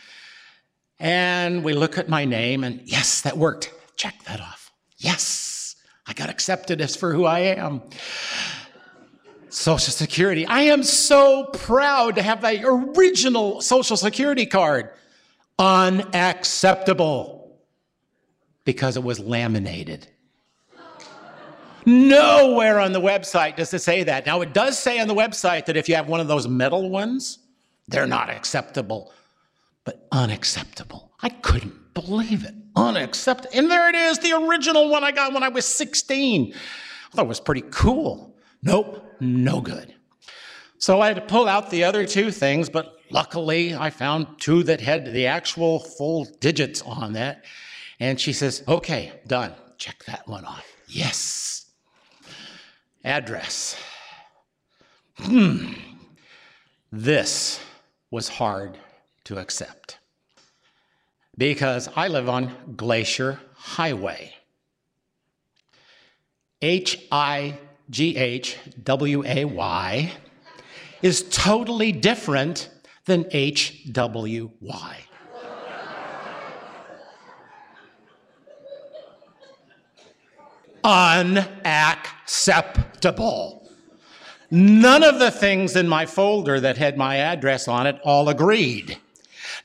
And 1.01 1.63
we 1.63 1.75
look 1.75 1.97
at 1.97 2.09
my 2.09 2.25
name, 2.25 2.65
and 2.65 2.81
yes, 2.85 3.21
that 3.21 3.39
worked. 3.39 3.73
Check 3.97 4.25
that 4.25 4.41
off. 4.41 4.73
Yes, 4.97 5.77
I 6.07 6.13
got 6.13 6.29
accepted 6.29 6.81
as 6.81 6.97
for 6.97 7.13
who 7.13 7.25
I 7.25 7.41
am. 7.41 7.83
Social 9.49 9.93
Security. 9.93 10.45
I 10.47 10.63
am 10.63 10.83
so 10.83 11.45
proud 11.53 12.17
to 12.17 12.23
have 12.23 12.41
the 12.41 12.63
original 12.65 13.61
Social 13.61 13.97
Security 13.97 14.47
card. 14.47 14.91
Unacceptable 15.59 17.59
because 18.65 18.97
it 18.97 19.03
was 19.03 19.19
laminated. 19.19 20.07
Nowhere 21.87 22.81
on 22.81 22.93
the 22.93 23.01
website 23.01 23.57
does 23.57 23.73
it 23.73 23.79
say 23.79 24.03
that. 24.03 24.27
Now, 24.27 24.43
it 24.43 24.53
does 24.53 24.79
say 24.79 25.01
on 25.01 25.09
the 25.09 25.15
website 25.15 25.67
that 25.67 25.77
if 25.77 25.89
you 25.89 25.95
have 25.95 26.09
one 26.09 26.21
of 26.21 26.29
those 26.29 26.47
metal 26.47 26.91
ones, 26.91 27.39
they're 27.87 28.07
not 28.07 28.29
acceptable 28.29 29.13
but 29.85 30.07
unacceptable. 30.13 31.13
I 31.23 31.29
couldn't 31.29 31.95
believe 31.95 32.45
it. 32.45 32.55
Unacceptable. 32.77 33.51
And 33.55 33.71
there 33.71 33.89
it 33.89 33.95
is, 33.95 34.19
the 34.19 34.33
original 34.33 34.89
one 34.89 35.05
I 35.05 35.11
got 35.11 35.33
when 35.33 35.43
I 35.43 35.49
was 35.49 35.67
16. 35.67 36.53
I 36.55 37.17
thought 37.17 37.25
it 37.25 37.29
was 37.29 37.41
pretty 37.41 37.65
cool. 37.71 38.37
Nope, 38.63 39.05
no 39.21 39.61
good. 39.61 39.95
So 40.79 41.01
I 41.01 41.09
had 41.09 41.17
to 41.17 41.23
pull 41.23 41.49
out 41.49 41.71
the 41.71 41.85
other 41.85 42.07
two 42.07 42.31
things, 42.31 42.69
but 42.69 42.99
luckily 43.11 43.75
I 43.75 43.91
found 43.91 44.27
two 44.39 44.63
that 44.65 44.81
had 44.81 45.13
the 45.13 45.27
actual 45.27 45.81
full 45.81 46.25
digits 46.41 46.83
on 46.83 47.15
that. 47.15 47.45
And 48.01 48.21
she 48.21 48.33
says, 48.33 48.63
okay, 48.69 49.13
done. 49.27 49.55
Check 49.77 50.05
that 50.05 50.27
one 50.29 50.45
off. 50.45 50.67
Yes. 50.87 51.67
Address. 53.05 53.77
Hmm. 55.19 55.73
This 56.93 57.61
was 58.11 58.29
hard 58.29 58.79
to 59.29 59.39
accept 59.39 59.99
because 61.37 61.89
I 61.95 62.09
live 62.09 62.31
on 62.31 62.75
Glacier 62.77 63.39
Highway. 63.55 64.33
H 66.63 67.07
I 67.13 67.59
G 67.91 68.17
H 68.17 68.57
W 68.83 69.23
A 69.27 69.45
Y 69.45 70.11
is 71.03 71.29
totally 71.29 71.93
different 71.93 72.71
than 73.05 73.27
H 73.31 73.93
W 73.93 74.51
Y. 74.63 74.97
Unacceptable. 80.83 83.69
None 84.51 85.05
of 85.05 85.19
the 85.19 85.31
things 85.31 85.77
in 85.77 85.87
my 85.87 86.07
folder 86.07 86.59
that 86.61 86.79
had 86.79 86.97
my 86.97 87.19
address 87.19 87.69
on 87.69 87.87
it 87.87 88.01
all 88.03 88.31
agreed. 88.31 88.97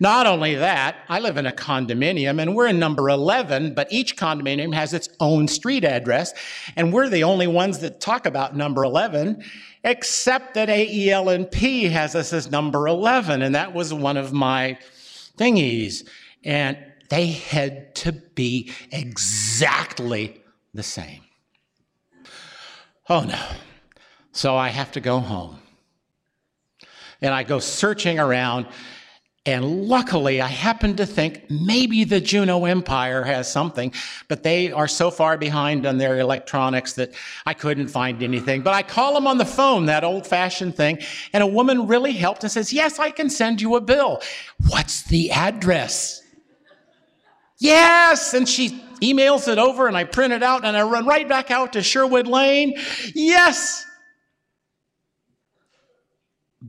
Not 0.03 0.27
only 0.27 0.55
that, 0.55 0.97
I 1.07 1.19
live 1.19 1.37
in 1.37 1.45
a 1.45 1.53
condominium 1.53 2.41
and 2.41 2.57
we're 2.57 2.67
in 2.67 2.77
number 2.77 3.07
11, 3.07 3.73
but 3.73 3.87
each 3.89 4.17
condominium 4.17 4.73
has 4.73 4.93
its 4.93 5.07
own 5.21 5.47
street 5.47 5.85
address, 5.85 6.33
and 6.75 6.91
we're 6.91 7.07
the 7.07 7.23
only 7.23 7.47
ones 7.47 7.79
that 7.79 8.01
talk 8.01 8.25
about 8.25 8.53
number 8.53 8.83
11, 8.83 9.41
except 9.85 10.55
that 10.55 10.67
AEL&P 10.67 11.85
has 11.85 12.15
us 12.15 12.33
as 12.33 12.51
number 12.51 12.85
11, 12.85 13.41
and 13.41 13.55
that 13.55 13.73
was 13.73 13.93
one 13.93 14.17
of 14.17 14.33
my 14.33 14.77
thingies. 15.37 16.05
And 16.43 16.77
they 17.09 17.27
had 17.27 17.95
to 17.95 18.11
be 18.11 18.73
exactly 18.91 20.43
the 20.73 20.83
same. 20.83 21.21
Oh 23.07 23.21
no. 23.21 23.41
So 24.33 24.57
I 24.57 24.67
have 24.67 24.91
to 24.91 24.99
go 24.99 25.19
home. 25.19 25.59
And 27.21 27.33
I 27.33 27.43
go 27.43 27.59
searching 27.59 28.19
around 28.19 28.67
and 29.45 29.87
luckily, 29.89 30.39
I 30.39 30.47
happen 30.47 30.95
to 30.95 31.05
think 31.05 31.49
maybe 31.49 32.05
the 32.05 32.21
Juneau 32.21 32.63
Empire 32.63 33.23
has 33.23 33.51
something, 33.51 33.93
but 34.29 34.41
they 34.41 34.71
are 34.71 34.87
so 34.87 35.11
far 35.11 35.37
behind 35.37 35.85
on 35.85 35.97
their 35.97 36.19
electronics 36.19 36.93
that 36.93 37.11
I 37.45 37.53
couldn't 37.53 37.89
find 37.89 38.23
anything. 38.23 38.61
But 38.61 38.73
I 38.73 38.83
call 38.83 39.13
them 39.13 39.27
on 39.27 39.37
the 39.37 39.45
phone, 39.45 39.87
that 39.87 40.05
old 40.05 40.25
fashioned 40.25 40.77
thing, 40.77 40.99
and 41.33 41.43
a 41.43 41.47
woman 41.47 41.87
really 41.87 42.13
helped 42.13 42.43
and 42.43 42.51
says, 42.51 42.71
Yes, 42.71 42.99
I 42.99 43.11
can 43.11 43.29
send 43.29 43.61
you 43.61 43.75
a 43.75 43.81
bill. 43.81 44.21
What's 44.69 45.03
the 45.03 45.31
address? 45.31 46.21
Yes. 47.57 48.33
And 48.33 48.47
she 48.47 48.81
emails 49.01 49.51
it 49.51 49.57
over, 49.57 49.87
and 49.87 49.97
I 49.97 50.05
print 50.05 50.31
it 50.31 50.41
out, 50.41 50.63
and 50.63 50.77
I 50.77 50.83
run 50.83 51.05
right 51.05 51.27
back 51.27 51.51
out 51.51 51.73
to 51.73 51.83
Sherwood 51.83 52.27
Lane. 52.27 52.75
Yes. 53.13 53.85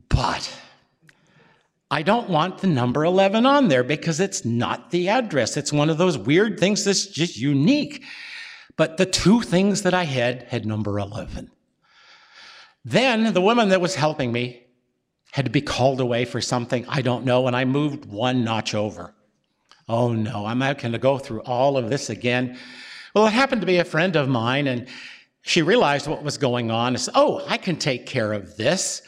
But 0.08 0.50
I 1.94 2.02
don't 2.02 2.28
want 2.28 2.58
the 2.58 2.66
number 2.66 3.04
11 3.04 3.46
on 3.46 3.68
there 3.68 3.84
because 3.84 4.18
it's 4.18 4.44
not 4.44 4.90
the 4.90 5.08
address. 5.08 5.56
It's 5.56 5.72
one 5.72 5.88
of 5.88 5.96
those 5.96 6.18
weird 6.18 6.58
things 6.58 6.84
that's 6.84 7.06
just 7.06 7.38
unique. 7.38 8.02
But 8.76 8.96
the 8.96 9.06
two 9.06 9.42
things 9.42 9.82
that 9.82 9.94
I 9.94 10.02
had 10.02 10.42
had 10.48 10.66
number 10.66 10.98
11. 10.98 11.52
Then 12.84 13.32
the 13.32 13.40
woman 13.40 13.68
that 13.68 13.80
was 13.80 13.94
helping 13.94 14.32
me 14.32 14.66
had 15.30 15.44
to 15.44 15.52
be 15.52 15.60
called 15.60 16.00
away 16.00 16.24
for 16.24 16.40
something 16.40 16.84
I 16.88 17.00
don't 17.00 17.24
know, 17.24 17.46
and 17.46 17.54
I 17.54 17.64
moved 17.64 18.06
one 18.06 18.42
notch 18.42 18.74
over. 18.74 19.14
Oh 19.88 20.12
no, 20.12 20.46
I'm 20.46 20.58
not 20.58 20.78
going 20.78 20.90
to 20.92 20.98
go 20.98 21.16
through 21.16 21.42
all 21.42 21.76
of 21.76 21.90
this 21.90 22.10
again. 22.10 22.58
Well, 23.14 23.28
it 23.28 23.32
happened 23.32 23.60
to 23.62 23.68
be 23.68 23.78
a 23.78 23.84
friend 23.84 24.16
of 24.16 24.28
mine, 24.28 24.66
and 24.66 24.88
she 25.42 25.62
realized 25.62 26.08
what 26.08 26.24
was 26.24 26.38
going 26.38 26.72
on 26.72 26.88
and 26.88 27.00
said, 27.00 27.14
Oh, 27.14 27.44
I 27.46 27.56
can 27.56 27.76
take 27.76 28.04
care 28.04 28.32
of 28.32 28.56
this. 28.56 29.00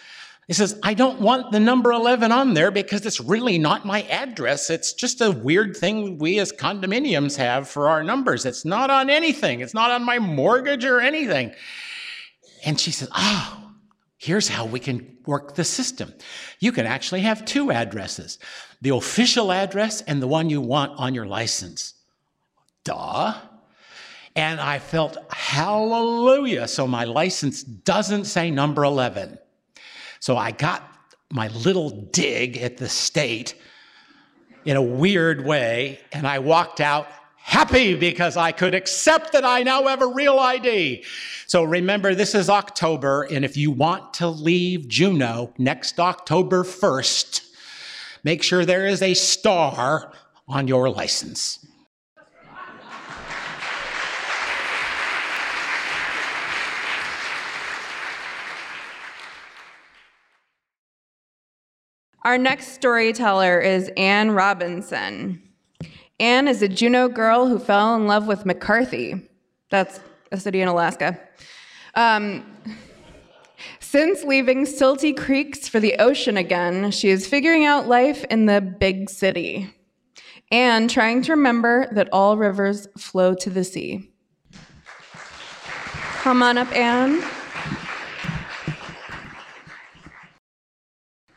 He 0.47 0.53
says, 0.53 0.79
I 0.85 0.95
don't 0.95 1.21
want 1.21 1.51
the 1.51 1.59
number 1.59 1.91
11 1.91 2.31
on 2.31 2.55
there 2.55 2.71
because 2.71 3.05
it's 3.05 3.21
really 3.21 3.59
not 3.59 3.85
my 3.85 4.03
address. 4.03 4.71
It's 4.71 4.93
just 4.93 5.21
a 5.21 5.33
weird 5.33 5.77
thing 5.77 6.19
we 6.19 6.39
as 6.39 6.53
condominiums 6.53 7.37
have 7.37 7.69
for 7.69 7.89
our 7.89 8.05
numbers. 8.05 8.47
It's 8.47 8.65
not 8.65 8.89
on 8.89 9.11
anything, 9.11 9.61
it's 9.61 9.75
not 9.75 9.91
on 9.91 10.05
my 10.05 10.21
mortgage 10.21 10.85
or 10.85 11.01
anything. 11.01 11.53
And 12.65 12.79
she 12.79 12.93
says, 12.93 13.09
Oh, 13.17 13.73
here's 14.19 14.47
how 14.49 14.67
we 14.67 14.79
can 14.79 15.17
work 15.27 15.57
the 15.57 15.65
system. 15.65 16.15
You 16.61 16.71
can 16.71 16.87
actually 16.87 17.23
have 17.23 17.45
two 17.45 17.73
addresses 17.73 18.39
the 18.83 18.91
official 18.91 19.51
address 19.51 20.03
and 20.03 20.23
the 20.23 20.29
one 20.29 20.51
you 20.51 20.61
want 20.61 20.93
on 20.99 21.15
your 21.15 21.27
license. 21.27 21.95
Duh. 22.85 23.35
And 24.37 24.61
I 24.61 24.79
felt, 24.79 25.17
hallelujah. 25.33 26.69
So 26.69 26.87
my 26.87 27.05
license 27.05 27.63
doesn't 27.63 28.27
say 28.27 28.51
number 28.51 28.85
11. 28.85 29.39
So 30.27 30.37
I 30.37 30.51
got 30.51 30.83
my 31.31 31.47
little 31.47 31.89
dig 31.89 32.57
at 32.57 32.79
the 32.79 32.89
state 32.89 33.55
in 34.65 34.77
a 34.77 34.83
weird 34.83 35.47
way, 35.47 36.01
and 36.13 36.27
I 36.27 36.41
walked 36.41 36.81
out 36.81 37.07
happy 37.37 37.95
because 37.95 38.37
I 38.37 38.51
could 38.51 38.75
accept 38.75 39.31
that 39.35 39.45
I 39.45 39.63
now 39.63 39.87
have 39.87 40.03
a 40.03 40.09
real 40.09 40.41
ID. 40.41 41.05
So 41.47 41.63
remember, 41.63 42.13
this 42.17 42.35
is 42.35 42.51
October, 42.51 43.23
and 43.31 43.45
if 43.45 43.57
you 43.57 43.71
want 43.71 44.15
to 44.15 44.27
leave 44.27 44.89
Juneau 44.89 45.55
next 45.59 46.01
October 46.01 46.65
1st, 46.65 47.49
make 48.25 48.43
sure 48.43 48.65
there 48.65 48.89
is 48.89 49.03
a 49.03 49.15
star 49.15 50.13
on 50.49 50.67
your 50.67 50.91
license. 50.91 51.65
Our 62.27 62.39
next 62.39 62.73
storyteller 62.73 63.61
is 63.61 63.89
Anne 63.97 64.33
Robinson. 64.33 65.41
Anne 66.19 66.49
is 66.49 66.61
a 66.61 66.67
Juneau 66.67 67.09
girl 67.09 67.47
who 67.47 67.61
fell 67.61 67.95
in 67.95 68.09
love 68.09 68.27
with 68.27 68.45
McCarthy. 68.45 69.31
That's 69.71 70.01
a 70.33 70.37
city 70.37 70.61
in 70.61 70.67
Alaska. 70.67 71.21
Um, 71.95 72.45
since 73.79 74.25
leaving 74.25 74.67
Silty 74.67 75.17
Creeks 75.17 75.69
for 75.69 75.79
the 75.79 75.95
ocean 76.01 76.37
again, 76.37 76.91
she 76.91 77.11
is 77.11 77.29
figuring 77.29 77.65
out 77.65 77.87
life 77.87 78.25
in 78.25 78.47
the 78.47 78.61
big 78.61 79.09
city 79.09 79.73
and 80.51 80.91
trying 80.91 81.23
to 81.23 81.33
remember 81.33 81.87
that 81.93 82.09
all 82.11 82.37
rivers 82.37 82.89
flow 82.99 83.35
to 83.35 83.51
the 83.51 83.63
sea. 83.63 84.11
Come 86.23 86.43
on 86.43 86.59
up, 86.59 86.73
Anne. 86.75 87.23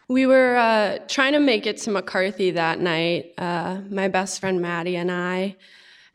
We 0.09 0.25
were 0.25 0.57
uh, 0.57 0.97
trying 1.07 1.33
to 1.33 1.39
make 1.39 1.67
it 1.67 1.77
to 1.77 1.91
McCarthy 1.91 2.49
that 2.51 2.79
night, 2.79 3.31
uh, 3.37 3.81
my 3.89 4.07
best 4.07 4.39
friend 4.39 4.59
Maddie 4.59 4.95
and 4.95 5.11
I. 5.11 5.55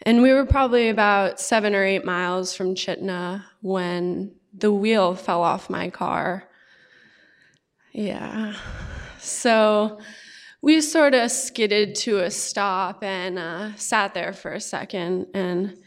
And 0.02 0.20
we 0.20 0.32
were 0.32 0.44
probably 0.44 0.88
about 0.88 1.38
seven 1.38 1.76
or 1.76 1.84
eight 1.84 2.04
miles 2.04 2.56
from 2.56 2.74
Chitina 2.74 3.44
when 3.62 4.32
the 4.52 4.72
wheel 4.72 5.14
fell 5.14 5.42
off 5.44 5.70
my 5.70 5.90
car. 5.90 6.42
Yeah. 7.92 8.56
So 9.20 10.00
we 10.60 10.80
sort 10.80 11.14
of 11.14 11.30
skidded 11.30 11.94
to 11.94 12.18
a 12.18 12.32
stop 12.32 13.04
and 13.04 13.38
uh, 13.38 13.76
sat 13.76 14.12
there 14.12 14.32
for 14.32 14.52
a 14.52 14.60
second. 14.60 15.28
And 15.34 15.78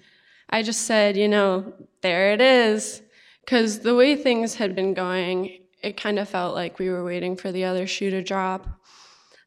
I 0.49 0.64
just 0.64 0.84
said, 0.84 1.18
you 1.18 1.28
know, 1.28 1.74
there 2.01 2.32
it 2.32 2.39
is. 2.39 3.01
Because 3.43 3.80
the 3.80 3.95
way 3.95 4.16
things 4.16 4.55
had 4.55 4.76
been 4.76 4.93
going, 4.93 5.60
it 5.88 5.97
kind 5.97 6.19
of 6.19 6.27
felt 6.27 6.53
like 6.53 6.79
we 6.79 6.89
were 6.89 7.03
waiting 7.03 7.38
for 7.38 7.51
the 7.51 7.63
other 7.63 7.88
shoe 7.88 8.09
to 8.11 8.21
drop. 8.21 8.67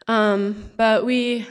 Um, 0.09 0.70
but 0.76 1.05
we 1.05 1.47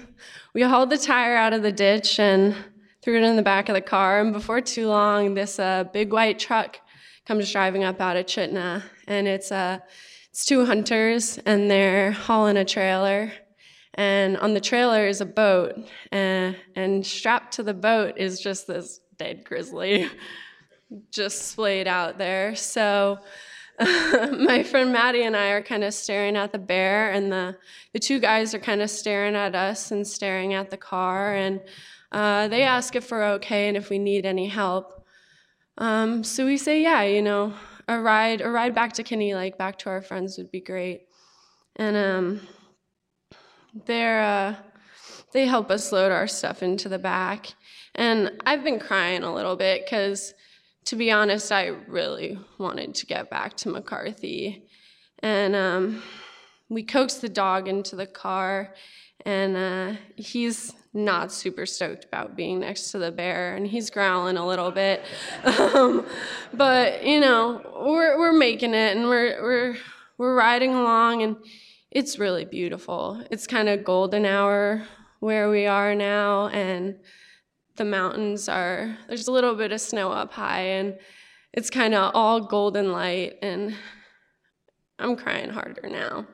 we 0.53 0.63
hauled 0.63 0.89
the 0.89 0.97
tire 0.97 1.35
out 1.35 1.53
of 1.53 1.61
the 1.61 1.71
ditch 1.71 2.19
and 2.19 2.55
threw 3.01 3.17
it 3.17 3.23
in 3.23 3.35
the 3.35 3.43
back 3.43 3.69
of 3.69 3.75
the 3.75 3.81
car. 3.81 4.19
And 4.19 4.33
before 4.33 4.61
too 4.61 4.87
long, 4.87 5.35
this 5.35 5.59
uh, 5.59 5.85
big 5.85 6.11
white 6.11 6.39
truck 6.39 6.77
comes 7.25 7.51
driving 7.51 7.83
up 7.83 8.01
out 8.01 8.17
of 8.17 8.25
Chitina, 8.25 8.83
and 9.07 9.27
it's 9.27 9.51
uh, 9.51 9.77
it's 10.31 10.43
two 10.43 10.65
hunters, 10.65 11.37
and 11.45 11.69
they're 11.69 12.11
hauling 12.11 12.57
a 12.57 12.65
trailer. 12.65 13.31
And 13.93 14.37
on 14.37 14.53
the 14.53 14.61
trailer 14.61 15.07
is 15.07 15.21
a 15.21 15.25
boat, 15.25 15.75
and, 16.11 16.55
and 16.75 17.05
strapped 17.05 17.53
to 17.55 17.63
the 17.63 17.73
boat 17.73 18.17
is 18.17 18.39
just 18.39 18.65
this 18.65 19.01
dead 19.17 19.43
grizzly, 19.43 20.09
just 21.11 21.49
splayed 21.49 21.87
out 21.87 22.17
there. 22.17 22.55
So 22.55 23.19
my 24.37 24.61
friend 24.63 24.91
Maddie 24.91 25.23
and 25.23 25.37
I 25.37 25.51
are 25.51 25.61
kind 25.61 25.85
of 25.85 25.93
staring 25.93 26.35
at 26.35 26.51
the 26.51 26.59
bear, 26.59 27.11
and 27.11 27.31
the, 27.31 27.55
the 27.93 27.99
two 27.99 28.19
guys 28.19 28.53
are 28.53 28.59
kind 28.59 28.81
of 28.81 28.89
staring 28.89 29.35
at 29.35 29.55
us 29.55 29.91
and 29.91 30.05
staring 30.05 30.53
at 30.53 30.69
the 30.69 30.77
car. 30.77 31.33
And 31.33 31.61
uh, 32.11 32.49
they 32.49 32.63
ask 32.63 32.95
if 32.95 33.09
we're 33.09 33.23
okay 33.35 33.69
and 33.69 33.77
if 33.77 33.89
we 33.89 33.97
need 33.97 34.25
any 34.25 34.47
help. 34.47 35.05
Um, 35.77 36.25
so 36.25 36.45
we 36.45 36.57
say, 36.57 36.81
yeah, 36.81 37.03
you 37.03 37.21
know, 37.21 37.53
a 37.87 37.99
ride, 37.99 38.41
a 38.41 38.49
ride 38.49 38.75
back 38.75 38.93
to 38.93 39.03
Kenny 39.03 39.33
Lake, 39.33 39.57
back 39.57 39.77
to 39.79 39.89
our 39.89 40.01
friends 40.01 40.37
would 40.37 40.51
be 40.51 40.59
great. 40.59 41.07
And 41.77 41.95
um, 41.95 42.41
they're, 43.85 44.21
uh, 44.21 44.55
they 45.31 45.45
help 45.45 45.71
us 45.71 45.93
load 45.93 46.11
our 46.11 46.27
stuff 46.27 46.61
into 46.61 46.89
the 46.89 46.99
back. 46.99 47.53
And 47.95 48.31
I've 48.45 48.63
been 48.63 48.79
crying 48.79 49.23
a 49.23 49.33
little 49.33 49.55
bit 49.55 49.85
because 49.85 50.33
to 50.89 50.95
be 50.95 51.11
honest, 51.11 51.51
I 51.51 51.67
really 51.67 52.39
wanted 52.57 52.95
to 52.95 53.05
get 53.05 53.29
back 53.29 53.55
to 53.57 53.69
McCarthy. 53.69 54.63
And 55.19 55.55
um, 55.55 56.01
we 56.67 56.81
coaxed 56.81 57.21
the 57.21 57.29
dog 57.29 57.67
into 57.67 57.95
the 57.95 58.07
car, 58.07 58.73
and 59.23 59.55
uh, 59.55 59.99
he's 60.15 60.73
not 60.91 61.31
super 61.31 61.67
stoked 61.67 62.05
about 62.05 62.35
being 62.35 62.61
next 62.61 62.89
to 62.91 62.97
the 62.97 63.11
bear, 63.11 63.55
and 63.55 63.67
he's 63.67 63.91
growling 63.91 64.35
a 64.37 64.47
little 64.47 64.71
bit. 64.71 65.03
Um, 65.45 66.07
but 66.53 67.05
you 67.05 67.19
know, 67.19 67.61
we're 67.85 68.17
we're 68.17 68.33
making 68.33 68.73
it, 68.73 68.97
and 68.97 69.07
we're 69.07 69.43
we're 69.43 69.77
we're 70.17 70.35
riding 70.35 70.73
along, 70.73 71.21
and 71.21 71.35
it's 71.91 72.17
really 72.17 72.45
beautiful. 72.45 73.23
It's 73.29 73.45
kind 73.45 73.69
of 73.69 73.83
golden 73.83 74.25
hour 74.25 74.87
where 75.19 75.51
we 75.51 75.67
are 75.67 75.93
now, 75.93 76.47
and 76.47 76.95
the 77.79 77.85
mountains 77.85 78.47
are 78.47 78.95
there's 79.07 79.27
a 79.27 79.31
little 79.31 79.55
bit 79.55 79.71
of 79.71 79.81
snow 79.81 80.11
up 80.11 80.33
high, 80.33 80.61
and 80.61 80.99
it's 81.53 81.71
kind 81.71 81.95
of 81.95 82.11
all 82.13 82.41
golden 82.41 82.91
light, 82.91 83.37
and 83.41 83.73
I'm 84.99 85.15
crying 85.15 85.49
harder 85.49 85.89
now. 85.89 86.27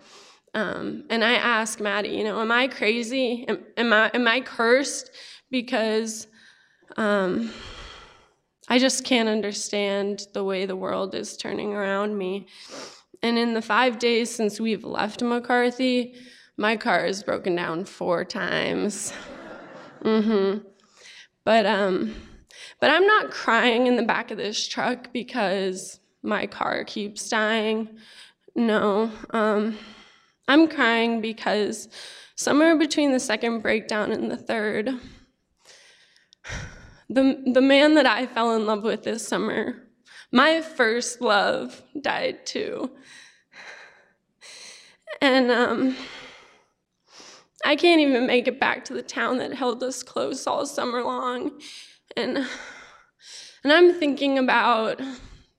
Um, 0.54 1.06
and 1.10 1.24
I 1.24 1.36
ask 1.36 1.80
Maddie, 1.80 2.10
you 2.10 2.24
know, 2.24 2.42
am 2.42 2.52
I 2.52 2.68
crazy? 2.68 3.46
Am, 3.48 3.60
am 3.78 3.94
I 3.94 4.12
am 4.14 4.28
I 4.28 4.42
cursed 4.42 5.12
because 5.52 6.28
um, 6.98 7.52
I 8.68 8.80
just 8.80 9.06
can't 9.06 9.30
understand 9.30 10.28
the 10.34 10.44
way 10.44 10.66
the 10.66 10.76
world 10.76 11.14
is 11.14 11.38
turning 11.38 11.74
around 11.74 12.18
me. 12.18 12.48
And 13.22 13.38
in 13.38 13.54
the 13.54 13.62
five 13.62 14.00
days 14.00 14.34
since 14.34 14.60
we've 14.60 14.84
left 14.84 15.22
McCarthy, 15.22 16.16
my 16.58 16.76
car 16.76 17.06
has 17.06 17.22
broken 17.22 17.56
down 17.56 17.86
four 17.86 18.26
times. 18.26 19.14
mm-hmm. 20.04 20.75
But 21.46 21.66
um, 21.66 22.14
but 22.80 22.90
I'm 22.90 23.08
not 23.08 23.32
crying 23.32 23.88
in 23.88 23.96
the 23.96 24.04
back 24.04 24.32
of 24.32 24.38
this 24.38 24.68
truck 24.68 25.14
because 25.14 26.00
my 26.22 26.48
car 26.48 26.84
keeps 26.84 27.30
dying. 27.30 27.90
No. 28.56 29.12
Um, 29.30 29.78
I'm 30.48 30.68
crying 30.68 31.22
because 31.22 31.88
somewhere 32.36 32.78
between 32.78 33.12
the 33.12 33.20
second 33.20 33.62
breakdown 33.62 34.12
and 34.12 34.30
the 34.30 34.38
third, 34.38 34.90
the, 37.10 37.44
the 37.54 37.62
man 37.62 37.96
that 37.96 38.06
I 38.06 38.26
fell 38.26 38.56
in 38.56 38.66
love 38.66 38.84
with 38.84 39.04
this 39.04 39.28
summer, 39.28 39.76
my 40.32 40.62
first 40.62 41.22
love, 41.22 41.82
died 42.00 42.46
too. 42.46 42.92
And 45.22 45.50
um, 45.50 45.96
I 47.66 47.76
can't 47.76 48.00
even 48.00 48.28
make 48.28 48.48
it 48.48 48.60
back 48.60 48.86
to 48.86 48.94
the 48.94 49.02
town 49.02 49.40
that 49.40 49.54
held 49.56 49.82
us 49.82 50.04
close 50.04 50.46
all 50.46 50.68
summer 50.68 51.04
long. 51.04 51.60
And, 52.16 52.38
and 53.64 53.74
I'm 53.74 53.94
thinking 53.96 54.38
about 54.38 55.02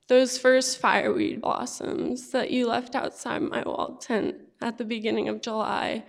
those 0.09 0.39
first 0.39 0.79
fireweed 0.79 1.41
blossoms 1.41 2.31
that 2.31 2.53
you 2.53 2.69
left 2.69 2.95
outside 2.95 3.43
my 3.43 3.63
wall 3.63 3.97
tent 4.01 4.37
at 4.63 4.79
the 4.79 4.85
beginning 4.85 5.29
of 5.29 5.43
July. 5.43 6.05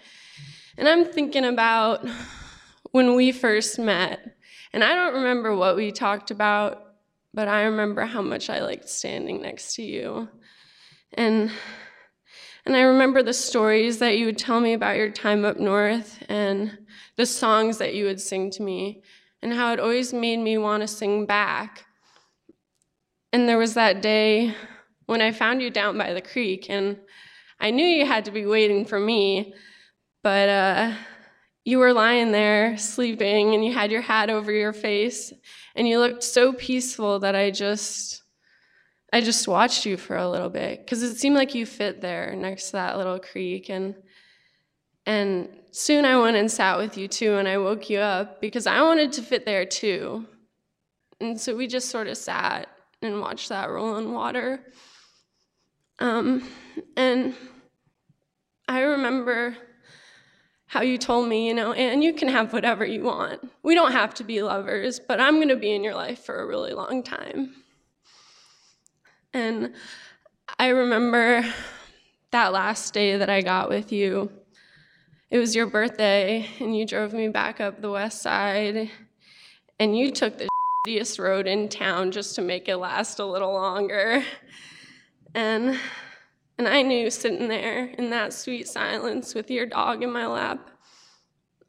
And 0.78 0.88
I'm 0.88 1.06
thinking 1.06 1.46
about 1.46 2.08
when 2.92 3.16
we 3.16 3.32
first 3.32 3.80
met. 3.80 4.20
And 4.74 4.84
I 4.84 4.94
don't 4.94 5.16
remember 5.16 5.56
what 5.56 5.76
we 5.76 5.92
talked 5.92 6.30
about, 6.30 6.94
but 7.34 7.48
I 7.48 7.64
remember 7.64 8.06
how 8.06 8.22
much 8.22 8.52
I 8.52 8.62
liked 8.62 8.88
standing 8.88 9.42
next 9.42 9.74
to 9.76 9.82
you. 9.82 10.30
And 11.14 11.50
and 12.68 12.76
I 12.76 12.82
remember 12.82 13.24
the 13.24 13.32
stories 13.32 14.00
that 14.00 14.18
you 14.18 14.26
would 14.26 14.38
tell 14.38 14.60
me 14.60 14.74
about 14.74 14.98
your 14.98 15.10
time 15.10 15.46
up 15.46 15.58
north 15.58 16.22
and 16.28 16.78
the 17.16 17.26
songs 17.26 17.78
that 17.78 17.96
you 17.96 18.04
would 18.04 18.20
sing 18.20 18.52
to 18.52 18.62
me 18.62 19.04
and 19.42 19.54
how 19.54 19.72
it 19.72 19.80
always 19.80 20.12
made 20.12 20.40
me 20.40 20.58
want 20.58 20.82
to 20.82 20.88
sing 20.88 21.26
back. 21.26 21.86
And 23.32 23.48
there 23.48 23.58
was 23.58 23.76
that 23.76 24.02
day 24.02 24.54
when 25.06 25.22
I 25.22 25.32
found 25.32 25.62
you 25.62 25.70
down 25.70 25.98
by 25.98 26.12
the 26.12 26.22
creek 26.22 26.70
and 26.70 27.00
I 27.58 27.72
knew 27.72 27.86
you 27.86 28.06
had 28.06 28.26
to 28.26 28.32
be 28.32 28.46
waiting 28.46 28.84
for 28.84 29.00
me, 29.00 29.54
but 30.22 30.50
uh, 30.50 30.94
you 31.64 31.78
were 31.78 31.94
lying 31.94 32.34
there 32.34 32.78
sleeping 32.78 33.56
and 33.56 33.64
you 33.64 33.74
had 33.74 33.94
your 33.94 34.02
hat 34.02 34.30
over 34.30 34.52
your 34.52 34.74
face 34.74 35.32
and 35.74 35.88
you 35.88 36.00
looked 36.00 36.22
so 36.22 36.52
peaceful 36.52 37.20
that 37.20 37.34
I 37.34 37.50
just 37.50 38.24
I 39.14 39.22
just 39.22 39.48
watched 39.48 39.86
you 39.86 39.98
for 39.98 40.18
a 40.18 40.30
little 40.30 40.50
bit 40.50 40.80
because 40.80 41.02
it 41.02 41.16
seemed 41.16 41.36
like 41.36 41.56
you 41.56 41.66
fit 41.66 42.02
there 42.02 42.36
next 42.36 42.68
to 42.68 42.72
that 42.74 42.98
little 42.98 43.20
creek 43.20 43.70
and 43.70 43.96
and 45.06 45.48
soon 45.72 46.04
I 46.04 46.20
went 46.20 46.36
and 46.36 46.52
sat 46.52 46.78
with 46.78 46.98
you 46.98 47.08
too 47.08 47.36
and 47.36 47.48
I 47.48 47.58
woke 47.58 47.90
you 47.90 48.00
up 48.00 48.42
because 48.42 48.68
I 48.68 48.82
wanted 48.82 49.14
to 49.14 49.22
fit 49.22 49.46
there 49.46 49.66
too. 49.66 50.26
And 51.22 51.40
so 51.40 51.56
we 51.56 51.68
just 51.68 51.90
sort 51.90 52.08
of 52.08 52.18
sat 52.18 52.68
and 53.02 53.22
watched 53.22 53.50
that 53.50 53.70
rolling 53.70 54.14
water. 54.14 54.60
Um, 56.00 56.48
and 56.98 57.36
I 58.68 58.82
remember 58.82 59.56
how 60.66 60.82
you 60.82 60.98
told 60.98 61.30
me, 61.30 61.48
you 61.48 61.54
know, 61.54 61.72
and 61.72 62.04
you 62.04 62.14
can 62.14 62.28
have 62.28 62.52
whatever 62.52 62.86
you 62.86 63.04
want. 63.04 63.50
We 63.64 63.74
don't 63.74 63.94
have 63.94 64.14
to 64.16 64.26
be 64.26 64.44
lovers, 64.44 65.00
but 65.00 65.22
I'm 65.22 65.36
going 65.36 65.48
to 65.48 65.56
be 65.56 65.74
in 65.74 65.84
your 65.84 65.96
life 65.96 66.26
for 66.26 66.42
a 66.42 66.46
really 66.46 66.74
long 66.74 67.02
time. 67.02 67.56
And 69.34 69.74
I 70.60 70.70
remember 70.70 71.46
that 72.32 72.54
last 72.54 72.94
day 72.94 73.18
that 73.18 73.30
I 73.30 73.42
got 73.42 73.70
with 73.70 73.92
you. 73.92 74.32
It 75.30 75.40
was 75.40 75.56
your 75.56 75.68
birthday, 75.68 76.48
and 76.60 76.76
you 76.78 76.86
drove 76.86 77.14
me 77.14 77.28
back 77.28 77.60
up 77.60 77.82
the 77.82 77.92
west 77.92 78.22
side, 78.22 78.90
and 79.80 79.98
you 79.98 80.12
took 80.12 80.38
the 80.38 80.48
shittiest 80.88 81.20
road 81.20 81.48
in 81.48 81.68
town 81.68 82.12
just 82.12 82.36
to 82.36 82.42
make 82.42 82.70
it 82.70 82.78
last 82.78 83.20
a 83.20 83.26
little 83.26 83.54
longer. 83.54 84.24
And 85.36 85.78
and 86.58 86.68
I 86.68 86.82
knew 86.82 87.12
sitting 87.12 87.50
there 87.50 87.86
in 87.86 88.10
that 88.10 88.34
sweet 88.34 88.68
silence 88.68 89.36
with 89.36 89.52
your 89.52 89.68
dog 89.68 90.02
in 90.02 90.12
my 90.12 90.26
lap, 90.26 90.72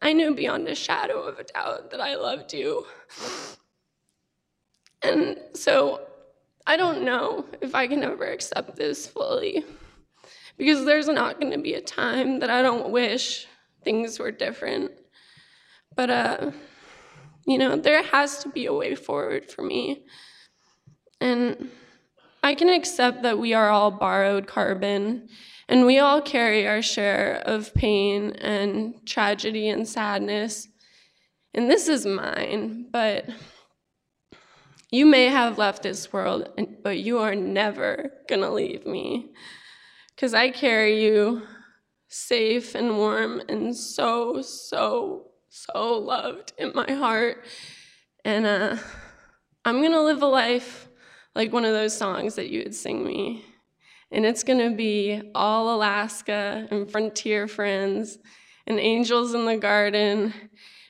I 0.00 0.14
knew 0.14 0.34
beyond 0.34 0.66
a 0.68 0.74
shadow 0.74 1.20
of 1.22 1.38
a 1.38 1.44
doubt 1.44 1.90
that 1.90 2.00
I 2.00 2.14
loved 2.14 2.54
you. 2.54 2.86
And 5.02 5.38
so 5.54 6.00
I 6.68 6.76
don't 6.76 7.02
know 7.02 7.46
if 7.62 7.74
I 7.74 7.86
can 7.86 8.04
ever 8.04 8.26
accept 8.26 8.76
this 8.76 9.06
fully 9.06 9.64
because 10.58 10.84
there's 10.84 11.08
not 11.08 11.40
going 11.40 11.52
to 11.54 11.58
be 11.58 11.72
a 11.72 11.80
time 11.80 12.40
that 12.40 12.50
I 12.50 12.60
don't 12.60 12.90
wish 12.90 13.46
things 13.84 14.18
were 14.18 14.30
different. 14.30 14.90
But, 15.96 16.10
uh, 16.10 16.50
you 17.46 17.56
know, 17.56 17.76
there 17.76 18.02
has 18.02 18.42
to 18.42 18.50
be 18.50 18.66
a 18.66 18.74
way 18.74 18.94
forward 18.94 19.50
for 19.50 19.62
me. 19.62 20.04
And 21.22 21.70
I 22.42 22.54
can 22.54 22.68
accept 22.68 23.22
that 23.22 23.38
we 23.38 23.54
are 23.54 23.70
all 23.70 23.90
borrowed 23.90 24.46
carbon 24.46 25.30
and 25.70 25.86
we 25.86 25.98
all 25.98 26.20
carry 26.20 26.68
our 26.68 26.82
share 26.82 27.42
of 27.46 27.72
pain 27.72 28.32
and 28.32 28.94
tragedy 29.06 29.70
and 29.70 29.88
sadness. 29.88 30.68
And 31.54 31.70
this 31.70 31.88
is 31.88 32.04
mine, 32.04 32.88
but 32.92 33.24
you 34.90 35.04
may 35.04 35.26
have 35.26 35.58
left 35.58 35.82
this 35.82 36.12
world, 36.12 36.48
but 36.82 36.98
you 36.98 37.18
are 37.18 37.34
never 37.34 38.12
gonna 38.28 38.50
leave 38.50 38.86
me. 38.86 39.30
Because 40.14 40.34
I 40.34 40.50
carry 40.50 41.04
you 41.04 41.42
safe 42.08 42.74
and 42.74 42.96
warm 42.96 43.42
and 43.48 43.76
so, 43.76 44.40
so, 44.42 45.26
so 45.48 45.98
loved 45.98 46.52
in 46.58 46.72
my 46.74 46.90
heart. 46.90 47.44
And 48.24 48.46
uh, 48.46 48.76
I'm 49.64 49.82
gonna 49.82 50.02
live 50.02 50.22
a 50.22 50.26
life 50.26 50.88
like 51.34 51.52
one 51.52 51.64
of 51.64 51.72
those 51.72 51.96
songs 51.96 52.34
that 52.36 52.48
you 52.48 52.62
would 52.64 52.74
sing 52.74 53.04
me. 53.04 53.44
And 54.10 54.24
it's 54.24 54.42
gonna 54.42 54.70
be 54.70 55.20
all 55.34 55.76
Alaska 55.76 56.66
and 56.70 56.90
frontier 56.90 57.46
friends 57.46 58.18
and 58.66 58.80
angels 58.80 59.34
in 59.34 59.44
the 59.44 59.58
garden 59.58 60.32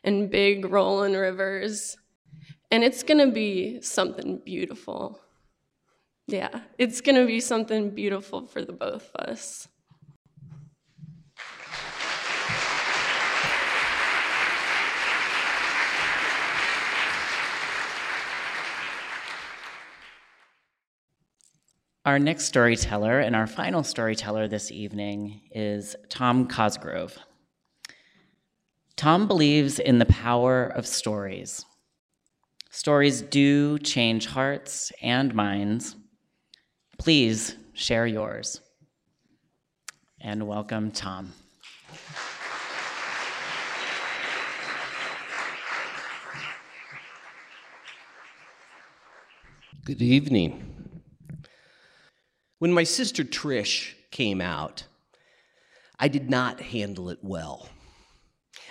and 0.05 0.31
big 0.31 0.65
rolling 0.65 1.15
rivers. 1.15 1.97
And 2.71 2.85
it's 2.85 3.03
gonna 3.03 3.31
be 3.31 3.81
something 3.81 4.43
beautiful. 4.45 5.21
Yeah, 6.27 6.61
it's 6.77 7.01
gonna 7.01 7.25
be 7.25 7.41
something 7.41 7.91
beautiful 7.91 8.47
for 8.47 8.63
the 8.63 8.75
both 8.75 9.11
of 9.15 9.29
us. 9.29 9.69
Our 22.05 22.19
next 22.19 22.45
storyteller 22.45 23.21
and 23.21 23.37
our 23.37 23.47
final 23.47 23.83
storyteller 23.83 24.49
this 24.49 24.71
evening 24.71 25.43
is 25.51 25.95
Tom 26.09 26.49
Cosgrove. 26.49 27.19
Tom 28.97 29.27
believes 29.27 29.79
in 29.79 29.99
the 29.99 30.07
power 30.07 30.67
of 30.67 30.87
stories. 30.87 31.65
Stories 32.71 33.23
do 33.23 33.79
change 33.79 34.27
hearts 34.27 34.93
and 35.01 35.35
minds. 35.35 35.97
Please 36.99 37.57
share 37.73 38.07
yours. 38.07 38.61
And 40.21 40.47
welcome, 40.47 40.91
Tom. 40.91 41.33
Good 49.87 50.03
evening. 50.03 51.01
When 52.59 52.75
my 52.75 52.85
sister 52.85 53.25
Trish 53.25 53.95
came 54.11 54.43
out, 54.43 54.85
I 55.99 56.09
did 56.09 56.29
not 56.29 56.61
handle 56.61 57.09
it 57.09 57.21
well. 57.23 57.71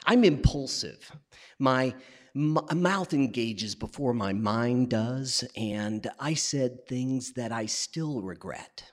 I'm 0.05 0.23
impulsive. 0.23 1.11
My 1.57 1.95
mouth 2.37 3.13
engages 3.13 3.73
before 3.73 4.13
my 4.13 4.31
mind 4.31 4.89
does, 4.89 5.43
and 5.55 6.07
I 6.19 6.35
said 6.35 6.87
things 6.87 7.33
that 7.33 7.51
I 7.51 7.65
still 7.65 8.21
regret. 8.21 8.91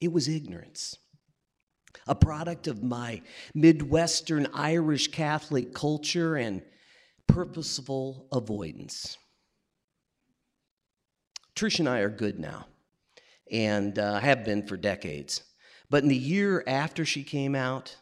It 0.00 0.12
was 0.12 0.26
ignorance, 0.26 0.96
a 2.06 2.14
product 2.14 2.66
of 2.66 2.82
my 2.82 3.20
Midwestern 3.54 4.48
Irish 4.54 5.08
Catholic 5.08 5.74
culture 5.74 6.36
and 6.36 6.62
purposeful 7.26 8.26
avoidance. 8.32 9.18
Trish 11.54 11.78
and 11.78 11.88
I 11.88 11.98
are 11.98 12.08
good 12.08 12.38
now, 12.38 12.66
and 13.52 13.98
uh, 13.98 14.18
have 14.18 14.44
been 14.44 14.66
for 14.66 14.78
decades. 14.78 15.42
But 15.90 16.04
in 16.04 16.08
the 16.08 16.16
year 16.16 16.64
after 16.66 17.04
she 17.04 17.22
came 17.22 17.54
out, 17.54 17.96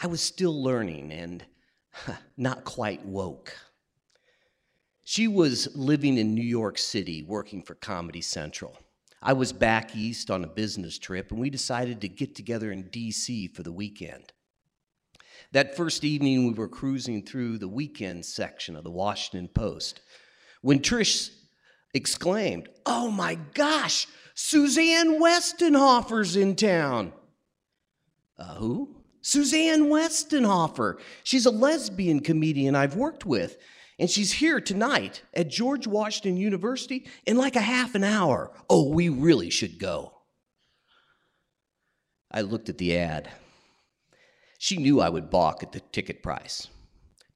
I 0.00 0.06
was 0.06 0.20
still 0.20 0.62
learning 0.62 1.10
and 1.10 1.44
not 2.36 2.64
quite 2.64 3.04
woke. 3.04 3.56
She 5.04 5.26
was 5.26 5.74
living 5.74 6.18
in 6.18 6.34
New 6.34 6.42
York 6.42 6.76
City 6.76 7.22
working 7.22 7.62
for 7.62 7.74
Comedy 7.74 8.20
Central. 8.20 8.78
I 9.22 9.32
was 9.32 9.52
back 9.52 9.96
east 9.96 10.30
on 10.30 10.44
a 10.44 10.48
business 10.48 10.98
trip, 10.98 11.30
and 11.30 11.40
we 11.40 11.50
decided 11.50 12.00
to 12.02 12.08
get 12.08 12.34
together 12.34 12.70
in 12.70 12.84
DC 12.84 13.54
for 13.54 13.62
the 13.62 13.72
weekend. 13.72 14.32
That 15.52 15.76
first 15.76 16.04
evening, 16.04 16.46
we 16.46 16.52
were 16.52 16.68
cruising 16.68 17.24
through 17.24 17.58
the 17.58 17.68
weekend 17.68 18.26
section 18.26 18.76
of 18.76 18.84
the 18.84 18.90
Washington 18.90 19.48
Post 19.48 20.02
when 20.60 20.80
Trish 20.80 21.30
exclaimed, 21.94 22.68
Oh 22.84 23.10
my 23.10 23.36
gosh, 23.54 24.06
Suzanne 24.34 25.20
Westenhoefer's 25.20 26.36
in 26.36 26.54
town. 26.54 27.12
Uh, 28.38 28.54
who? 28.54 28.97
Suzanne 29.20 29.84
Westenhoefer. 29.84 30.98
She's 31.24 31.46
a 31.46 31.50
lesbian 31.50 32.20
comedian 32.20 32.74
I've 32.74 32.96
worked 32.96 33.26
with, 33.26 33.58
and 33.98 34.08
she's 34.08 34.32
here 34.32 34.60
tonight 34.60 35.22
at 35.34 35.48
George 35.48 35.86
Washington 35.86 36.36
University 36.36 37.06
in 37.26 37.36
like 37.36 37.56
a 37.56 37.60
half 37.60 37.94
an 37.94 38.04
hour. 38.04 38.50
Oh, 38.70 38.88
we 38.88 39.08
really 39.08 39.50
should 39.50 39.78
go. 39.78 40.12
I 42.30 42.42
looked 42.42 42.68
at 42.68 42.78
the 42.78 42.96
ad. 42.96 43.30
She 44.58 44.76
knew 44.76 45.00
I 45.00 45.08
would 45.08 45.30
balk 45.30 45.62
at 45.62 45.72
the 45.72 45.80
ticket 45.80 46.22
price. 46.22 46.68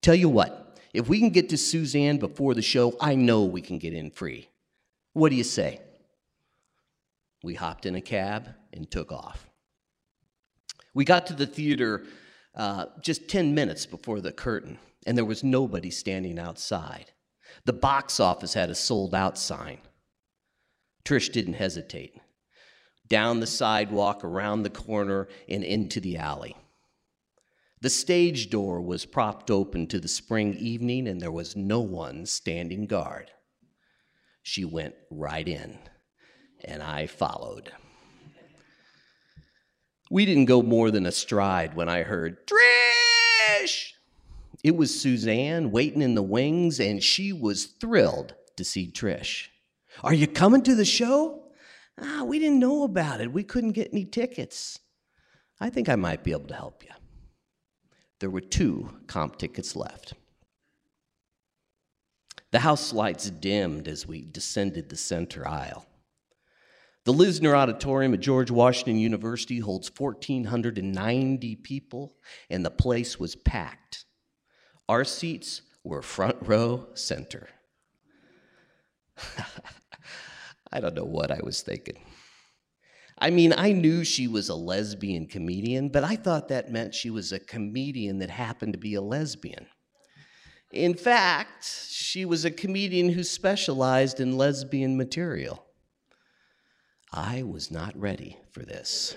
Tell 0.03 0.14
you 0.14 0.28
what, 0.28 0.76
if 0.93 1.09
we 1.09 1.18
can 1.18 1.30
get 1.30 1.49
to 1.51 1.57
Suzanne 1.57 2.18
before 2.18 2.55
the 2.55 2.62
show, 2.62 2.97
I 3.01 3.14
know 3.14 3.45
we 3.45 3.62
can 3.62 3.78
get 3.78 3.95
in 3.95 4.11
free. 4.11 4.49
What 5.12 5.30
do 5.30 5.37
you 5.37 5.45
say? 5.45 5.80
We 7.43 7.55
hopped 7.55 7.87
in 7.87 7.95
a 7.95 8.01
cab 8.01 8.49
and 8.72 8.91
took 8.91 9.11
off. 9.11 9.49
We 10.95 11.05
got 11.05 11.26
to 11.26 11.34
the 11.34 11.47
theater 11.47 12.05
uh, 12.55 12.86
just 13.01 13.28
10 13.28 13.55
minutes 13.55 13.86
before 13.86 14.20
the 14.20 14.32
curtain, 14.32 14.78
and 15.07 15.16
there 15.16 15.24
was 15.24 15.43
nobody 15.43 15.90
standing 15.90 16.38
outside. 16.38 17.12
The 17.64 17.72
box 17.72 18.20
office 18.20 18.55
had 18.55 18.70
a 18.70 18.74
sold 18.74 19.14
out 19.14 19.38
sign. 19.38 19.78
Trish 21.05 21.32
didn't 21.32 21.55
hesitate. 21.55 22.20
Down 23.09 23.40
the 23.40 23.47
sidewalk, 23.47 24.24
around 24.24 24.62
the 24.62 24.70
corner, 24.70 25.28
and 25.49 25.64
into 25.64 26.01
the 26.01 26.16
alley. 26.16 26.57
The 27.80 27.90
stage 27.90 28.49
door 28.49 28.80
was 28.80 29.05
propped 29.05 29.51
open 29.51 29.88
to 29.88 29.99
the 29.99 30.09
spring 30.09 30.55
evening, 30.55 31.09
and 31.09 31.20
there 31.20 31.32
was 31.32 31.57
no 31.57 31.80
one 31.80 32.26
standing 32.26 32.86
guard. 32.86 33.30
She 34.43 34.64
went 34.64 34.95
right 35.11 35.47
in, 35.47 35.78
and 36.64 36.82
I 36.82 37.07
followed. 37.07 37.72
We 40.13 40.27
didn't 40.27 40.45
go 40.45 40.61
more 40.61 40.91
than 40.91 41.07
a 41.07 41.11
stride 41.11 41.75
when 41.75 41.89
I 41.89 42.03
heard, 42.03 42.47
Trish! 42.47 43.93
It 44.63 44.77
was 44.77 45.01
Suzanne 45.01 45.71
waiting 45.71 46.03
in 46.03 46.15
the 46.15 46.23
wings, 46.23 46.79
and 46.81 47.03
she 47.03 47.33
was 47.33 47.65
thrilled 47.65 48.35
to 48.59 48.63
see 48.63 48.93
Trish. 48.93 49.49
Are 50.05 50.13
you 50.13 50.27
coming 50.27 50.61
to 50.65 50.75
the 50.75 50.85
show? 50.85 51.45
Ah, 51.99 52.25
we 52.25 52.39
didn't 52.39 52.59
know 52.59 52.83
about 52.83 53.23
it. 53.23 53.33
We 53.33 53.43
couldn't 53.43 53.73
get 53.73 53.89
any 53.91 54.05
tickets. 54.05 54.79
I 55.59 55.71
think 55.71 55.89
I 55.89 55.97
might 55.97 56.23
be 56.23 56.33
able 56.33 56.49
to 56.49 56.57
help 56.57 56.85
you. 56.85 56.91
There 58.21 58.29
were 58.29 58.43
two 58.43 58.91
comp 59.07 59.39
tickets 59.39 59.75
left. 59.75 60.13
The 62.51 62.59
house 62.59 62.93
lights 62.93 63.31
dimmed 63.31 63.89
as 63.89 64.07
we 64.07 64.21
descended 64.21 64.91
the 64.91 64.97
center 64.97 65.49
aisle. 65.49 65.87
The 67.05 67.12
Lisner 67.12 67.57
Auditorium 67.57 68.14
at 68.14 68.20
George 68.20 68.53
Washington 68.53 68.96
University 68.96 69.59
holds 69.59 69.90
1,490 69.96 71.57
people, 71.57 72.14
and 72.48 72.64
the 72.64 72.70
place 72.70 73.18
was 73.18 73.34
packed. 73.34 74.05
Our 74.88 75.05
seats 75.05 75.62
were 75.82 76.00
front 76.00 76.36
row 76.42 76.86
center. 76.94 77.48
I 80.72 80.78
don't 80.78 80.94
know 80.94 81.05
what 81.05 81.32
I 81.32 81.40
was 81.42 81.62
thinking. 81.62 81.98
I 83.18 83.30
mean, 83.30 83.53
I 83.57 83.72
knew 83.72 84.05
she 84.05 84.28
was 84.28 84.48
a 84.48 84.55
lesbian 84.55 85.26
comedian, 85.26 85.88
but 85.88 86.05
I 86.05 86.14
thought 86.16 86.48
that 86.48 86.70
meant 86.70 86.94
she 86.94 87.11
was 87.11 87.32
a 87.32 87.40
comedian 87.40 88.18
that 88.20 88.30
happened 88.30 88.74
to 88.74 88.78
be 88.78 88.94
a 88.94 89.03
lesbian. 89.03 89.66
In 90.72 90.94
fact, 90.94 91.64
she 91.64 92.24
was 92.24 92.44
a 92.44 92.50
comedian 92.50 93.11
who 93.11 93.24
specialized 93.24 94.20
in 94.20 94.38
lesbian 94.38 94.96
material. 94.96 95.66
I 97.13 97.43
was 97.43 97.71
not 97.71 97.95
ready 97.99 98.39
for 98.53 98.61
this. 98.61 99.15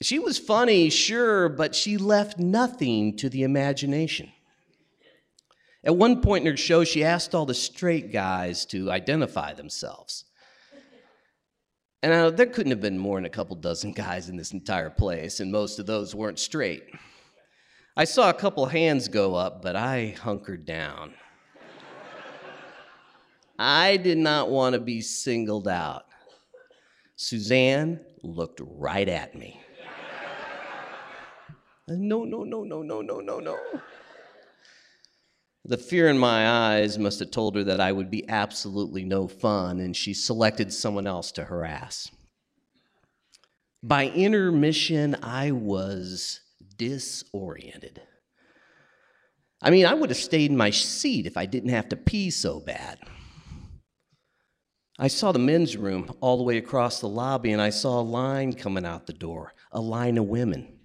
she 0.00 0.20
was 0.20 0.38
funny, 0.38 0.90
sure, 0.90 1.48
but 1.48 1.74
she 1.74 1.96
left 1.96 2.38
nothing 2.38 3.16
to 3.16 3.28
the 3.28 3.42
imagination. 3.42 4.30
At 5.82 5.96
one 5.96 6.20
point 6.20 6.44
in 6.46 6.52
her 6.52 6.56
show, 6.56 6.84
she 6.84 7.02
asked 7.02 7.34
all 7.34 7.46
the 7.46 7.54
straight 7.54 8.12
guys 8.12 8.64
to 8.66 8.92
identify 8.92 9.54
themselves. 9.54 10.24
And 12.02 12.12
uh, 12.12 12.30
there 12.30 12.46
couldn't 12.46 12.70
have 12.70 12.80
been 12.80 12.98
more 12.98 13.16
than 13.16 13.24
a 13.24 13.30
couple 13.30 13.56
dozen 13.56 13.92
guys 13.92 14.28
in 14.28 14.36
this 14.36 14.52
entire 14.52 14.90
place, 14.90 15.40
and 15.40 15.50
most 15.50 15.80
of 15.80 15.86
those 15.86 16.14
weren't 16.14 16.38
straight. 16.38 16.84
I 17.96 18.04
saw 18.04 18.30
a 18.30 18.34
couple 18.34 18.66
hands 18.66 19.08
go 19.08 19.34
up, 19.34 19.62
but 19.62 19.74
I 19.74 20.14
hunkered 20.20 20.64
down. 20.64 21.14
I 23.58 23.96
did 23.96 24.18
not 24.18 24.50
want 24.50 24.74
to 24.74 24.80
be 24.80 25.00
singled 25.00 25.66
out. 25.66 26.04
Suzanne 27.16 28.00
looked 28.22 28.60
right 28.62 29.08
at 29.08 29.34
me. 29.34 29.60
No, 31.88 32.24
no, 32.24 32.44
no, 32.44 32.62
no, 32.62 32.82
no, 32.82 33.00
no, 33.00 33.20
no, 33.20 33.40
no. 33.40 33.58
The 35.64 35.76
fear 35.76 36.08
in 36.08 36.18
my 36.18 36.48
eyes 36.48 36.98
must 36.98 37.18
have 37.18 37.30
told 37.30 37.56
her 37.56 37.64
that 37.64 37.80
I 37.80 37.92
would 37.92 38.10
be 38.10 38.28
absolutely 38.28 39.04
no 39.04 39.26
fun, 39.26 39.80
and 39.80 39.96
she 39.96 40.14
selected 40.14 40.72
someone 40.72 41.06
else 41.06 41.32
to 41.32 41.44
harass. 41.44 42.10
By 43.82 44.08
intermission, 44.08 45.16
I 45.22 45.50
was 45.50 46.40
disoriented. 46.76 48.02
I 49.60 49.70
mean, 49.70 49.86
I 49.86 49.94
would 49.94 50.10
have 50.10 50.16
stayed 50.16 50.50
in 50.50 50.56
my 50.56 50.70
seat 50.70 51.26
if 51.26 51.36
I 51.36 51.46
didn't 51.46 51.70
have 51.70 51.88
to 51.88 51.96
pee 51.96 52.30
so 52.30 52.60
bad. 52.60 52.98
I 54.98 55.06
saw 55.06 55.30
the 55.30 55.38
men's 55.38 55.76
room 55.76 56.12
all 56.20 56.36
the 56.36 56.42
way 56.42 56.56
across 56.56 57.00
the 57.00 57.08
lobby, 57.08 57.52
and 57.52 57.62
I 57.62 57.70
saw 57.70 58.00
a 58.00 58.02
line 58.02 58.52
coming 58.52 58.84
out 58.84 59.06
the 59.06 59.12
door, 59.12 59.54
a 59.70 59.80
line 59.80 60.18
of 60.18 60.24
women. 60.24 60.78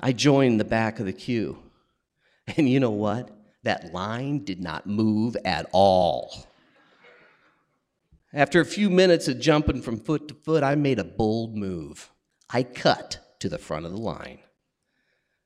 I 0.00 0.12
joined 0.12 0.58
the 0.58 0.64
back 0.64 0.98
of 0.98 1.06
the 1.06 1.12
queue. 1.12 1.58
And 2.56 2.66
you 2.66 2.80
know 2.80 2.90
what? 2.90 3.30
That 3.64 3.92
line 3.92 4.42
did 4.42 4.62
not 4.62 4.86
move 4.86 5.36
at 5.44 5.66
all. 5.70 6.46
After 8.32 8.62
a 8.62 8.64
few 8.64 8.88
minutes 8.88 9.28
of 9.28 9.38
jumping 9.38 9.82
from 9.82 9.98
foot 9.98 10.28
to 10.28 10.34
foot, 10.34 10.62
I 10.62 10.74
made 10.74 10.98
a 10.98 11.04
bold 11.04 11.54
move. 11.54 12.10
I 12.48 12.62
cut 12.62 13.36
to 13.40 13.50
the 13.50 13.58
front 13.58 13.84
of 13.84 13.92
the 13.92 13.98
line. 13.98 14.38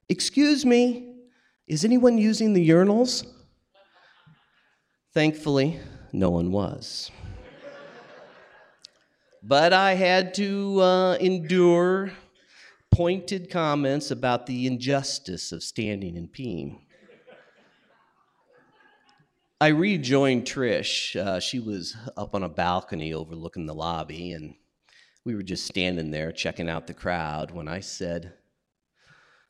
Excuse 0.08 0.64
me, 0.64 1.16
is 1.66 1.84
anyone 1.84 2.18
using 2.18 2.52
the 2.52 2.68
urinals? 2.68 3.26
Thankfully, 5.12 5.80
no 6.12 6.30
one 6.30 6.52
was. 6.52 7.10
But 9.42 9.72
I 9.72 9.94
had 9.94 10.34
to 10.34 10.80
uh, 10.80 11.14
endure 11.14 12.12
pointed 12.92 13.50
comments 13.50 14.12
about 14.12 14.46
the 14.46 14.66
injustice 14.68 15.50
of 15.50 15.64
standing 15.64 16.16
and 16.16 16.32
peeing. 16.32 16.78
I 19.60 19.68
rejoined 19.68 20.44
Trish. 20.44 21.16
Uh, 21.16 21.40
she 21.40 21.58
was 21.58 21.96
up 22.16 22.34
on 22.34 22.44
a 22.44 22.48
balcony 22.48 23.14
overlooking 23.14 23.66
the 23.66 23.74
lobby, 23.74 24.32
and 24.32 24.54
we 25.24 25.34
were 25.34 25.42
just 25.42 25.66
standing 25.66 26.10
there 26.10 26.30
checking 26.30 26.68
out 26.68 26.86
the 26.86 26.94
crowd 26.94 27.50
when 27.50 27.66
I 27.66 27.80
said, 27.80 28.34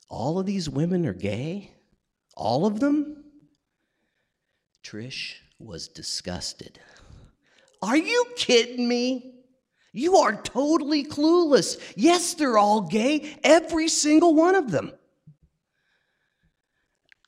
All 0.08 0.38
of 0.38 0.46
these 0.46 0.70
women 0.70 1.04
are 1.06 1.14
gay? 1.14 1.72
All 2.34 2.64
of 2.64 2.80
them? 2.80 3.24
Trish 4.82 5.34
was 5.58 5.88
disgusted. 5.88 6.78
Are 7.82 7.96
you 7.96 8.26
kidding 8.36 8.88
me? 8.88 9.31
You 9.92 10.16
are 10.16 10.40
totally 10.40 11.04
clueless. 11.04 11.78
Yes, 11.96 12.34
they're 12.34 12.58
all 12.58 12.80
gay, 12.80 13.36
every 13.44 13.88
single 13.88 14.34
one 14.34 14.54
of 14.54 14.70
them. 14.70 14.92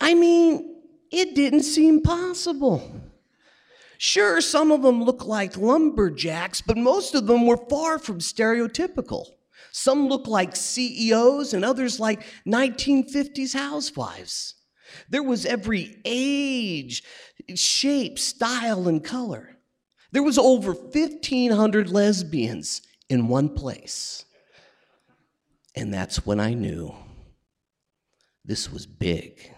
I 0.00 0.14
mean, 0.14 0.82
it 1.12 1.34
didn't 1.34 1.62
seem 1.62 2.00
possible. 2.00 3.02
Sure, 3.98 4.40
some 4.40 4.72
of 4.72 4.82
them 4.82 5.04
look 5.04 5.24
like 5.24 5.56
lumberjacks, 5.56 6.60
but 6.60 6.76
most 6.76 7.14
of 7.14 7.26
them 7.26 7.46
were 7.46 7.68
far 7.68 7.98
from 7.98 8.18
stereotypical. 8.18 9.26
Some 9.72 10.08
look 10.08 10.26
like 10.26 10.56
CEOs 10.56 11.52
and 11.54 11.64
others 11.64 12.00
like 12.00 12.22
1950s 12.46 13.54
housewives. 13.54 14.54
There 15.08 15.22
was 15.22 15.46
every 15.46 16.00
age, 16.04 17.02
shape, 17.54 18.18
style, 18.18 18.88
and 18.88 19.02
color. 19.02 19.53
There 20.14 20.22
was 20.22 20.38
over 20.38 20.74
1,500 20.74 21.90
lesbians 21.90 22.82
in 23.08 23.26
one 23.26 23.48
place. 23.48 24.24
And 25.74 25.92
that's 25.92 26.24
when 26.24 26.38
I 26.38 26.54
knew 26.54 26.94
this 28.44 28.70
was 28.70 28.86
big. 28.86 29.52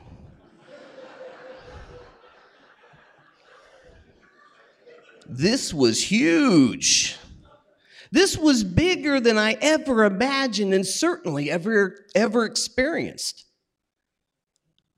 This 5.29 5.75
was 5.75 6.03
huge. 6.03 7.19
This 8.11 8.39
was 8.39 8.65
bigger 8.65 9.21
than 9.21 9.37
I 9.37 9.59
ever 9.61 10.07
imagined 10.07 10.73
and 10.73 10.87
certainly 10.87 11.51
ever, 11.51 12.07
ever 12.15 12.47
experienced. 12.47 13.45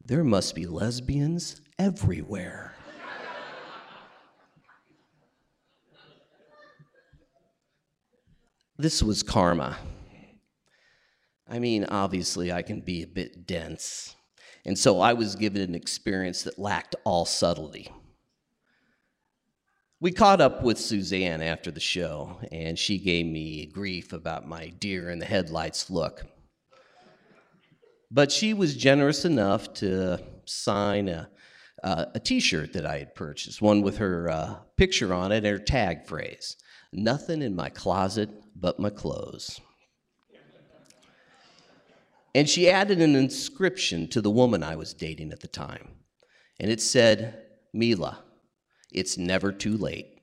There 0.04 0.22
must 0.22 0.54
be 0.54 0.66
lesbians 0.66 1.60
everywhere. 1.80 2.77
This 8.78 9.02
was 9.02 9.22
karma. 9.24 9.76
I 11.48 11.58
mean, 11.58 11.84
obviously, 11.84 12.52
I 12.52 12.62
can 12.62 12.80
be 12.80 13.02
a 13.02 13.06
bit 13.06 13.46
dense. 13.46 14.14
And 14.64 14.78
so 14.78 15.00
I 15.00 15.14
was 15.14 15.34
given 15.34 15.62
an 15.62 15.74
experience 15.74 16.44
that 16.44 16.58
lacked 16.58 16.94
all 17.04 17.24
subtlety. 17.24 17.90
We 20.00 20.12
caught 20.12 20.40
up 20.40 20.62
with 20.62 20.78
Suzanne 20.78 21.42
after 21.42 21.72
the 21.72 21.80
show, 21.80 22.38
and 22.52 22.78
she 22.78 22.98
gave 22.98 23.26
me 23.26 23.66
grief 23.66 24.12
about 24.12 24.46
my 24.46 24.68
deer 24.68 25.10
in 25.10 25.18
the 25.18 25.26
headlights 25.26 25.90
look. 25.90 26.24
But 28.10 28.30
she 28.30 28.54
was 28.54 28.76
generous 28.76 29.24
enough 29.24 29.72
to 29.74 30.22
sign 30.44 31.08
a, 31.08 31.28
uh, 31.82 32.06
a 32.14 32.20
t 32.20 32.38
shirt 32.38 32.74
that 32.74 32.86
I 32.86 32.98
had 32.98 33.16
purchased, 33.16 33.60
one 33.60 33.82
with 33.82 33.98
her 33.98 34.30
uh, 34.30 34.54
picture 34.76 35.12
on 35.12 35.32
it 35.32 35.38
and 35.38 35.46
her 35.46 35.58
tag 35.58 36.06
phrase 36.06 36.56
Nothing 36.92 37.42
in 37.42 37.54
my 37.54 37.68
closet 37.68 38.30
but 38.60 38.78
my 38.78 38.90
clothes. 38.90 39.60
And 42.34 42.48
she 42.48 42.68
added 42.68 43.00
an 43.00 43.16
inscription 43.16 44.08
to 44.08 44.20
the 44.20 44.30
woman 44.30 44.62
I 44.62 44.76
was 44.76 44.94
dating 44.94 45.32
at 45.32 45.40
the 45.40 45.48
time. 45.48 45.88
And 46.60 46.70
it 46.70 46.80
said, 46.80 47.46
Mila, 47.72 48.22
it's 48.92 49.16
never 49.18 49.52
too 49.52 49.76
late. 49.76 50.18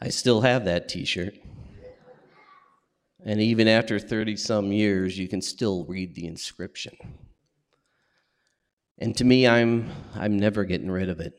I 0.00 0.10
still 0.10 0.42
have 0.42 0.64
that 0.64 0.88
t 0.88 1.04
shirt. 1.04 1.34
And 3.24 3.40
even 3.40 3.66
after 3.66 3.98
30 3.98 4.36
some 4.36 4.72
years, 4.72 5.18
you 5.18 5.28
can 5.28 5.42
still 5.42 5.84
read 5.84 6.14
the 6.14 6.26
inscription. 6.26 6.96
And 8.98 9.16
to 9.16 9.24
me, 9.24 9.46
I'm, 9.46 9.90
I'm 10.14 10.38
never 10.38 10.64
getting 10.64 10.90
rid 10.90 11.08
of 11.08 11.20
it. 11.20 11.34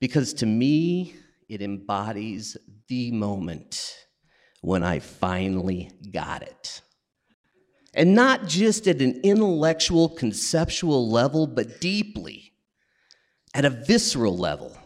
Because 0.00 0.32
to 0.34 0.46
me, 0.46 1.16
it 1.48 1.62
embodies 1.62 2.56
the 2.86 3.10
moment 3.10 3.96
when 4.60 4.82
I 4.82 5.00
finally 5.00 5.90
got 6.12 6.42
it. 6.42 6.80
And 7.94 8.14
not 8.14 8.46
just 8.46 8.86
at 8.86 9.00
an 9.00 9.20
intellectual, 9.24 10.08
conceptual 10.08 11.10
level, 11.10 11.46
but 11.46 11.80
deeply, 11.80 12.52
at 13.54 13.64
a 13.64 13.70
visceral 13.70 14.36
level. 14.36 14.76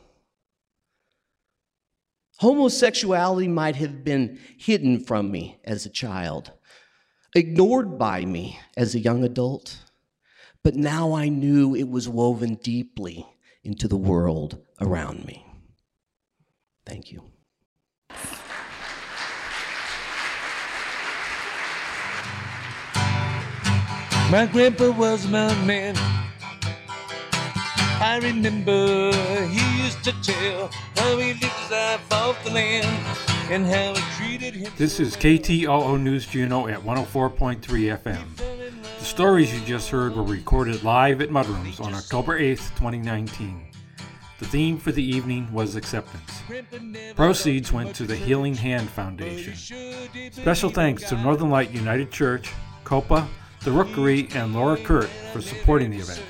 Homosexuality 2.39 3.49
might 3.49 3.77
have 3.77 4.03
been 4.03 4.39
hidden 4.57 5.01
from 5.01 5.31
me 5.31 5.61
as 5.65 5.85
a 5.85 5.91
child, 5.91 6.53
ignored 7.35 7.99
by 7.99 8.25
me 8.25 8.59
as 8.77 8.95
a 8.95 8.99
young 8.99 9.25
adult, 9.25 9.79
but 10.65 10.77
now 10.77 11.15
I 11.15 11.29
knew 11.29 11.75
it 11.75 11.89
was 11.89 12.09
woven 12.09 12.55
deeply 12.55 13.27
into 13.65 13.89
the 13.89 13.97
world 13.97 14.59
around 14.81 15.25
me. 15.25 15.45
Thank 16.87 17.11
you. 17.11 17.23
My 24.31 24.47
grandpa 24.47 24.91
was 24.91 25.27
my 25.27 25.55
man. 25.67 25.95
I 28.01 28.19
remember 28.23 29.13
he 29.47 29.83
used 29.83 30.03
to 30.05 30.13
tell 30.23 30.71
how 30.97 31.17
he 31.19 31.35
lived 31.35 31.45
his 31.45 31.71
life 31.71 32.13
off 32.13 32.43
the 32.43 32.51
land 32.51 32.87
and 33.51 33.67
how 33.67 33.95
he 33.95 34.03
treated 34.17 34.55
him. 34.55 34.73
This 34.77 34.99
is 34.99 35.17
KTOO 35.17 36.01
News 36.01 36.27
Juneau 36.27 36.67
at 36.67 36.81
104.3 36.81 37.61
FM. 37.61 38.52
The 39.03 39.09
stories 39.09 39.53
you 39.53 39.61
just 39.67 39.91
heard 39.91 40.15
were 40.15 40.23
recorded 40.23 40.85
live 40.85 41.21
at 41.21 41.29
Mudrooms 41.29 41.81
on 41.85 41.93
October 41.93 42.39
8th, 42.39 42.69
2019. 42.77 43.67
The 44.39 44.47
theme 44.47 44.79
for 44.79 44.93
the 44.93 45.03
evening 45.03 45.53
was 45.53 45.75
acceptance. 45.75 46.41
Proceeds 47.17 47.73
went 47.73 47.97
to 47.97 48.05
the 48.05 48.15
Healing 48.15 48.55
Hand 48.55 48.89
Foundation. 48.89 49.57
Special 50.31 50.71
thanks 50.71 51.03
to 51.09 51.21
Northern 51.21 51.51
Light 51.51 51.73
United 51.73 52.13
Church, 52.13 52.53
COPA, 52.85 53.27
the 53.65 53.73
Rookery, 53.73 54.29
and 54.37 54.55
Laura 54.55 54.77
Kurt 54.77 55.11
for 55.33 55.41
supporting 55.41 55.91
the 55.91 55.99
event, 55.99 56.23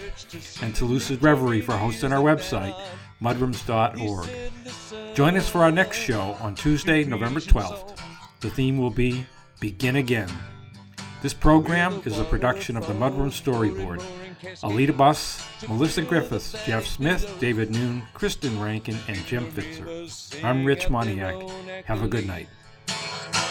and 0.62 0.74
to 0.74 0.86
Lucid 0.86 1.22
Reverie 1.22 1.60
for 1.60 1.76
hosting 1.76 2.10
our 2.10 2.22
website, 2.22 2.74
mudrooms.org. 3.20 5.14
Join 5.14 5.36
us 5.36 5.46
for 5.46 5.62
our 5.62 5.70
next 5.70 5.98
show 5.98 6.38
on 6.40 6.54
Tuesday, 6.54 7.04
November 7.04 7.40
12th. 7.40 7.98
The 8.40 8.48
theme 8.48 8.78
will 8.78 8.88
be 8.88 9.26
Begin 9.60 9.96
Again. 9.96 10.30
This 11.22 11.34
program 11.34 12.02
is 12.04 12.18
a 12.18 12.24
production 12.24 12.76
of 12.76 12.84
the 12.88 12.94
Mudroom 12.94 13.30
Storyboard. 13.30 14.02
Alita 14.64 14.96
Bus, 14.96 15.46
Melissa 15.68 16.02
Griffiths, 16.02 16.56
Jeff 16.66 16.84
Smith, 16.84 17.36
David 17.38 17.70
Noon, 17.70 18.02
Kristen 18.12 18.60
Rankin, 18.60 18.98
and 19.06 19.16
Jim 19.24 19.46
Fitzer. 19.52 20.42
I'm 20.42 20.64
Rich 20.64 20.88
Moniak. 20.88 21.84
Have 21.84 22.02
a 22.02 22.08
good 22.08 22.26
night. 22.26 22.48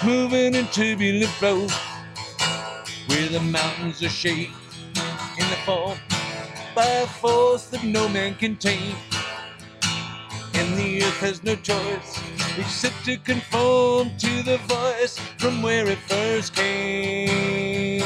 Moving 0.04 0.56
in 0.56 0.66
turbulent 0.68 1.32
flow 1.32 1.66
where 3.08 3.30
the 3.30 3.40
mountains 3.40 4.04
are 4.04 4.10
shaped 4.10 4.52
in 5.40 5.50
the 5.50 5.58
fall 5.66 5.96
by 6.76 6.86
a 6.86 7.08
force 7.08 7.68
that 7.68 7.86
no 7.86 8.10
man 8.10 8.36
can 8.36 8.58
tame. 8.58 8.98
And 10.56 10.78
the 10.78 11.04
earth 11.04 11.20
has 11.22 11.42
no 11.42 11.56
choice 11.56 12.21
except 12.58 13.06
to 13.06 13.18
conform 13.18 14.12
to 14.18 14.44
the 14.44 14.58
voice 14.68 15.18
from 15.38 15.62
where 15.62 15.88
it 15.88 16.00
first 16.00 16.56
came. 16.56 18.02